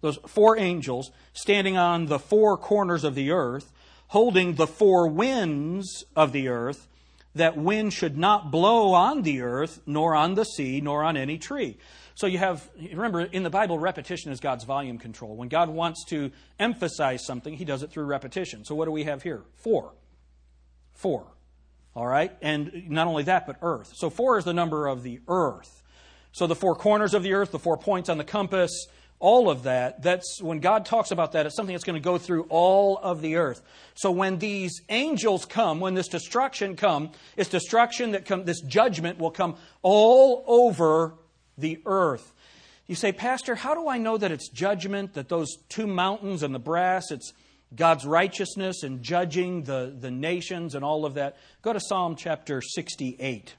Those 0.00 0.18
four 0.26 0.58
angels 0.58 1.10
standing 1.32 1.76
on 1.76 2.06
the 2.06 2.18
four 2.18 2.56
corners 2.56 3.04
of 3.04 3.14
the 3.14 3.30
earth, 3.30 3.72
holding 4.08 4.54
the 4.54 4.66
four 4.66 5.08
winds 5.08 6.04
of 6.16 6.32
the 6.32 6.48
earth, 6.48 6.88
that 7.34 7.56
wind 7.56 7.92
should 7.92 8.18
not 8.18 8.50
blow 8.50 8.92
on 8.92 9.22
the 9.22 9.40
earth, 9.40 9.80
nor 9.86 10.14
on 10.14 10.34
the 10.34 10.44
sea, 10.44 10.80
nor 10.80 11.02
on 11.02 11.16
any 11.16 11.38
tree. 11.38 11.78
So 12.14 12.26
you 12.26 12.38
have, 12.38 12.68
remember, 12.78 13.22
in 13.22 13.42
the 13.42 13.50
Bible, 13.50 13.78
repetition 13.78 14.32
is 14.32 14.40
God's 14.40 14.64
volume 14.64 14.98
control. 14.98 15.36
When 15.36 15.48
God 15.48 15.68
wants 15.68 16.04
to 16.06 16.30
emphasize 16.58 17.24
something, 17.24 17.54
he 17.54 17.64
does 17.64 17.82
it 17.82 17.90
through 17.90 18.04
repetition. 18.04 18.64
So 18.64 18.74
what 18.74 18.84
do 18.84 18.90
we 18.90 19.04
have 19.04 19.22
here? 19.22 19.42
Four. 19.54 19.94
Four. 20.92 21.26
All 21.94 22.06
right? 22.06 22.36
And 22.42 22.88
not 22.88 23.06
only 23.06 23.24
that, 23.24 23.46
but 23.46 23.56
earth. 23.62 23.92
So 23.96 24.10
four 24.10 24.38
is 24.38 24.44
the 24.44 24.54
number 24.54 24.86
of 24.86 25.02
the 25.02 25.20
earth. 25.28 25.82
So 26.32 26.46
the 26.46 26.54
four 26.54 26.74
corners 26.74 27.14
of 27.14 27.22
the 27.22 27.34
earth, 27.34 27.50
the 27.50 27.58
four 27.58 27.76
points 27.76 28.08
on 28.08 28.18
the 28.18 28.24
compass, 28.24 28.86
all 29.18 29.48
of 29.48 29.62
that, 29.62 30.02
that's 30.02 30.42
when 30.42 30.58
God 30.58 30.84
talks 30.84 31.12
about 31.12 31.32
that, 31.32 31.46
it's 31.46 31.54
something 31.54 31.72
that's 31.72 31.84
going 31.84 32.00
to 32.00 32.04
go 32.04 32.18
through 32.18 32.42
all 32.48 32.98
of 32.98 33.20
the 33.20 33.36
earth. 33.36 33.62
So 33.94 34.10
when 34.10 34.38
these 34.38 34.82
angels 34.88 35.44
come, 35.44 35.78
when 35.78 35.94
this 35.94 36.08
destruction 36.08 36.74
come, 36.74 37.12
it's 37.36 37.48
destruction 37.48 38.12
that 38.12 38.24
come, 38.24 38.44
this 38.44 38.60
judgment 38.62 39.20
will 39.20 39.30
come 39.30 39.56
all 39.82 40.42
over 40.48 41.14
the 41.56 41.80
earth. 41.86 42.32
You 42.86 42.94
say, 42.94 43.12
Pastor, 43.12 43.54
how 43.54 43.74
do 43.74 43.88
I 43.88 43.98
know 43.98 44.18
that 44.18 44.32
it's 44.32 44.48
judgment, 44.48 45.14
that 45.14 45.28
those 45.28 45.56
two 45.68 45.86
mountains 45.86 46.42
and 46.42 46.54
the 46.54 46.58
brass, 46.58 47.10
it's 47.10 47.32
God's 47.74 48.04
righteousness 48.04 48.82
and 48.82 49.02
judging 49.02 49.62
the, 49.62 49.94
the 49.98 50.10
nations 50.10 50.74
and 50.74 50.84
all 50.84 51.06
of 51.06 51.14
that? 51.14 51.36
Go 51.62 51.72
to 51.72 51.80
Psalm 51.80 52.16
chapter 52.16 52.60
68. 52.60 53.54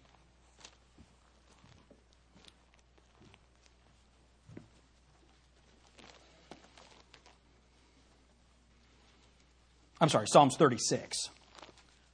I'm 10.03 10.09
sorry, 10.09 10.27
Psalms 10.27 10.57
36. 10.57 11.29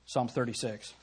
Psalm 0.05 0.27
36. 0.27 0.93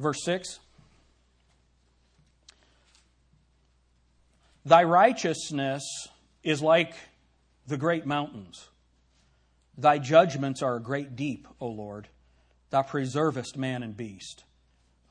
Verse 0.00 0.24
6 0.24 0.58
Thy 4.64 4.82
righteousness 4.82 5.82
is 6.42 6.62
like 6.62 6.94
the 7.66 7.76
great 7.76 8.06
mountains. 8.06 8.68
Thy 9.76 9.98
judgments 9.98 10.62
are 10.62 10.76
a 10.76 10.80
great 10.80 11.16
deep, 11.16 11.46
O 11.60 11.68
Lord. 11.68 12.08
Thou 12.70 12.82
preservest 12.82 13.56
man 13.58 13.82
and 13.82 13.96
beast. 13.96 14.44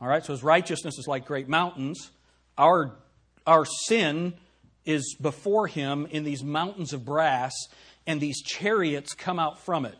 All 0.02 0.08
right, 0.08 0.24
so 0.26 0.34
his 0.34 0.44
righteousness 0.44 0.98
is 0.98 1.08
like 1.08 1.26
great 1.26 1.48
mountains. 1.48 2.10
Our, 2.58 2.96
our 3.46 3.66
sin 3.66 4.34
is 4.86 5.16
before 5.22 5.68
him 5.68 6.08
in 6.10 6.24
these 6.24 6.44
mountains 6.44 6.94
of 6.94 7.06
brass, 7.06 7.54
and 8.08 8.20
these 8.20 8.42
chariots 8.42 9.14
come 9.14 9.40
out 9.40 9.60
from 9.60 9.86
it. 9.86 9.98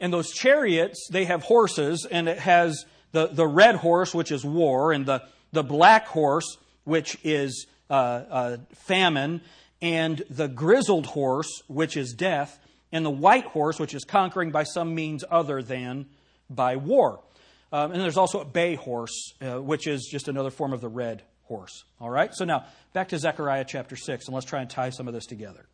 And 0.00 0.12
those 0.12 0.32
chariots, 0.32 1.08
they 1.10 1.24
have 1.24 1.42
horses, 1.42 2.06
and 2.10 2.28
it 2.28 2.38
has 2.38 2.84
the, 3.12 3.28
the 3.28 3.46
red 3.46 3.76
horse, 3.76 4.14
which 4.14 4.32
is 4.32 4.44
war, 4.44 4.92
and 4.92 5.06
the, 5.06 5.22
the 5.52 5.62
black 5.62 6.06
horse, 6.06 6.58
which 6.84 7.18
is 7.24 7.66
uh, 7.90 7.92
uh, 7.92 8.56
famine, 8.74 9.40
and 9.80 10.22
the 10.28 10.48
grizzled 10.48 11.06
horse, 11.06 11.62
which 11.68 11.96
is 11.96 12.12
death, 12.12 12.58
and 12.92 13.04
the 13.04 13.10
white 13.10 13.44
horse, 13.44 13.78
which 13.78 13.94
is 13.94 14.04
conquering 14.04 14.50
by 14.50 14.64
some 14.64 14.94
means 14.94 15.24
other 15.30 15.62
than 15.62 16.06
by 16.50 16.76
war. 16.76 17.20
Um, 17.72 17.92
and 17.92 18.00
there's 18.00 18.16
also 18.16 18.40
a 18.40 18.44
bay 18.44 18.74
horse, 18.74 19.34
uh, 19.42 19.60
which 19.60 19.86
is 19.86 20.08
just 20.10 20.28
another 20.28 20.50
form 20.50 20.72
of 20.72 20.80
the 20.80 20.88
red 20.88 21.22
horse. 21.44 21.84
All 22.00 22.10
right? 22.10 22.34
So 22.34 22.44
now, 22.44 22.64
back 22.92 23.08
to 23.08 23.18
Zechariah 23.18 23.64
chapter 23.66 23.96
6, 23.96 24.26
and 24.26 24.34
let's 24.34 24.46
try 24.46 24.60
and 24.60 24.70
tie 24.70 24.90
some 24.90 25.06
of 25.08 25.14
this 25.14 25.26
together. 25.26 25.66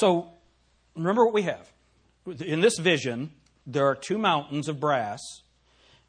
So, 0.00 0.30
remember 0.96 1.26
what 1.26 1.34
we 1.34 1.42
have. 1.42 1.70
In 2.40 2.62
this 2.62 2.78
vision, 2.78 3.32
there 3.66 3.84
are 3.84 3.94
two 3.94 4.16
mountains 4.16 4.66
of 4.66 4.80
brass, 4.80 5.20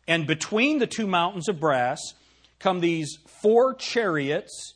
and 0.07 0.25
between 0.25 0.79
the 0.79 0.87
two 0.87 1.07
mountains 1.07 1.49
of 1.49 1.59
brass 1.59 1.99
come 2.57 2.79
these 2.79 3.17
four 3.41 3.73
chariots 3.73 4.75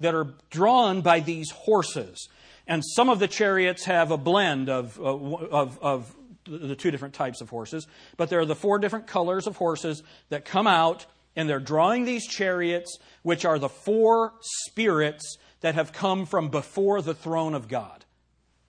that 0.00 0.14
are 0.14 0.32
drawn 0.48 1.02
by 1.02 1.20
these 1.20 1.50
horses. 1.50 2.30
And 2.66 2.82
some 2.82 3.10
of 3.10 3.18
the 3.18 3.28
chariots 3.28 3.84
have 3.84 4.10
a 4.10 4.16
blend 4.16 4.70
of, 4.70 4.98
uh, 4.98 5.14
of, 5.14 5.78
of 5.82 6.16
the 6.46 6.74
two 6.74 6.90
different 6.90 7.12
types 7.12 7.42
of 7.42 7.50
horses, 7.50 7.86
but 8.16 8.30
there 8.30 8.40
are 8.40 8.46
the 8.46 8.56
four 8.56 8.78
different 8.78 9.06
colors 9.06 9.46
of 9.46 9.58
horses 9.58 10.02
that 10.30 10.46
come 10.46 10.66
out, 10.66 11.04
and 11.36 11.50
they're 11.50 11.60
drawing 11.60 12.06
these 12.06 12.26
chariots, 12.26 12.96
which 13.24 13.44
are 13.44 13.58
the 13.58 13.68
four 13.68 14.32
spirits 14.40 15.36
that 15.60 15.74
have 15.74 15.92
come 15.92 16.24
from 16.24 16.48
before 16.48 17.02
the 17.02 17.14
throne 17.14 17.54
of 17.54 17.68
God. 17.68 18.03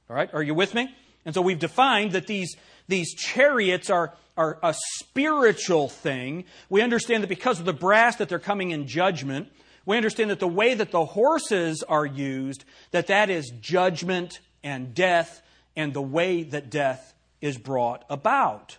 All 0.10 0.16
right, 0.16 0.30
are 0.34 0.43
you 0.43 0.53
with 0.53 0.74
me? 0.74 0.93
And 1.26 1.34
so 1.34 1.41
we've 1.41 1.60
defined 1.60 2.12
that 2.12 2.28
these, 2.28 2.56
these 2.88 3.14
chariots 3.16 3.89
are 3.89 4.14
are 4.38 4.60
a 4.62 4.76
spiritual 4.99 5.88
thing. 5.88 6.45
We 6.70 6.82
understand 6.82 7.24
that 7.24 7.28
because 7.28 7.60
of 7.60 7.66
the 7.66 7.74
brass 7.74 8.18
that 8.18 8.30
they're 8.30 8.39
coming 8.39 8.72
in 8.72 8.88
judgment, 8.88 9.49
we 9.86 9.97
understand 9.97 10.30
that 10.32 10.39
the 10.39 10.47
way 10.47 10.74
that 10.74 10.91
the 10.91 11.06
horses 11.06 11.84
are 11.84 12.06
used, 12.06 12.66
that 12.91 13.08
that 13.08 13.30
is 13.30 13.51
judgment 13.62 14.39
and 14.64 14.93
death 14.93 15.41
and 15.76 15.93
the 15.93 16.01
way 16.01 16.43
that 16.43 16.70
death 16.70 17.14
is 17.41 17.58
brought 17.58 18.03
about. 18.10 18.78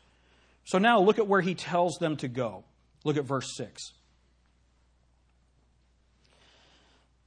So 0.65 0.79
now 0.79 1.01
look 1.01 1.19
at 1.19 1.29
where 1.29 1.41
he 1.41 1.55
tells 1.55 1.97
them 1.99 2.17
to 2.19 2.29
go. 2.29 2.65
Look 3.05 3.17
at 3.17 3.25
verse 3.25 3.57
6. 3.57 3.93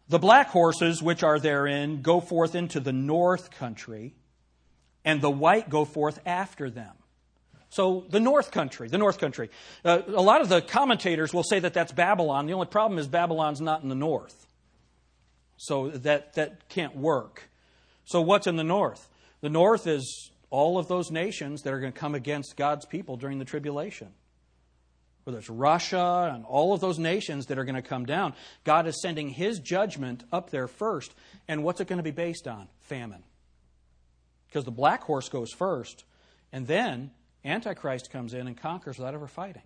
The 0.10 0.20
black 0.20 0.50
horses 0.50 1.02
which 1.02 1.24
are 1.24 1.40
therein 1.40 2.02
go 2.02 2.20
forth 2.20 2.56
into 2.56 2.80
the 2.80 2.94
north 2.94 3.52
country, 3.52 4.16
and 5.06 5.22
the 5.22 5.30
white 5.30 5.70
go 5.70 5.86
forth 5.86 6.20
after 6.26 6.70
them. 6.70 6.96
So 7.70 8.06
the 8.10 8.20
North 8.20 8.52
Country, 8.52 8.88
the 8.88 8.98
North 8.98 9.20
Country. 9.20 9.50
Uh, 9.86 10.02
a 10.08 10.22
lot 10.22 10.42
of 10.42 10.50
the 10.50 10.62
commentators 10.62 11.34
will 11.34 11.44
say 11.44 11.60
that 11.60 11.74
that's 11.74 11.92
Babylon. 11.92 12.48
The 12.48 12.54
only 12.54 12.66
problem 12.66 13.00
is 13.00 13.08
Babylon's 13.08 13.62
not 13.62 13.84
in 13.84 13.90
the 13.90 13.96
north. 13.96 14.48
So 15.58 15.90
that, 15.90 16.34
that 16.34 16.68
can't 16.70 16.96
work. 16.96 17.50
So 18.06 18.22
what's 18.22 18.48
in 18.48 18.56
the 18.56 18.64
north? 18.64 19.08
The 19.42 19.50
north 19.50 19.86
is 19.86 20.32
all 20.50 20.80
of 20.80 20.88
those 20.88 21.12
nations 21.12 21.62
that 21.62 21.74
are 21.74 21.80
going 21.80 21.94
to 21.94 22.00
come 22.00 22.16
against 22.16 22.58
God's 22.58 22.86
people 22.86 23.18
during 23.18 23.38
the 23.38 23.46
tribulation. 23.46 24.10
Whether 25.24 25.40
it's 25.40 25.50
Russia 25.50 26.32
and 26.34 26.46
all 26.46 26.74
of 26.74 26.82
those 26.82 26.98
nations 26.98 27.48
that 27.48 27.60
are 27.60 27.66
going 27.66 27.76
to 27.76 27.82
come 27.82 28.06
down, 28.06 28.34
God 28.64 28.88
is 28.88 29.02
sending 29.02 29.30
His 29.30 29.60
judgment 29.60 30.24
up 30.32 30.50
there 30.50 30.68
first. 30.68 31.14
And 31.48 31.64
what's 31.64 31.82
it 31.82 31.88
going 31.88 31.98
to 31.98 32.04
be 32.04 32.12
based 32.12 32.48
on? 32.48 32.68
Famine. 32.82 33.24
Because 34.48 34.66
the 34.66 34.72
black 34.72 35.04
horse 35.04 35.30
goes 35.30 35.52
first, 35.52 36.06
and 36.52 36.66
then 36.66 37.12
Antichrist 37.46 38.12
comes 38.12 38.34
in 38.34 38.48
and 38.48 38.58
conquers 38.58 38.98
without 38.98 39.14
ever 39.14 39.28
fighting 39.28 39.62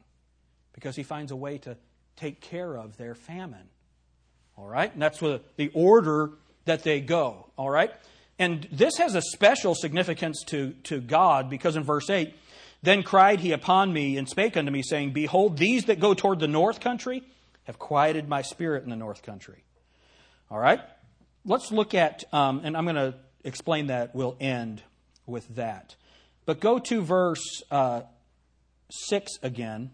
because 0.73 0.95
he 0.95 1.03
finds 1.03 1.31
a 1.31 1.35
way 1.35 1.57
to 1.59 1.77
take 2.15 2.41
care 2.41 2.75
of 2.75 2.97
their 2.97 3.15
famine. 3.15 3.69
All 4.57 4.67
right? 4.67 4.91
And 4.91 5.01
that's 5.01 5.19
the 5.19 5.71
order 5.73 6.31
that 6.65 6.83
they 6.83 6.99
go. 6.99 7.47
All 7.57 7.69
right? 7.69 7.91
And 8.39 8.67
this 8.71 8.97
has 8.97 9.15
a 9.15 9.21
special 9.21 9.75
significance 9.75 10.43
to, 10.47 10.71
to 10.83 10.99
God 10.99 11.49
because 11.49 11.75
in 11.75 11.83
verse 11.83 12.09
8, 12.09 12.33
then 12.83 13.01
cried 13.01 13.39
he 13.39 13.53
upon 13.53 13.91
me 13.91 14.17
and 14.17 14.27
spake 14.29 14.57
unto 14.57 14.69
me, 14.69 14.83
saying, 14.83 15.13
Behold, 15.13 15.57
these 15.57 15.85
that 15.85 15.99
go 15.99 16.13
toward 16.13 16.39
the 16.39 16.47
north 16.47 16.81
country 16.81 17.23
have 17.63 17.79
quieted 17.79 18.27
my 18.27 18.41
spirit 18.41 18.83
in 18.83 18.89
the 18.89 18.95
north 18.95 19.23
country. 19.23 19.63
All 20.51 20.59
right? 20.59 20.81
Let's 21.45 21.71
look 21.71 21.93
at, 21.93 22.25
um, 22.33 22.61
and 22.63 22.75
I'm 22.75 22.83
going 22.83 22.97
to 22.97 23.15
explain 23.45 23.87
that. 23.87 24.13
We'll 24.13 24.35
end 24.39 24.83
with 25.25 25.47
that. 25.55 25.95
But 26.45 26.59
go 26.59 26.77
to 26.77 27.01
verse 27.01 27.63
uh, 27.71 28.01
6 28.91 29.31
again. 29.41 29.91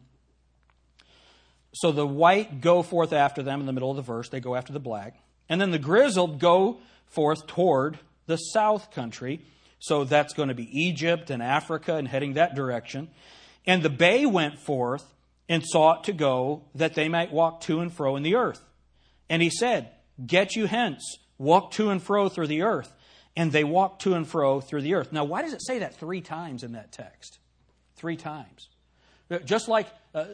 So 1.73 1.91
the 1.91 2.07
white 2.07 2.59
go 2.59 2.81
forth 2.81 3.13
after 3.13 3.43
them 3.43 3.59
in 3.59 3.67
the 3.67 3.73
middle 3.73 3.91
of 3.91 3.97
the 3.97 4.01
verse. 4.01 4.29
They 4.29 4.39
go 4.39 4.55
after 4.55 4.73
the 4.73 4.79
black. 4.79 5.15
And 5.47 5.61
then 5.61 5.69
the 5.69 5.79
grizzled 5.79 6.39
go 6.39 6.79
forth 7.05 7.45
toward 7.45 7.99
the 8.25 8.37
south 8.37 8.89
country. 8.91 9.41
So 9.79 10.03
that's 10.03 10.33
going 10.33 10.49
to 10.49 10.55
be 10.55 10.69
Egypt 10.71 11.29
and 11.29 11.41
Africa 11.41 11.95
and 11.95 12.07
heading 12.07 12.33
that 12.33 12.53
direction. 12.53 13.09
And 13.65 13.81
the 13.81 13.89
bay 13.89 14.25
went 14.25 14.59
forth 14.59 15.05
and 15.47 15.63
sought 15.65 16.03
to 16.05 16.13
go 16.13 16.63
that 16.75 16.93
they 16.93 17.09
might 17.09 17.31
walk 17.31 17.61
to 17.61 17.79
and 17.79 17.91
fro 17.91 18.15
in 18.15 18.23
the 18.23 18.35
earth. 18.35 18.63
And 19.29 19.41
he 19.41 19.49
said, 19.49 19.89
Get 20.25 20.55
you 20.55 20.65
hence, 20.65 21.17
walk 21.37 21.71
to 21.71 21.89
and 21.89 22.03
fro 22.03 22.29
through 22.29 22.47
the 22.47 22.63
earth. 22.63 22.93
And 23.35 23.51
they 23.51 23.63
walked 23.63 24.01
to 24.01 24.15
and 24.15 24.27
fro 24.27 24.59
through 24.59 24.81
the 24.81 24.95
earth. 24.95 25.13
Now, 25.13 25.23
why 25.23 25.43
does 25.43 25.53
it 25.53 25.65
say 25.65 25.79
that 25.79 25.95
three 25.95 26.19
times 26.19 26.63
in 26.63 26.73
that 26.73 26.91
text? 26.91 27.39
Three 27.95 28.17
times. 28.17 28.69
Just 29.45 29.69
like 29.69 29.87
uh, 30.13 30.25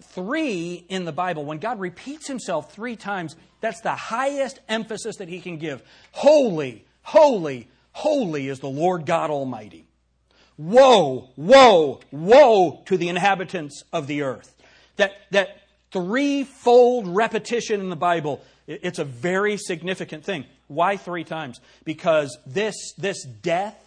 three 0.00 0.86
in 0.88 1.04
the 1.04 1.12
Bible, 1.12 1.44
when 1.44 1.58
God 1.58 1.78
repeats 1.78 2.26
himself 2.26 2.72
three 2.72 2.96
times, 2.96 3.36
that's 3.60 3.80
the 3.80 3.94
highest 3.94 4.60
emphasis 4.68 5.16
that 5.16 5.28
he 5.28 5.40
can 5.40 5.58
give. 5.58 5.82
Holy, 6.12 6.86
holy, 7.02 7.68
holy 7.94 8.48
is 8.48 8.60
the 8.60 8.68
Lord 8.68 9.06
God 9.06 9.30
Almighty. 9.30 9.86
Woe, 10.58 11.30
woe, 11.36 12.00
woe 12.12 12.82
to 12.86 12.96
the 12.96 13.08
inhabitants 13.08 13.82
of 13.92 14.06
the 14.06 14.22
earth. 14.22 14.54
That, 14.96 15.12
that 15.30 15.62
threefold 15.90 17.08
repetition 17.08 17.80
in 17.80 17.88
the 17.88 17.96
Bible, 17.96 18.42
it's 18.66 18.98
a 18.98 19.04
very 19.04 19.56
significant 19.56 20.24
thing. 20.24 20.44
Why 20.68 20.96
three 20.96 21.24
times? 21.24 21.60
Because 21.84 22.36
this, 22.46 22.74
this 22.98 23.24
death, 23.24 23.78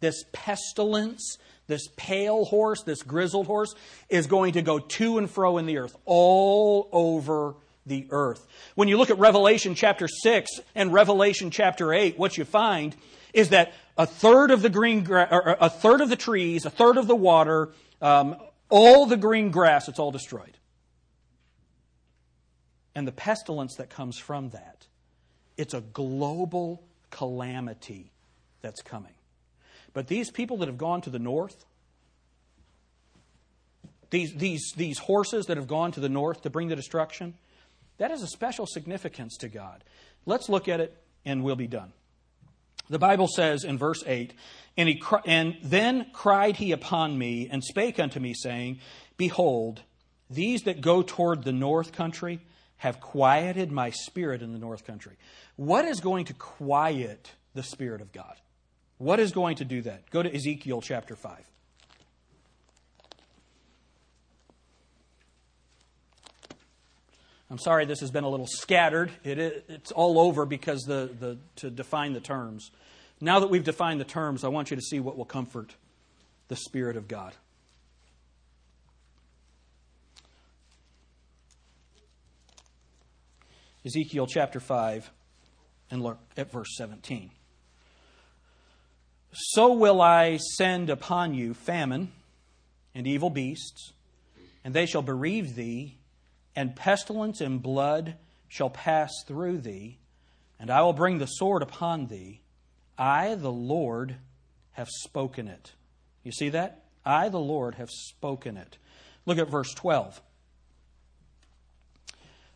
this 0.00 0.24
pestilence, 0.32 1.38
this 1.66 1.88
pale 1.96 2.44
horse, 2.44 2.82
this 2.82 3.02
grizzled 3.02 3.46
horse, 3.46 3.74
is 4.08 4.26
going 4.26 4.52
to 4.54 4.62
go 4.62 4.78
to 4.78 5.18
and 5.18 5.30
fro 5.30 5.58
in 5.58 5.66
the 5.66 5.78
earth, 5.78 5.96
all 6.04 6.88
over 6.92 7.54
the 7.86 8.06
earth. 8.10 8.46
When 8.74 8.88
you 8.88 8.96
look 8.96 9.10
at 9.10 9.18
Revelation 9.18 9.74
chapter 9.74 10.08
6 10.08 10.50
and 10.74 10.92
Revelation 10.92 11.50
chapter 11.50 11.92
8, 11.92 12.18
what 12.18 12.38
you 12.38 12.44
find 12.44 12.94
is 13.32 13.50
that 13.50 13.72
a 13.96 14.06
third 14.06 14.50
of 14.50 14.62
the 14.62 14.70
green, 14.70 15.04
gra- 15.04 15.56
a 15.60 15.70
third 15.70 16.00
of 16.00 16.08
the 16.08 16.16
trees, 16.16 16.64
a 16.64 16.70
third 16.70 16.96
of 16.96 17.06
the 17.06 17.16
water, 17.16 17.70
um, 18.00 18.36
all 18.68 19.06
the 19.06 19.16
green 19.16 19.50
grass, 19.50 19.88
it's 19.88 19.98
all 19.98 20.10
destroyed. 20.10 20.58
And 22.94 23.06
the 23.06 23.12
pestilence 23.12 23.76
that 23.76 23.90
comes 23.90 24.18
from 24.18 24.50
that, 24.50 24.86
it's 25.56 25.74
a 25.74 25.80
global 25.80 26.82
calamity 27.10 28.12
that's 28.60 28.82
coming. 28.82 29.14
But 29.92 30.08
these 30.08 30.30
people 30.30 30.58
that 30.58 30.66
have 30.68 30.78
gone 30.78 31.00
to 31.02 31.10
the 31.10 31.18
north, 31.18 31.64
these, 34.10 34.34
these, 34.34 34.72
these 34.76 34.98
horses 34.98 35.46
that 35.46 35.56
have 35.56 35.66
gone 35.66 35.92
to 35.92 36.00
the 36.00 36.08
north 36.08 36.42
to 36.42 36.50
bring 36.50 36.68
the 36.68 36.76
destruction, 36.76 37.34
that 37.98 38.10
has 38.10 38.22
a 38.22 38.26
special 38.28 38.66
significance 38.66 39.36
to 39.38 39.48
God. 39.48 39.84
Let's 40.24 40.48
look 40.48 40.68
at 40.68 40.80
it 40.80 40.96
and 41.24 41.42
we'll 41.42 41.56
be 41.56 41.66
done. 41.66 41.92
The 42.88 42.98
Bible 42.98 43.28
says 43.28 43.64
in 43.64 43.78
verse 43.78 44.02
8, 44.06 44.32
and, 44.76 44.88
he, 44.88 45.02
and 45.26 45.56
then 45.62 46.06
cried 46.12 46.56
he 46.56 46.72
upon 46.72 47.18
me 47.18 47.48
and 47.50 47.62
spake 47.62 47.98
unto 47.98 48.20
me, 48.20 48.34
saying, 48.34 48.78
Behold, 49.16 49.82
these 50.30 50.62
that 50.62 50.80
go 50.80 51.02
toward 51.02 51.44
the 51.44 51.52
north 51.52 51.92
country 51.92 52.40
have 52.78 53.00
quieted 53.00 53.72
my 53.72 53.90
spirit 53.90 54.40
in 54.40 54.52
the 54.52 54.58
north 54.58 54.86
country. 54.86 55.16
What 55.56 55.84
is 55.84 56.00
going 56.00 56.26
to 56.26 56.34
quiet 56.34 57.32
the 57.54 57.62
Spirit 57.62 58.00
of 58.00 58.12
God? 58.12 58.36
What 58.98 59.20
is 59.20 59.32
going 59.32 59.56
to 59.56 59.64
do 59.64 59.82
that? 59.82 60.08
Go 60.10 60.22
to 60.22 60.32
Ezekiel 60.32 60.80
chapter 60.80 61.16
5. 61.16 61.36
I'm 67.50 67.58
sorry 67.58 67.86
this 67.86 68.00
has 68.00 68.10
been 68.10 68.24
a 68.24 68.28
little 68.28 68.46
scattered. 68.46 69.10
It, 69.24 69.64
it's 69.68 69.90
all 69.92 70.18
over 70.18 70.44
because 70.44 70.82
the, 70.82 71.10
the, 71.18 71.38
to 71.56 71.70
define 71.70 72.12
the 72.12 72.20
terms. 72.20 72.70
Now 73.20 73.40
that 73.40 73.48
we've 73.48 73.64
defined 73.64 74.00
the 74.00 74.04
terms, 74.04 74.44
I 74.44 74.48
want 74.48 74.70
you 74.70 74.76
to 74.76 74.82
see 74.82 75.00
what 75.00 75.16
will 75.16 75.24
comfort 75.24 75.74
the 76.48 76.56
Spirit 76.56 76.96
of 76.96 77.08
God. 77.08 77.34
Ezekiel 83.84 84.26
chapter 84.26 84.60
5 84.60 85.10
and 85.90 86.02
look 86.02 86.18
at 86.36 86.52
verse 86.52 86.76
17. 86.76 87.30
So 89.32 89.72
will 89.72 90.00
I 90.02 90.36
send 90.36 90.90
upon 90.90 91.34
you 91.34 91.54
famine 91.54 92.12
and 92.94 93.06
evil 93.06 93.30
beasts, 93.30 93.92
and 94.64 94.74
they 94.74 94.84
shall 94.84 95.02
bereave 95.02 95.54
thee, 95.54 95.96
and 96.58 96.74
pestilence 96.74 97.40
and 97.40 97.62
blood 97.62 98.16
shall 98.48 98.68
pass 98.68 99.12
through 99.28 99.58
thee, 99.58 99.96
and 100.58 100.72
I 100.72 100.82
will 100.82 100.92
bring 100.92 101.18
the 101.18 101.26
sword 101.26 101.62
upon 101.62 102.08
thee. 102.08 102.40
I, 102.98 103.36
the 103.36 103.52
Lord, 103.52 104.16
have 104.72 104.88
spoken 104.88 105.46
it. 105.46 105.74
You 106.24 106.32
see 106.32 106.48
that? 106.48 106.82
I, 107.06 107.28
the 107.28 107.38
Lord, 107.38 107.76
have 107.76 107.90
spoken 107.90 108.56
it. 108.56 108.76
Look 109.24 109.38
at 109.38 109.48
verse 109.48 109.72
12. 109.72 110.20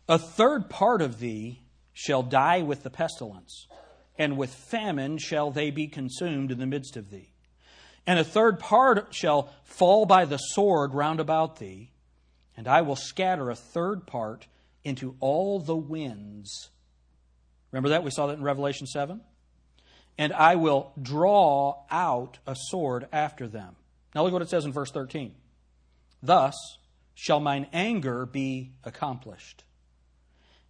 A 0.09 0.19
third 0.19 0.69
part 0.69 1.01
of 1.01 1.19
thee 1.19 1.61
shall 1.93 2.23
die 2.23 2.61
with 2.61 2.83
the 2.83 2.89
pestilence, 2.89 3.67
and 4.17 4.35
with 4.37 4.53
famine 4.53 5.17
shall 5.17 5.49
they 5.49 5.71
be 5.71 5.87
consumed 5.87 6.51
in 6.51 6.59
the 6.59 6.65
midst 6.65 6.97
of 6.97 7.09
thee. 7.09 7.31
And 8.05 8.19
a 8.19 8.25
third 8.25 8.59
part 8.59 9.15
shall 9.15 9.53
fall 9.63 10.05
by 10.05 10.25
the 10.25 10.39
sword 10.39 10.93
round 10.93 11.21
about 11.21 11.59
thee, 11.59 11.92
and 12.55 12.67
I 12.67 12.81
will 12.81 12.95
scatter 12.95 13.49
a 13.49 13.55
third 13.55 14.05
part 14.05 14.47
into 14.83 15.15
all 15.19 15.59
the 15.59 15.75
winds. 15.75 16.69
Remember 17.71 17.89
that? 17.89 18.03
We 18.03 18.11
saw 18.11 18.27
that 18.27 18.37
in 18.37 18.43
Revelation 18.43 18.87
7. 18.87 19.21
And 20.17 20.31
I 20.33 20.55
will 20.55 20.93
draw 21.01 21.83
out 21.89 22.37
a 22.45 22.55
sword 22.55 23.07
after 23.11 23.47
them. 23.47 23.75
Now 24.13 24.23
look 24.23 24.33
what 24.33 24.43
it 24.43 24.49
says 24.49 24.65
in 24.65 24.71
verse 24.71 24.91
13. 24.91 25.33
Thus 26.21 26.55
shall 27.15 27.39
mine 27.39 27.67
anger 27.73 28.25
be 28.25 28.73
accomplished 28.83 29.63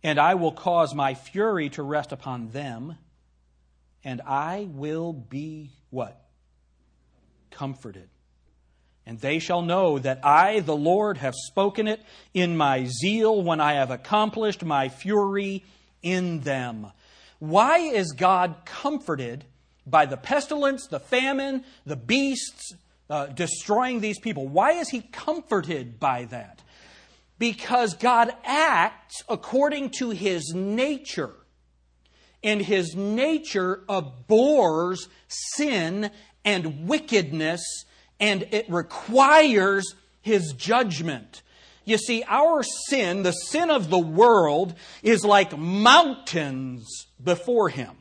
and 0.04 0.20
I 0.20 0.36
will 0.36 0.52
cause 0.52 0.94
my 0.94 1.14
fury 1.14 1.70
to 1.70 1.82
rest 1.82 2.12
upon 2.12 2.50
them, 2.50 2.98
and 4.04 4.22
I 4.22 4.68
will 4.70 5.14
be 5.14 5.72
what? 5.90 6.22
Comforted. 7.50 8.10
And 9.06 9.20
they 9.20 9.40
shall 9.40 9.62
know 9.62 10.00
that 10.00 10.24
I, 10.24 10.62
the 10.62 10.76
Lord, 10.76 11.18
have 11.18 11.36
spoken 11.36 11.88
it 11.88 12.02
in 12.34 12.56
my 12.56 12.86
zeal 12.86 13.42
when 13.42 13.60
I 13.60 13.74
have 13.74 13.92
accomplished 13.92 14.64
my 14.64 14.90
fury 14.90 15.64
in 16.02 16.42
them. 16.42 16.88
Why 17.40 17.80
is 17.80 18.14
God 18.14 18.56
comforted 18.66 19.44
by 19.86 20.06
the 20.06 20.16
pestilence, 20.16 20.88
the 20.88 21.00
famine, 21.00 21.66
the 21.86 21.98
beasts 21.98 22.74
uh, 23.10 23.28
destroying 23.28 24.00
these 24.00 24.20
people? 24.20 24.48
Why 24.48 24.74
is 24.74 24.90
he 24.90 25.02
comforted 25.02 26.00
by 26.00 26.26
that? 26.26 26.64
because 27.44 27.96
God 27.96 28.32
acts 28.46 29.22
according 29.28 29.90
to 30.00 30.12
his 30.12 30.54
nature. 30.56 31.34
And 32.42 32.62
his 32.62 32.96
nature 32.96 33.84
abhors 33.90 35.10
sin 35.28 36.10
and 36.46 36.88
wickedness, 36.88 37.62
and 38.24 38.48
it 38.52 38.66
requires 38.70 39.96
his 40.22 40.54
judgment. 40.54 41.42
You 41.84 41.98
see, 41.98 42.24
our 42.26 42.64
sin, 42.64 43.24
the 43.24 43.34
sin 43.34 43.70
of 43.70 43.90
the 43.90 44.00
world, 44.00 44.76
is 45.02 45.26
like 45.26 45.58
mountains 45.58 46.88
before 47.22 47.68
him. 47.68 47.98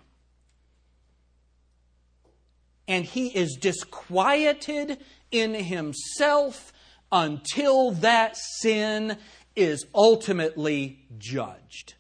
And 2.87 3.05
he 3.05 3.37
is 3.37 3.57
disquieted 3.61 4.99
in 5.33 5.55
himself 5.55 6.73
until 7.11 7.91
that 7.91 8.37
sin 8.37 9.19
is 9.57 9.87
ultimately 9.93 11.01
judged. 11.19 11.95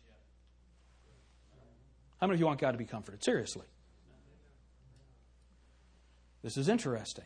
How 2.20 2.28
many 2.28 2.36
of 2.36 2.40
you 2.40 2.46
want 2.46 2.60
God 2.60 2.70
to 2.70 2.78
be 2.78 2.84
comforted? 2.84 3.24
Seriously. 3.24 3.66
This 6.44 6.56
is 6.56 6.68
interesting. 6.68 7.24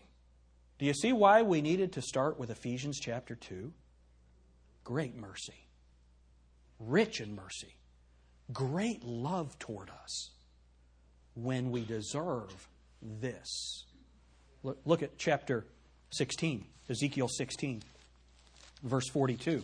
Do 0.79 0.85
you 0.85 0.93
see 0.93 1.13
why 1.13 1.43
we 1.43 1.63
needed 1.63 1.93
to 1.93 2.03
start 2.03 2.39
with 2.39 2.51
Ephesians 2.51 2.99
chapter 3.01 3.35
2? 3.35 3.73
Great 4.85 5.17
mercy, 5.17 5.67
rich 6.79 7.21
in 7.21 7.35
mercy, 7.35 7.75
great 8.53 9.03
love 9.03 9.59
toward 9.59 9.91
us 9.91 10.31
when 11.35 11.71
we 11.71 11.85
deserve 11.85 12.69
this. 13.03 13.85
Look, 14.63 14.79
look 14.85 15.03
at 15.03 15.19
chapter 15.19 15.65
16. 16.11 16.65
Ezekiel 16.89 17.29
16, 17.29 17.83
verse 18.85 19.09
42. 19.09 19.63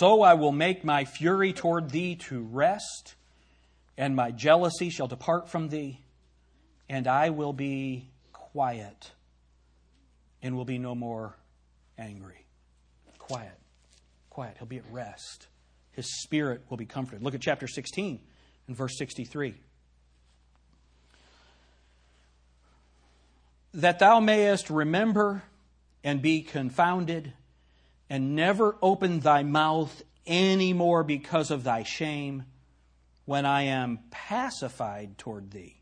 So 0.00 0.22
I 0.22 0.32
will 0.32 0.50
make 0.50 0.82
my 0.82 1.04
fury 1.04 1.52
toward 1.52 1.90
thee 1.90 2.14
to 2.30 2.40
rest, 2.40 3.16
and 3.98 4.16
my 4.16 4.30
jealousy 4.30 4.88
shall 4.88 5.08
depart 5.08 5.50
from 5.50 5.68
thee, 5.68 6.00
and 6.88 7.06
I 7.06 7.28
will 7.28 7.52
be 7.52 8.08
quiet 8.32 9.10
and 10.42 10.56
will 10.56 10.64
be 10.64 10.78
no 10.78 10.94
more 10.94 11.36
angry. 11.98 12.46
Quiet. 13.18 13.52
Quiet. 14.30 14.56
He'll 14.56 14.66
be 14.66 14.78
at 14.78 14.90
rest. 14.90 15.48
His 15.92 16.22
spirit 16.22 16.62
will 16.70 16.78
be 16.78 16.86
comforted. 16.86 17.22
Look 17.22 17.34
at 17.34 17.42
chapter 17.42 17.68
16 17.68 18.20
and 18.68 18.76
verse 18.78 18.96
63. 18.96 19.52
That 23.74 23.98
thou 23.98 24.18
mayest 24.20 24.70
remember 24.70 25.42
and 26.02 26.22
be 26.22 26.40
confounded, 26.40 27.34
and 28.10 28.34
never 28.34 28.76
open 28.82 29.20
thy 29.20 29.44
mouth 29.44 30.02
any 30.26 30.72
more 30.72 31.04
because 31.04 31.50
of 31.50 31.64
thy 31.64 31.84
shame, 31.84 32.44
when 33.24 33.46
I 33.46 33.62
am 33.62 34.00
pacified 34.10 35.16
toward 35.16 35.52
thee 35.52 35.80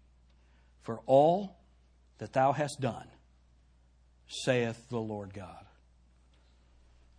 for 0.83 1.01
all 1.07 1.57
that 2.19 2.35
thou 2.35 2.53
hast 2.53 2.81
done, 2.81 3.07
saith 4.29 4.89
the 4.91 5.01
Lord 5.01 5.33
God. 5.33 5.65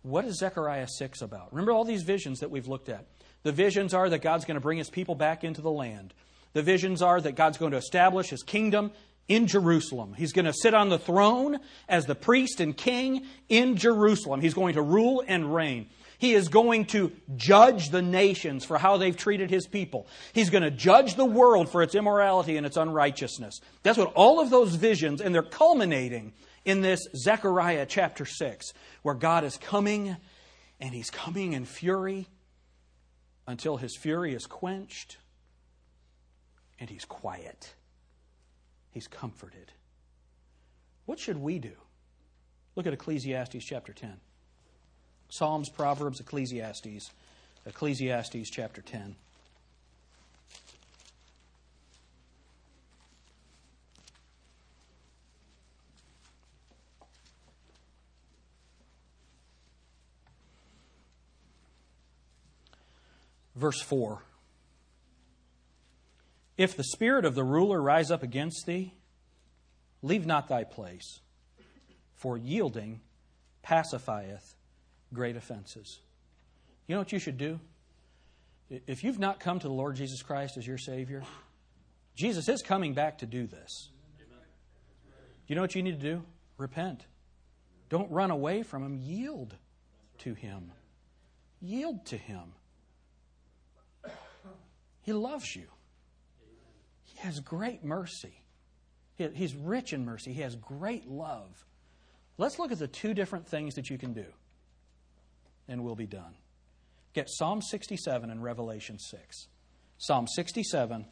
What 0.02 0.24
is 0.24 0.38
Zechariah 0.38 0.86
6 0.88 1.20
about? 1.20 1.52
Remember 1.52 1.72
all 1.72 1.84
these 1.84 2.04
visions 2.04 2.40
that 2.40 2.50
we've 2.50 2.68
looked 2.68 2.88
at. 2.88 3.06
The 3.42 3.52
visions 3.52 3.92
are 3.92 4.08
that 4.08 4.22
God's 4.22 4.44
going 4.44 4.54
to 4.54 4.60
bring 4.60 4.78
his 4.78 4.90
people 4.90 5.14
back 5.14 5.44
into 5.44 5.60
the 5.60 5.70
land. 5.70 6.14
The 6.52 6.62
visions 6.62 7.02
are 7.02 7.20
that 7.20 7.34
God's 7.34 7.58
going 7.58 7.72
to 7.72 7.78
establish 7.78 8.30
his 8.30 8.42
kingdom 8.42 8.92
in 9.28 9.46
Jerusalem. 9.46 10.14
He's 10.16 10.32
going 10.32 10.46
to 10.46 10.52
sit 10.52 10.74
on 10.74 10.88
the 10.88 10.98
throne 10.98 11.58
as 11.88 12.06
the 12.06 12.14
priest 12.14 12.60
and 12.60 12.76
king 12.76 13.26
in 13.48 13.76
Jerusalem. 13.76 14.40
He's 14.40 14.54
going 14.54 14.74
to 14.74 14.82
rule 14.82 15.22
and 15.26 15.54
reign. 15.54 15.88
He 16.18 16.34
is 16.34 16.48
going 16.48 16.84
to 16.86 17.12
judge 17.36 17.88
the 17.88 18.02
nations 18.02 18.66
for 18.66 18.76
how 18.76 18.98
they've 18.98 19.16
treated 19.16 19.48
his 19.48 19.66
people. 19.66 20.06
He's 20.34 20.50
going 20.50 20.62
to 20.62 20.70
judge 20.70 21.14
the 21.14 21.24
world 21.24 21.70
for 21.70 21.82
its 21.82 21.94
immorality 21.94 22.58
and 22.58 22.66
its 22.66 22.76
unrighteousness. 22.76 23.60
That's 23.82 23.96
what 23.96 24.12
all 24.12 24.38
of 24.38 24.50
those 24.50 24.74
visions, 24.74 25.22
and 25.22 25.34
they're 25.34 25.42
culminating 25.42 26.34
in 26.66 26.82
this 26.82 27.00
Zechariah 27.16 27.86
chapter 27.86 28.26
6, 28.26 28.72
where 29.02 29.14
God 29.14 29.44
is 29.44 29.56
coming, 29.56 30.14
and 30.78 30.92
he's 30.92 31.08
coming 31.08 31.54
in 31.54 31.64
fury 31.64 32.26
until 33.46 33.78
his 33.78 33.96
fury 33.96 34.34
is 34.34 34.44
quenched, 34.44 35.16
and 36.78 36.90
he's 36.90 37.06
quiet. 37.06 37.74
He's 38.90 39.06
comforted. 39.06 39.72
What 41.06 41.18
should 41.18 41.38
we 41.38 41.58
do? 41.58 41.72
Look 42.76 42.86
at 42.86 42.92
Ecclesiastes 42.92 43.64
chapter 43.64 43.92
10. 43.92 44.16
Psalms, 45.28 45.68
Proverbs, 45.68 46.20
Ecclesiastes. 46.20 47.10
Ecclesiastes 47.66 48.50
chapter 48.50 48.80
10. 48.80 49.16
Verse 63.56 63.82
4 63.82 64.22
If 66.60 66.76
the 66.76 66.84
spirit 66.84 67.24
of 67.24 67.34
the 67.34 67.42
ruler 67.42 67.80
rise 67.80 68.10
up 68.10 68.22
against 68.22 68.66
thee, 68.66 68.92
leave 70.02 70.26
not 70.26 70.46
thy 70.46 70.62
place, 70.62 71.20
for 72.16 72.36
yielding 72.36 73.00
pacifieth 73.62 74.56
great 75.14 75.36
offenses. 75.36 76.00
You 76.86 76.96
know 76.96 77.00
what 77.00 77.12
you 77.12 77.18
should 77.18 77.38
do? 77.38 77.60
If 78.68 79.02
you've 79.02 79.18
not 79.18 79.40
come 79.40 79.58
to 79.58 79.68
the 79.68 79.72
Lord 79.72 79.96
Jesus 79.96 80.20
Christ 80.20 80.58
as 80.58 80.66
your 80.66 80.76
Savior, 80.76 81.22
Jesus 82.14 82.46
is 82.46 82.60
coming 82.60 82.92
back 82.92 83.16
to 83.20 83.26
do 83.26 83.46
this. 83.46 83.88
You 85.46 85.56
know 85.56 85.62
what 85.62 85.74
you 85.74 85.82
need 85.82 85.98
to 85.98 86.06
do? 86.10 86.22
Repent. 86.58 87.06
Don't 87.88 88.10
run 88.10 88.30
away 88.30 88.64
from 88.64 88.84
Him. 88.84 88.98
Yield 88.98 89.56
to 90.18 90.34
Him. 90.34 90.72
Yield 91.62 92.04
to 92.04 92.18
Him. 92.18 92.52
He 95.00 95.14
loves 95.14 95.56
you. 95.56 95.64
Has 97.20 97.40
great 97.40 97.84
mercy. 97.84 98.42
He's 99.16 99.54
rich 99.54 99.92
in 99.92 100.04
mercy. 100.06 100.32
He 100.32 100.40
has 100.40 100.56
great 100.56 101.06
love. 101.06 101.66
Let's 102.38 102.58
look 102.58 102.72
at 102.72 102.78
the 102.78 102.88
two 102.88 103.12
different 103.12 103.46
things 103.46 103.74
that 103.74 103.90
you 103.90 103.98
can 103.98 104.14
do, 104.14 104.24
and 105.68 105.84
we'll 105.84 105.94
be 105.94 106.06
done. 106.06 106.34
Get 107.12 107.26
Psalm 107.28 107.60
67 107.60 108.30
and 108.30 108.42
Revelation 108.42 108.98
6. 108.98 109.48
Psalm 109.98 110.26
67 110.26 111.04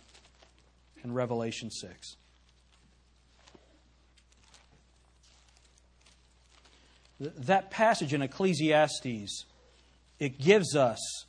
and 1.02 1.14
Revelation 1.14 1.70
6. 1.70 2.16
That 7.20 7.70
passage 7.70 8.14
in 8.14 8.22
Ecclesiastes, 8.22 9.44
it 10.18 10.38
gives 10.38 10.74
us 10.74 11.26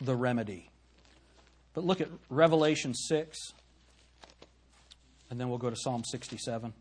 the 0.00 0.14
remedy. 0.14 0.70
But 1.76 1.84
look 1.84 2.00
at 2.00 2.08
Revelation 2.30 2.94
6, 2.94 3.52
and 5.28 5.38
then 5.38 5.50
we'll 5.50 5.58
go 5.58 5.68
to 5.68 5.76
Psalm 5.76 6.04
67. 6.04 6.72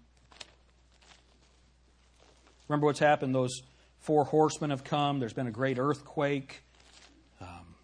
Remember 2.69 2.85
what's 2.85 2.99
happened? 2.99 3.35
Those 3.35 3.59
four 3.99 4.23
horsemen 4.23 4.69
have 4.69 4.85
come, 4.85 5.19
there's 5.19 5.33
been 5.33 5.47
a 5.47 5.51
great 5.51 5.77
earthquake. 5.79 6.63
Um, 7.41 7.75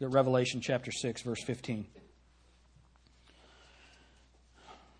Revelation 0.00 0.60
chapter 0.60 0.92
6, 0.92 1.22
verse 1.22 1.42
15. 1.42 1.86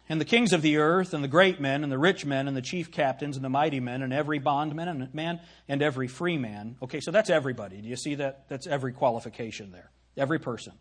And 0.08 0.20
the 0.20 0.26
kings 0.26 0.52
of 0.52 0.60
the 0.60 0.76
earth, 0.76 1.14
and 1.14 1.24
the 1.24 1.28
great 1.28 1.60
men, 1.60 1.82
and 1.82 1.90
the 1.90 1.98
rich 1.98 2.26
men, 2.26 2.46
and 2.46 2.56
the 2.56 2.62
chief 2.62 2.90
captains, 2.90 3.36
and 3.36 3.44
the 3.44 3.48
mighty 3.48 3.80
men, 3.80 4.02
and 4.02 4.12
every 4.12 4.38
bondman 4.38 4.88
and 4.88 5.14
man, 5.14 5.40
and 5.66 5.80
every 5.80 6.08
free 6.08 6.36
man. 6.36 6.76
Okay, 6.82 7.00
so 7.00 7.10
that's 7.10 7.30
everybody. 7.30 7.80
Do 7.80 7.88
you 7.88 7.96
see 7.96 8.16
that? 8.16 8.48
That's 8.48 8.66
every 8.66 8.92
qualification 8.92 9.72
there. 9.72 9.90
Every 10.16 10.38
person. 10.38 10.74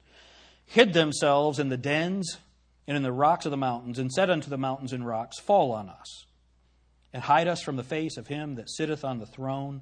Hid 0.66 0.94
themselves 0.94 1.60
in 1.60 1.70
the 1.70 1.78
dens 1.78 2.38
and 2.86 2.98
in 2.98 3.04
the 3.04 3.14
rocks 3.14 3.46
of 3.46 3.52
the 3.52 3.58
mountains, 3.58 3.98
and 3.98 4.12
said 4.12 4.30
unto 4.30 4.50
the 4.50 4.58
mountains 4.58 4.92
and 4.92 5.08
rocks, 5.08 5.40
Fall 5.40 5.72
on 5.72 5.88
us, 5.88 6.26
and 7.14 7.24
hide 7.24 7.48
us 7.48 7.62
from 7.62 7.78
the 7.78 7.84
face 7.84 8.18
of 8.18 8.28
him 8.28 8.56
that 8.56 8.70
sitteth 8.70 9.06
on 9.06 9.20
the 9.20 9.26
throne, 9.26 9.82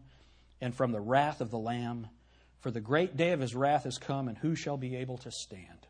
and 0.60 0.76
from 0.76 0.92
the 0.92 1.02
wrath 1.02 1.42
of 1.42 1.50
the 1.50 1.58
Lamb. 1.58 2.08
For 2.60 2.70
the 2.70 2.80
great 2.80 3.18
day 3.18 3.32
of 3.32 3.40
his 3.40 3.56
wrath 3.56 3.88
is 3.88 3.98
come, 3.98 4.28
and 4.28 4.38
who 4.38 4.56
shall 4.56 4.78
be 4.78 4.96
able 4.98 5.18
to 5.20 5.32
stand? 5.32 5.88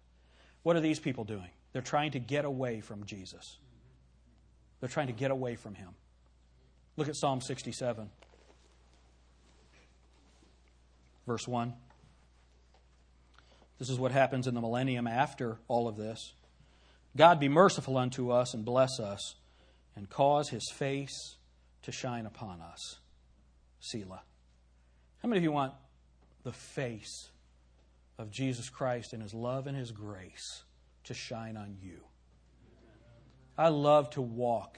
What 0.64 0.78
are 0.78 0.82
these 0.82 1.00
people 1.00 1.26
doing? 1.26 1.50
They're 1.74 1.82
trying 1.82 2.12
to 2.12 2.20
get 2.20 2.46
away 2.46 2.82
from 2.82 3.06
Jesus. 3.06 3.58
They're 4.80 4.90
trying 4.90 5.08
to 5.08 5.14
get 5.14 5.32
away 5.32 5.56
from 5.56 5.76
him. 5.76 5.90
Look 6.98 7.08
at 7.08 7.16
Psalm 7.16 7.40
67, 7.42 8.10
verse 11.26 11.48
1. 11.48 11.74
This 13.80 13.90
is 13.90 13.98
what 13.98 14.12
happens 14.12 14.48
in 14.48 14.54
the 14.54 14.62
millennium 14.62 15.08
after 15.08 15.58
all 15.68 15.88
of 15.88 15.98
this. 15.98 16.34
God 17.16 17.40
be 17.40 17.50
merciful 17.50 17.98
unto 17.98 18.32
us 18.32 18.54
and 18.54 18.64
bless 18.64 19.00
us, 19.00 19.36
and 19.96 20.10
cause 20.10 20.50
his 20.50 20.70
face 20.74 21.36
to 21.84 21.92
shine 21.92 22.26
upon 22.26 22.62
us. 22.62 23.00
Selah. 23.80 24.22
How 25.22 25.30
many 25.30 25.38
of 25.38 25.44
you 25.44 25.52
want 25.52 25.74
the 26.44 26.52
face 26.52 27.30
of 28.18 28.32
Jesus 28.32 28.70
Christ 28.70 29.14
and 29.14 29.22
his 29.22 29.34
love 29.34 29.68
and 29.68 29.76
his 29.76 29.92
grace 29.92 30.64
to 31.06 31.14
shine 31.14 31.58
on 31.58 31.76
you. 31.82 32.02
I 33.58 33.70
love 33.70 34.10
to 34.12 34.22
walk 34.22 34.78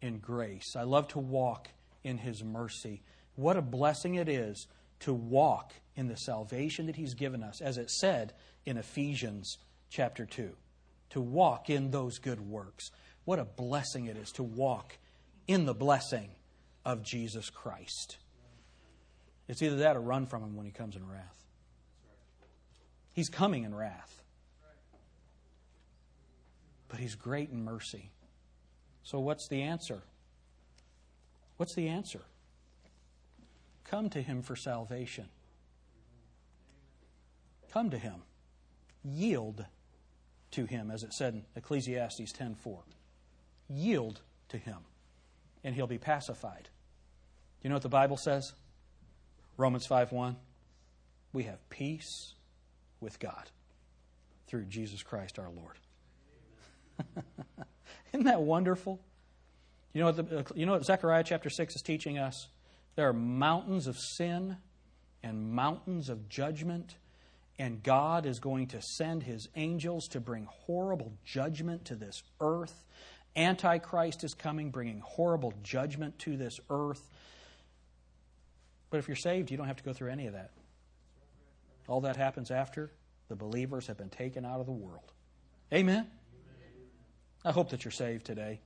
in 0.00 0.18
grace. 0.18 0.74
I 0.76 0.82
love 0.82 1.08
to 1.08 1.18
walk 1.18 1.68
in 2.02 2.18
His 2.18 2.42
mercy. 2.42 3.02
What 3.34 3.56
a 3.56 3.62
blessing 3.62 4.14
it 4.16 4.28
is 4.28 4.66
to 5.00 5.12
walk 5.12 5.72
in 5.96 6.08
the 6.08 6.16
salvation 6.16 6.86
that 6.86 6.96
He's 6.96 7.14
given 7.14 7.42
us, 7.42 7.60
as 7.60 7.78
it 7.78 7.90
said 7.90 8.32
in 8.64 8.76
Ephesians 8.76 9.58
chapter 9.90 10.26
2. 10.26 10.50
To 11.10 11.20
walk 11.20 11.70
in 11.70 11.90
those 11.90 12.18
good 12.18 12.40
works. 12.40 12.90
What 13.24 13.38
a 13.38 13.44
blessing 13.44 14.06
it 14.06 14.16
is 14.16 14.32
to 14.32 14.42
walk 14.42 14.98
in 15.46 15.66
the 15.66 15.74
blessing 15.74 16.30
of 16.84 17.02
Jesus 17.02 17.50
Christ. 17.50 18.18
It's 19.48 19.62
either 19.62 19.76
that 19.76 19.96
or 19.96 20.00
run 20.00 20.26
from 20.26 20.42
Him 20.42 20.56
when 20.56 20.66
He 20.66 20.72
comes 20.72 20.96
in 20.96 21.06
wrath. 21.06 21.44
He's 23.12 23.28
coming 23.28 23.64
in 23.64 23.74
wrath 23.74 24.19
but 26.90 26.98
He's 26.98 27.14
great 27.14 27.48
in 27.50 27.64
mercy. 27.64 28.10
So, 29.02 29.18
what's 29.18 29.48
the 29.48 29.62
answer? 29.62 30.02
What's 31.56 31.74
the 31.74 31.88
answer? 31.88 32.20
Come 33.84 34.10
to 34.10 34.20
Him 34.20 34.42
for 34.42 34.56
salvation. 34.56 35.28
Come 37.72 37.90
to 37.90 37.98
Him. 37.98 38.16
Yield 39.02 39.64
to 40.50 40.66
Him, 40.66 40.90
as 40.90 41.02
it 41.02 41.14
said 41.14 41.34
in 41.34 41.44
Ecclesiastes 41.56 42.32
10:4. 42.32 42.80
Yield 43.68 44.20
to 44.48 44.58
Him. 44.58 44.78
and 45.62 45.74
he'll 45.74 45.86
be 45.86 45.98
pacified. 45.98 46.64
Do 46.64 47.64
you 47.64 47.68
know 47.68 47.76
what 47.76 47.82
the 47.82 47.90
Bible 47.90 48.16
says? 48.16 48.54
Romans 49.58 49.84
5 49.84 50.10
1. 50.10 50.36
We 51.34 51.44
have 51.44 51.68
peace 51.68 52.32
with 52.98 53.18
God 53.18 53.50
through 54.46 54.64
Jesus 54.64 55.02
Christ 55.02 55.38
our 55.38 55.50
Lord. 55.50 55.78
Isn't 58.12 58.24
that 58.24 58.42
wonderful? 58.42 59.00
You 59.92 60.00
know, 60.00 60.06
what 60.06 60.16
the, 60.16 60.44
you 60.54 60.66
know 60.66 60.72
what 60.72 60.84
Zechariah 60.84 61.24
chapter 61.24 61.50
6 61.50 61.76
is 61.76 61.82
teaching 61.82 62.18
us? 62.18 62.48
There 62.96 63.08
are 63.08 63.12
mountains 63.12 63.86
of 63.86 63.98
sin 63.98 64.56
and 65.22 65.52
mountains 65.52 66.08
of 66.08 66.28
judgment, 66.28 66.96
and 67.58 67.82
God 67.82 68.26
is 68.26 68.38
going 68.38 68.68
to 68.68 68.80
send 68.80 69.24
his 69.24 69.48
angels 69.56 70.08
to 70.08 70.20
bring 70.20 70.46
horrible 70.50 71.12
judgment 71.24 71.84
to 71.86 71.94
this 71.94 72.22
earth. 72.40 72.84
Antichrist 73.36 74.24
is 74.24 74.34
coming, 74.34 74.70
bringing 74.70 75.00
horrible 75.00 75.54
judgment 75.62 76.18
to 76.20 76.36
this 76.36 76.60
earth. 76.68 77.08
But 78.90 78.98
if 78.98 79.08
you're 79.08 79.16
saved, 79.16 79.50
you 79.50 79.56
don't 79.56 79.66
have 79.66 79.76
to 79.76 79.84
go 79.84 79.92
through 79.92 80.10
any 80.10 80.26
of 80.26 80.32
that. 80.32 80.50
All 81.86 82.00
that 82.02 82.16
happens 82.16 82.50
after 82.50 82.90
the 83.28 83.36
believers 83.36 83.86
have 83.86 83.96
been 83.96 84.10
taken 84.10 84.44
out 84.44 84.60
of 84.60 84.66
the 84.66 84.72
world. 84.72 85.12
Amen? 85.72 86.06
I 87.44 87.52
hope 87.52 87.70
that 87.70 87.84
you're 87.84 87.92
saved 87.92 88.26
today. 88.26 88.60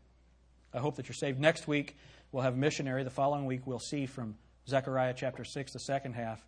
I 0.72 0.78
hope 0.78 0.96
that 0.96 1.08
you're 1.08 1.14
saved. 1.14 1.38
Next 1.38 1.68
week, 1.68 1.96
we'll 2.32 2.42
have 2.42 2.56
missionary. 2.56 3.04
The 3.04 3.10
following 3.10 3.46
week, 3.46 3.66
we'll 3.66 3.78
see 3.78 4.06
from 4.06 4.36
Zechariah 4.68 5.14
chapter 5.16 5.44
6, 5.44 5.72
the 5.72 5.78
second 5.78 6.14
half, 6.14 6.44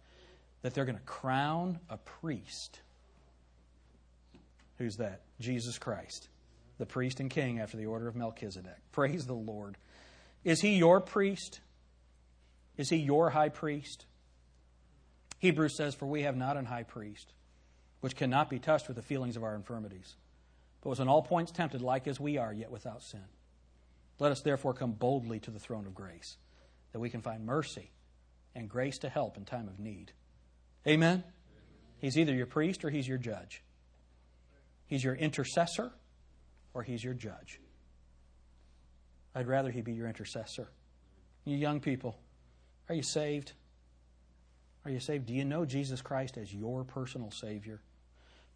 that 0.62 0.74
they're 0.74 0.84
going 0.84 0.98
to 0.98 1.04
crown 1.04 1.78
a 1.88 1.96
priest. 1.96 2.80
Who's 4.78 4.96
that? 4.96 5.22
Jesus 5.40 5.78
Christ, 5.78 6.28
the 6.78 6.86
priest 6.86 7.20
and 7.20 7.30
king 7.30 7.60
after 7.60 7.76
the 7.76 7.86
order 7.86 8.08
of 8.08 8.16
Melchizedek. 8.16 8.78
Praise 8.90 9.26
the 9.26 9.34
Lord. 9.34 9.76
Is 10.44 10.60
he 10.60 10.76
your 10.76 11.00
priest? 11.00 11.60
Is 12.76 12.90
he 12.90 12.96
your 12.96 13.30
high 13.30 13.48
priest? 13.48 14.06
Hebrews 15.38 15.76
says, 15.76 15.94
For 15.94 16.06
we 16.06 16.22
have 16.22 16.36
not 16.36 16.56
an 16.56 16.64
high 16.64 16.82
priest, 16.82 17.32
which 18.00 18.16
cannot 18.16 18.50
be 18.50 18.58
touched 18.58 18.88
with 18.88 18.96
the 18.96 19.02
feelings 19.02 19.36
of 19.36 19.44
our 19.44 19.54
infirmities, 19.54 20.16
was 20.88 21.00
in 21.00 21.08
all 21.08 21.22
points 21.22 21.52
tempted 21.52 21.82
like 21.82 22.06
as 22.06 22.20
we 22.20 22.38
are, 22.38 22.52
yet 22.52 22.70
without 22.70 23.02
sin. 23.02 23.24
Let 24.18 24.32
us 24.32 24.40
therefore 24.40 24.74
come 24.74 24.92
boldly 24.92 25.40
to 25.40 25.50
the 25.50 25.58
throne 25.58 25.86
of 25.86 25.94
grace, 25.94 26.36
that 26.92 27.00
we 27.00 27.10
can 27.10 27.22
find 27.22 27.44
mercy 27.44 27.90
and 28.54 28.68
grace 28.68 28.98
to 28.98 29.08
help 29.08 29.36
in 29.36 29.44
time 29.44 29.68
of 29.68 29.78
need. 29.78 30.12
Amen? 30.86 31.24
He's 31.98 32.16
either 32.16 32.34
your 32.34 32.46
priest 32.46 32.84
or 32.84 32.90
he's 32.90 33.08
your 33.08 33.18
judge. 33.18 33.62
He's 34.86 35.02
your 35.02 35.14
intercessor 35.14 35.90
or 36.72 36.82
he's 36.82 37.02
your 37.02 37.14
judge. 37.14 37.60
I'd 39.34 39.46
rather 39.46 39.70
he 39.70 39.82
be 39.82 39.92
your 39.92 40.06
intercessor. 40.06 40.68
You 41.44 41.56
young 41.56 41.80
people, 41.80 42.18
are 42.88 42.94
you 42.94 43.02
saved? 43.02 43.52
Are 44.84 44.90
you 44.90 45.00
saved? 45.00 45.26
Do 45.26 45.34
you 45.34 45.44
know 45.44 45.64
Jesus 45.64 46.00
Christ 46.00 46.38
as 46.38 46.54
your 46.54 46.84
personal 46.84 47.30
Savior? 47.30 47.82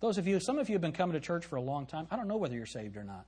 Those 0.01 0.17
of 0.17 0.27
you, 0.27 0.41
some 0.41 0.59
of 0.59 0.69
you 0.69 0.75
have 0.75 0.83
been 0.83 0.93
coming 0.93 1.13
to 1.15 1.21
church 1.21 1.45
for 1.45 1.57
a 1.57 1.63
long 1.63 1.87
time. 1.87 2.07
I 2.11 2.17
don't 2.17 2.29
know 2.29 2.39
whether 2.39 2.55
you're 2.55 2.67
saved 2.67 2.97
or 2.97 3.05
not. 3.05 3.27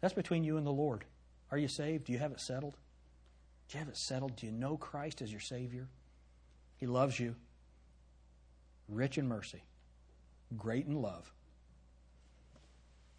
That's 0.00 0.14
between 0.14 0.44
you 0.44 0.56
and 0.56 0.66
the 0.66 0.72
Lord. 0.72 1.04
Are 1.50 1.58
you 1.58 1.68
saved? 1.68 2.04
Do 2.04 2.12
you 2.12 2.18
have 2.18 2.32
it 2.32 2.40
settled? 2.40 2.76
Do 3.68 3.76
you 3.76 3.80
have 3.80 3.88
it 3.88 3.96
settled? 3.96 4.36
Do 4.36 4.46
you 4.46 4.52
know 4.52 4.76
Christ 4.76 5.20
as 5.20 5.30
your 5.30 5.40
Savior? 5.40 5.88
He 6.76 6.86
loves 6.86 7.18
you, 7.18 7.34
rich 8.88 9.18
in 9.18 9.26
mercy, 9.26 9.62
great 10.56 10.86
in 10.86 11.00
love, 11.00 11.32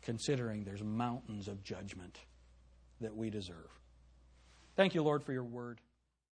considering 0.01 0.63
there's 0.63 0.83
mountains 0.83 1.47
of 1.47 1.63
judgment 1.63 2.19
that 3.01 3.15
we 3.15 3.29
deserve. 3.29 3.79
Thank 4.75 4.95
you, 4.95 5.03
Lord, 5.03 5.23
for 5.23 5.33
your 5.33 5.43
word. 5.43 5.81